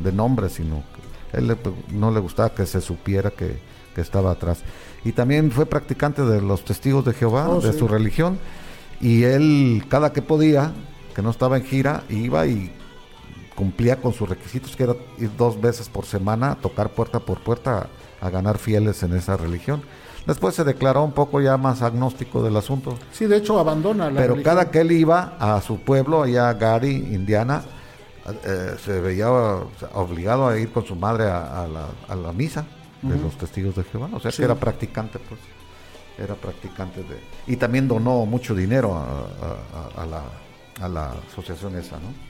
de 0.00 0.12
nombre, 0.12 0.48
sino 0.48 0.82
que 1.32 1.38
él 1.38 1.46
le- 1.48 1.56
no 1.90 2.10
le 2.10 2.20
gustaba 2.20 2.50
que 2.50 2.64
se 2.66 2.80
supiera 2.80 3.30
que, 3.30 3.58
que 3.94 4.00
estaba 4.00 4.32
atrás. 4.32 4.60
Y 5.04 5.12
también 5.12 5.50
fue 5.52 5.66
practicante 5.66 6.22
de 6.22 6.40
los 6.42 6.64
testigos 6.64 7.04
de 7.04 7.12
Jehová, 7.12 7.48
Oh, 7.48 7.60
de 7.60 7.72
sí. 7.72 7.78
su 7.78 7.86
religión. 7.88 8.38
Y 9.00 9.22
él, 9.24 9.84
cada 9.88 10.12
que 10.12 10.22
podía, 10.22 10.72
que 11.14 11.22
no 11.22 11.30
estaba 11.30 11.56
en 11.56 11.64
gira, 11.64 12.02
iba 12.08 12.46
y 12.48 12.72
cumplía 13.58 13.96
con 14.00 14.12
sus 14.12 14.28
requisitos, 14.28 14.76
que 14.76 14.84
era 14.84 14.94
ir 15.18 15.30
dos 15.36 15.60
veces 15.60 15.88
por 15.88 16.04
semana 16.06 16.52
a 16.52 16.54
tocar 16.54 16.90
puerta 16.90 17.18
por 17.18 17.40
puerta 17.40 17.88
a, 18.22 18.26
a 18.26 18.30
ganar 18.30 18.58
fieles 18.58 19.02
en 19.02 19.14
esa 19.16 19.36
religión. 19.36 19.82
Después 20.26 20.54
se 20.54 20.62
declaró 20.62 21.02
un 21.02 21.12
poco 21.12 21.40
ya 21.40 21.56
más 21.56 21.82
agnóstico 21.82 22.42
del 22.42 22.56
asunto. 22.56 22.96
Sí, 23.12 23.26
de 23.26 23.36
hecho 23.38 23.58
abandona 23.58 24.10
la 24.10 24.20
Pero 24.20 24.34
religión. 24.34 24.44
cada 24.56 24.70
que 24.70 24.80
él 24.82 24.92
iba 24.92 25.34
a 25.40 25.60
su 25.60 25.80
pueblo, 25.80 26.22
allá 26.22 26.50
a 26.50 26.54
Gary, 26.54 26.90
Indiana, 27.20 27.62
eh, 28.44 28.76
se 28.84 29.00
veía 29.00 29.28
obligado 29.94 30.46
a 30.48 30.58
ir 30.58 30.70
con 30.70 30.84
su 30.86 30.94
madre 30.94 31.24
a, 31.24 31.64
a 31.64 31.66
la, 31.66 31.86
a 32.08 32.14
la 32.14 32.32
misa 32.32 32.64
de 33.02 33.16
los 33.18 33.36
testigos 33.38 33.74
de 33.74 33.84
Jehová. 33.84 34.08
O 34.12 34.20
sea 34.20 34.30
Sí. 34.30 34.38
que 34.38 34.44
era 34.44 34.54
practicante, 34.54 35.18
pues. 35.18 35.40
Era 36.18 36.34
practicante 36.34 37.00
de... 37.04 37.20
Y 37.46 37.56
también 37.56 37.86
donó 37.88 38.26
mucho 38.26 38.54
dinero 38.54 38.94
a, 38.96 40.04
la, 40.04 40.22
a 40.84 40.88
la 40.88 41.12
asociación 41.30 41.76
esa, 41.76 41.96
¿no? 41.96 42.27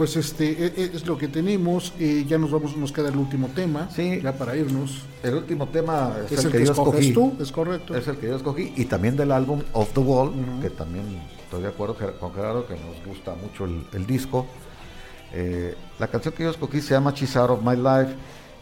Pues 0.00 0.16
este 0.16 0.52
e- 0.52 0.72
e- 0.78 0.90
es 0.94 1.06
lo 1.06 1.18
que 1.18 1.28
tenemos. 1.28 1.92
eh, 1.98 2.24
ya 2.26 2.38
nos 2.38 2.50
vamos, 2.50 2.74
nos 2.74 2.90
queda 2.90 3.10
el 3.10 3.16
último 3.18 3.48
tema. 3.48 3.86
Sí. 3.94 4.18
Ya 4.22 4.32
para 4.32 4.56
irnos. 4.56 5.02
El 5.22 5.34
último 5.34 5.68
tema 5.68 6.14
es, 6.24 6.32
Es 6.32 6.44
el, 6.46 6.52
que, 6.52 6.64
yo 6.64 6.72
escogí. 6.72 7.12
tú, 7.12 7.34
es 7.38 7.52
correcto. 7.52 7.94
Es 7.94 8.08
el 8.08 8.16
que 8.16 8.28
yo 8.28 8.36
escogí. 8.36 8.72
Y 8.78 8.86
también 8.86 9.14
del 9.14 9.30
álbum 9.30 9.60
Off 9.74 9.92
the 9.92 10.00
Wall, 10.00 10.32
que 10.62 10.70
también 10.70 11.04
estoy 11.44 11.60
de 11.60 11.68
acuerdo 11.68 11.98
con 12.18 12.32
Gerardo, 12.32 12.66
que 12.66 12.76
nos 12.76 13.04
gusta 13.04 13.34
mucho 13.34 13.66
el, 13.66 13.84
el 13.92 14.06
disco. 14.06 14.46
Eh, 15.34 15.74
la 15.98 16.08
canción 16.08 16.32
que 16.32 16.44
yo 16.44 16.50
escogí 16.50 16.80
se 16.80 16.94
llama 16.94 17.12
She's 17.14 17.36
Out 17.36 17.50
of 17.50 17.60
My 17.62 17.76
Life. 17.76 18.14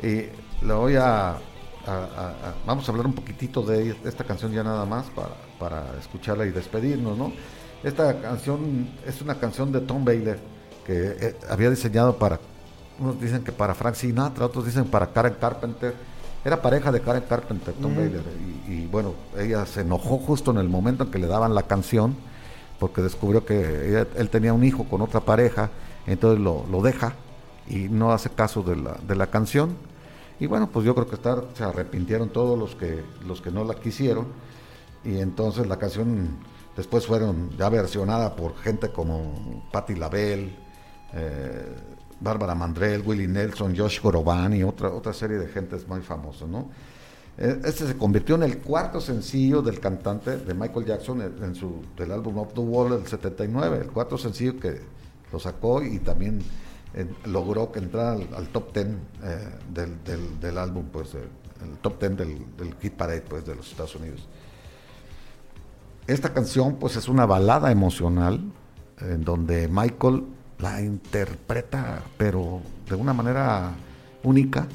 Y 0.03 0.67
la 0.67 0.75
voy 0.75 0.97
a, 0.97 1.29
a- 1.35 1.37
a- 1.87 2.31
a- 2.49 2.55
Vamos 2.67 2.89
a 2.89 2.91
hablar 2.91 3.07
un 3.07 3.13
poquitito 3.15 3.63
de 3.63 3.95
esta 4.05 4.25
canción 4.25 4.51
ya 4.51 4.65
nada 4.65 4.85
más 4.85 5.07
para, 5.11 5.37
para 5.61 5.85
escucharla 6.01 6.47
y 6.47 6.51
despedirnos, 6.51 7.17
¿no? 7.17 7.33
Esta 7.85 8.21
canción 8.21 8.89
es 9.07 9.23
una 9.23 9.37
canción 9.39 9.71
de 9.71 9.83
Tom 9.83 10.05
Baylor 10.05 10.37
que 10.89 11.17
eh, 11.21 11.37
había 11.51 11.71
diseñado 11.71 12.17
para 12.17 12.41
unos 12.99 13.21
dicen 13.21 13.45
que 13.45 13.53
para 13.53 13.75
Frank 13.77 13.95
Sinatra, 13.95 14.47
otros 14.47 14.65
dicen 14.67 14.87
para 14.87 15.07
Karen 15.13 15.37
Carpenter. 15.41 15.95
Era 16.45 16.61
pareja 16.63 16.91
de 16.91 17.01
Karen 17.01 17.23
Carpenter, 17.29 17.75
Tom 17.75 17.95
Baylor. 17.95 18.23
Y, 18.67 18.73
y, 18.73 18.87
bueno, 18.87 19.13
ella 19.39 19.65
se 19.67 19.83
enojó 19.83 20.19
justo 20.19 20.51
en 20.51 20.57
el 20.59 20.69
momento 20.69 21.05
en 21.05 21.11
que 21.11 21.19
le 21.19 21.27
daban 21.29 21.55
la 21.55 21.63
canción, 21.65 22.17
porque 22.81 23.03
descubrió 23.03 23.45
que 23.45 23.89
ella- 23.91 24.07
él 24.17 24.31
tenía 24.31 24.53
un 24.53 24.65
hijo 24.65 24.85
con 24.85 25.01
otra 25.03 25.21
pareja, 25.21 25.71
entonces 26.07 26.41
lo, 26.41 26.65
lo 26.71 26.81
deja 26.83 27.15
y 27.69 27.89
no 27.89 28.13
hace 28.13 28.31
caso 28.31 28.63
de 28.63 28.77
la, 28.77 28.97
de 29.07 29.15
la 29.15 29.27
canción. 29.29 29.77
Y 30.41 30.47
bueno, 30.47 30.69
pues 30.73 30.87
yo 30.87 30.95
creo 30.95 31.07
que 31.07 31.17
estar, 31.17 31.45
se 31.55 31.65
arrepintieron 31.65 32.31
todos 32.31 32.59
los 32.59 32.75
que, 32.77 33.05
los 33.27 33.41
que 33.43 33.51
no 33.51 33.63
la 33.65 33.75
quisieron. 33.75 34.27
Y 35.05 35.19
entonces 35.19 35.67
la 35.69 35.77
canción 35.77 36.31
después 36.77 37.07
fueron 37.07 37.51
ya 37.59 37.69
versionada 37.69 38.35
por 38.35 38.57
gente 38.57 38.91
como 38.91 39.69
Patti 39.71 39.95
LaBelle, 39.97 40.57
eh, 41.15 41.75
Bárbara 42.21 42.55
Mandrell, 42.55 43.03
Willie 43.07 43.29
Nelson, 43.29 43.77
Josh 43.77 44.01
Groban 44.03 44.55
y 44.55 44.63
otra, 44.65 44.91
otra 44.91 45.13
serie 45.13 45.39
de 45.39 45.49
gentes 45.49 45.87
muy 45.87 46.01
famosos, 46.01 46.49
¿no? 46.49 46.69
Eh, 47.39 47.61
Este 47.65 47.87
se 47.87 47.97
convirtió 47.97 48.35
en 48.35 48.43
el 48.43 48.59
cuarto 48.59 49.01
sencillo 49.01 49.63
del 49.63 49.79
cantante 49.79 50.37
de 50.39 50.55
Michael 50.55 50.85
Jackson 50.87 51.23
en, 51.23 51.55
su, 51.55 51.83
del 51.97 52.11
álbum 52.11 52.39
Up 52.39 52.53
the 52.55 52.61
Wall 52.61 52.91
del 52.91 53.07
79, 53.07 53.79
el 53.83 53.91
cuarto 53.93 54.19
sencillo 54.19 54.59
que 54.59 54.81
lo 55.31 55.39
sacó 55.39 55.83
y 55.83 55.99
también 56.01 56.41
eh, 56.95 57.07
logró 57.27 57.71
que 57.71 57.79
entrara 57.79 58.13
al, 58.13 58.49
top 58.49 58.73
10 58.75 58.87
eh, 58.87 59.49
del, 59.73 60.41
del- 60.41 60.59
álbum, 60.59 60.87
pues 60.91 61.15
eh, 61.15 61.19
el 61.63 61.79
top 61.79 62.01
10 62.01 62.17
del, 62.17 62.57
del 62.57 62.75
Hit 62.81 62.95
Parade 62.95 63.21
pues, 63.21 63.45
de 63.47 63.55
los 63.55 63.71
Estados 63.71 63.95
Unidos. 63.95 64.27
Esta 66.07 66.33
canción 66.33 66.77
pues 66.77 66.97
es 66.97 67.09
una 67.09 67.27
balada 67.27 67.71
emocional 67.71 68.41
en 69.01 69.23
donde 69.25 69.69
Michael 69.69 70.25
la 70.61 70.81
interpreta 70.83 72.03
pero 72.17 72.61
de 72.89 72.95
una 72.97 73.13
manera 73.13 73.71
única. 74.23 74.67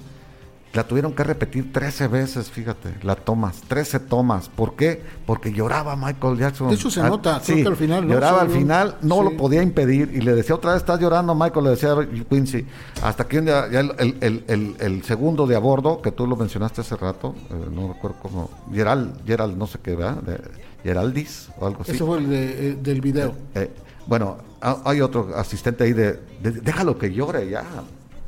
La 0.73 0.88
tuvieron 0.88 1.14
que 1.14 1.23
repetir 1.23 1.72
13 1.72 2.07
veces, 2.07 2.49
fíjate, 2.49 2.95
la 3.03 3.14
tomas, 3.15 3.61
13 3.68 3.99
tomas. 3.99 4.49
¿Por 4.49 4.76
qué? 4.76 5.03
Porque 5.27 5.51
lloraba 5.53 5.95
Michael 5.95 6.35
Jackson. 6.39 6.69
De 6.69 6.73
hecho, 6.73 6.89
se 6.89 6.99
Al- 6.99 7.10
nota, 7.10 7.39
creo 7.45 7.57
que 7.61 7.68
al 7.68 7.76
final, 7.76 8.07
¿no? 8.07 8.14
Lloraba 8.15 8.39
Sí, 8.39 8.45
al 8.47 8.51
final, 8.51 8.97
no 9.03 9.18
sí. 9.18 9.23
lo 9.23 9.38
podía 9.38 9.61
impedir 9.61 10.10
y 10.15 10.22
le 10.22 10.34
decía 10.34 10.55
otra 10.55 10.72
vez, 10.73 10.81
estás 10.81 10.99
llorando, 10.99 11.35
Michael, 11.35 11.65
le 11.65 11.69
decía 11.72 11.95
Quincy. 12.27 12.65
Hasta 13.03 13.27
que 13.27 13.38
un 13.38 13.45
día, 13.45 13.69
ya 13.72 13.81
el, 13.81 13.91
el- 13.99 14.18
el- 14.22 14.43
el- 14.47 14.76
el 14.80 15.03
segundo 15.03 15.45
de 15.45 15.55
a 15.55 15.60
bordo, 15.60 16.01
que 16.01 16.11
tú 16.11 16.26
lo 16.26 16.35
mencionaste 16.35 16.81
hace 16.81 16.95
rato, 16.95 17.35
eh, 17.51 17.53
no 17.72 17.93
recuerdo 17.93 18.18
cómo, 18.23 18.49
Gerald, 18.73 19.23
Gerald, 19.27 19.55
no 19.55 19.68
sé 19.68 19.77
qué, 19.84 19.93
¿verdad? 19.95 20.23
De- 20.23 20.41
Geraldis 20.84 21.49
o 21.60 21.68
algo 21.68 21.84
así. 21.84 21.91
Ese 21.91 22.03
fue 22.03 22.18
el 22.18 22.30
de, 22.30 22.69
eh, 22.72 22.77
del 22.81 22.99
video. 22.99 23.35
Eh, 23.53 23.69
bueno, 24.07 24.38
ha- 24.61 24.81
hay 24.85 25.01
otro 25.01 25.30
asistente 25.35 25.84
ahí 25.84 25.93
de, 25.93 26.13
de- 26.41 26.61
déjalo 26.61 26.97
que 26.97 27.13
llore 27.13 27.49
ya. 27.49 27.63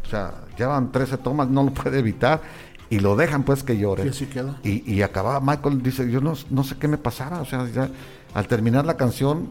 O 0.05 0.09
sea, 0.09 0.33
ya 0.57 0.67
van 0.67 0.91
13 0.91 1.17
tomas, 1.17 1.47
no 1.49 1.63
lo 1.63 1.71
puede 1.73 1.99
evitar. 1.99 2.41
Y 2.89 2.99
lo 2.99 3.15
dejan 3.15 3.43
pues 3.43 3.63
que 3.63 3.77
llore. 3.77 4.05
Y 4.05 4.09
así 4.09 4.27
queda. 4.27 4.57
Y, 4.63 4.89
y 4.93 5.01
acababa 5.01 5.39
Michael, 5.41 5.81
dice, 5.81 6.09
yo 6.11 6.21
no, 6.21 6.33
no 6.51 6.63
sé 6.63 6.75
qué 6.77 6.87
me 6.87 6.97
pasara. 6.99 7.41
O 7.41 7.45
sea, 7.45 7.67
ya 7.73 7.89
al 8.33 8.47
terminar 8.47 8.85
la 8.85 8.95
canción, 8.95 9.47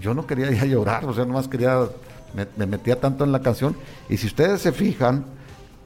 yo 0.00 0.14
no 0.14 0.26
quería 0.26 0.50
ya 0.50 0.64
llorar. 0.64 1.04
O 1.04 1.12
sea, 1.12 1.26
nomás 1.26 1.48
quería, 1.48 1.78
me, 2.34 2.46
me 2.56 2.66
metía 2.66 2.98
tanto 2.98 3.24
en 3.24 3.32
la 3.32 3.40
canción. 3.42 3.76
Y 4.08 4.16
si 4.16 4.26
ustedes 4.26 4.62
se 4.62 4.72
fijan, 4.72 5.26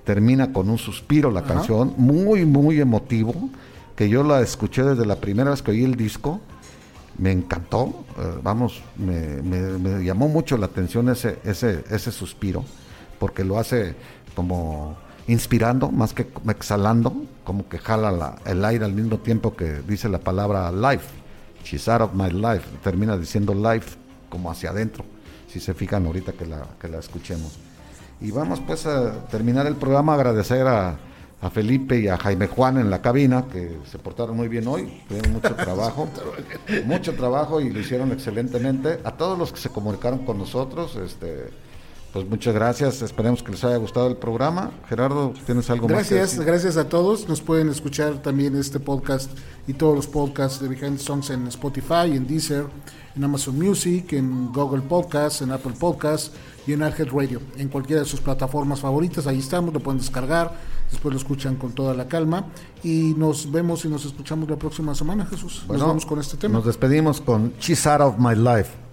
termina 0.05 0.53
con 0.53 0.71
un 0.71 0.79
suspiro 0.79 1.33
la 1.33 1.41
Ajá. 1.41 1.55
canción, 1.55 1.93
muy, 1.97 2.45
muy 2.47 2.81
emotivo, 2.81 3.35
que 3.97 4.09
yo 4.09 4.23
la 4.23 4.41
escuché 4.41 4.85
desde 4.85 5.05
la 5.07 5.17
primera 5.17 5.51
vez 5.51 5.63
que 5.63 5.73
oí 5.73 5.83
el 5.83 5.97
disco 5.97 6.41
me 7.19 7.33
encantó, 7.33 8.05
eh, 8.19 8.39
vamos, 8.43 8.83
me, 8.97 10.05
llamó 10.05 10.29
mucho 10.29 10.57
la 10.57 10.67
atención 10.67 11.09
ese, 11.09 11.39
ese, 11.45 11.85
ese 11.91 12.13
suspiro, 12.13 12.65
porque 13.19 13.45
lo 13.45 13.59
hace 13.59 13.95
como 14.35 14.97
inspirando 15.27 15.91
más 15.91 16.13
que 16.13 16.29
exhalando, 16.49 17.13
como 17.45 17.69
que 17.69 17.79
jala 17.79 18.13
la- 18.13 18.37
el 18.45 18.65
aire 18.65 18.85
al 18.85 18.93
mismo 18.93 19.19
tiempo 19.19 19.57
que 19.57 19.81
dice 19.87 20.09
la 20.09 20.19
palabra 20.19 20.71
life. 20.71 21.07
She's 21.65 21.89
out 21.89 22.03
of 22.03 22.13
my 22.15 22.31
life. 22.31 22.65
Termina 22.85 23.17
diciendo 23.17 23.55
life 23.55 23.97
como 24.29 24.51
hacia 24.51 24.71
adentro, 24.71 25.05
si 25.49 25.59
se 25.59 25.75
fijan 25.75 26.07
ahorita 26.07 26.33
que 26.33 26.47
la, 26.47 26.63
que 26.81 26.89
la 26.89 26.99
escuchemos. 26.99 27.59
Y 28.21 28.31
vamos 28.31 28.61
pues 28.61 28.87
a 28.87 29.27
terminar 29.27 29.67
el 29.67 29.75
programa, 29.75 30.15
agradecer 30.15 30.67
a, 30.67 30.97
a 31.47 31.51
Felipe 31.51 31.99
y 32.01 32.09
a 32.09 32.17
Jaime 32.19 32.49
Juan 32.49 32.77
en 32.79 32.91
la 32.91 33.01
cabina, 33.01 33.47
que 33.51 33.79
se 33.91 33.99
portaron 33.99 34.37
muy 34.37 34.49
bien 34.49 34.67
hoy, 34.67 35.03
tuvieron 35.09 35.33
mucho 35.33 35.55
trabajo, 35.57 36.09
mucho 36.85 37.15
trabajo 37.15 37.61
y 37.61 37.71
lo 37.71 37.81
hicieron 37.81 38.13
excelentemente. 38.13 38.99
A 39.05 39.13
todos 39.13 39.39
los 39.39 39.53
que 39.53 39.61
se 39.61 39.69
comunicaron 39.71 40.21
con 40.27 40.39
nosotros, 40.39 40.97
este, 40.97 41.51
pues 42.13 42.27
muchas 42.29 42.55
gracias, 42.55 43.01
esperemos 43.03 43.43
que 43.43 43.53
les 43.53 43.63
haya 43.63 43.77
gustado 43.77 44.09
el 44.09 44.17
programa. 44.17 44.73
Gerardo, 44.89 45.35
¿tienes 45.47 45.71
algo 45.71 45.89
más 45.89 46.09
que 46.09 46.17
Gracias, 46.17 46.45
gracias 46.45 46.77
a 46.77 46.89
todos. 46.89 47.29
Nos 47.29 47.41
pueden 47.41 47.69
escuchar 47.69 48.21
también 48.23 48.57
este 48.57 48.81
podcast 48.81 49.31
y 49.69 49.75
todos 49.75 49.95
los 49.95 50.07
podcasts 50.09 50.61
de 50.61 50.69
Behind 50.69 50.99
Songs 50.99 51.31
en 51.31 51.47
Spotify, 51.47 52.11
en 52.13 52.27
Deezer, 52.27 52.67
en 53.15 53.23
Amazon 53.23 53.59
Music, 53.59 54.13
en 54.15 54.53
Google 54.53 54.83
Podcasts, 54.83 55.43
en 55.43 55.53
Apple 55.53 55.75
Podcasts 55.79 56.33
y 56.67 56.73
en 56.73 56.83
Arhead 56.83 57.09
Radio. 57.13 57.41
En 57.57 57.69
cualquiera 57.69 58.03
de 58.03 58.09
sus 58.09 58.21
plataformas 58.21 58.81
favoritas, 58.81 59.27
ahí 59.27 59.39
estamos, 59.39 59.73
lo 59.73 59.81
pueden 59.81 60.01
descargar, 60.01 60.53
después 60.91 61.13
lo 61.13 61.19
escuchan 61.19 61.57
con 61.57 61.73
toda 61.73 61.95
la 61.95 62.09
calma. 62.09 62.47
Y 62.83 63.15
nos 63.17 63.51
vemos 63.51 63.85
y 63.85 63.89
nos 63.89 64.05
escuchamos 64.05 64.49
la 64.49 64.57
próxima 64.57 64.95
semana, 64.95 65.27
Jesús. 65.27 65.65
Bueno, 65.67 65.81
nos 65.81 65.89
vamos 65.89 66.07
con 66.07 66.19
este 66.19 66.37
tema. 66.37 66.55
Nos 66.55 66.67
despedimos 66.67 67.21
con 67.21 67.53
She's 67.61 67.87
Out 67.87 68.01
of 68.01 68.19
My 68.19 68.35
Life. 68.35 68.86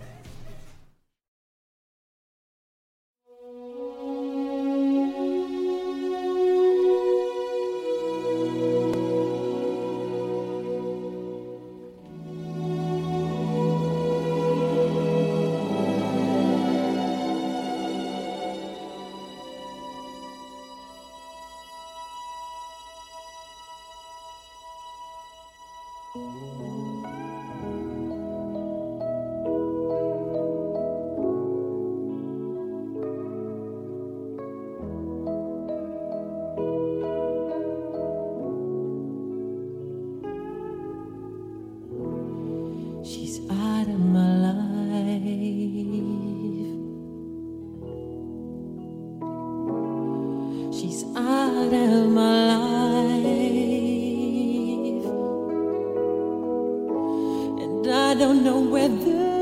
Don't 58.23 58.41
know 58.41 58.57
whether 58.57 59.32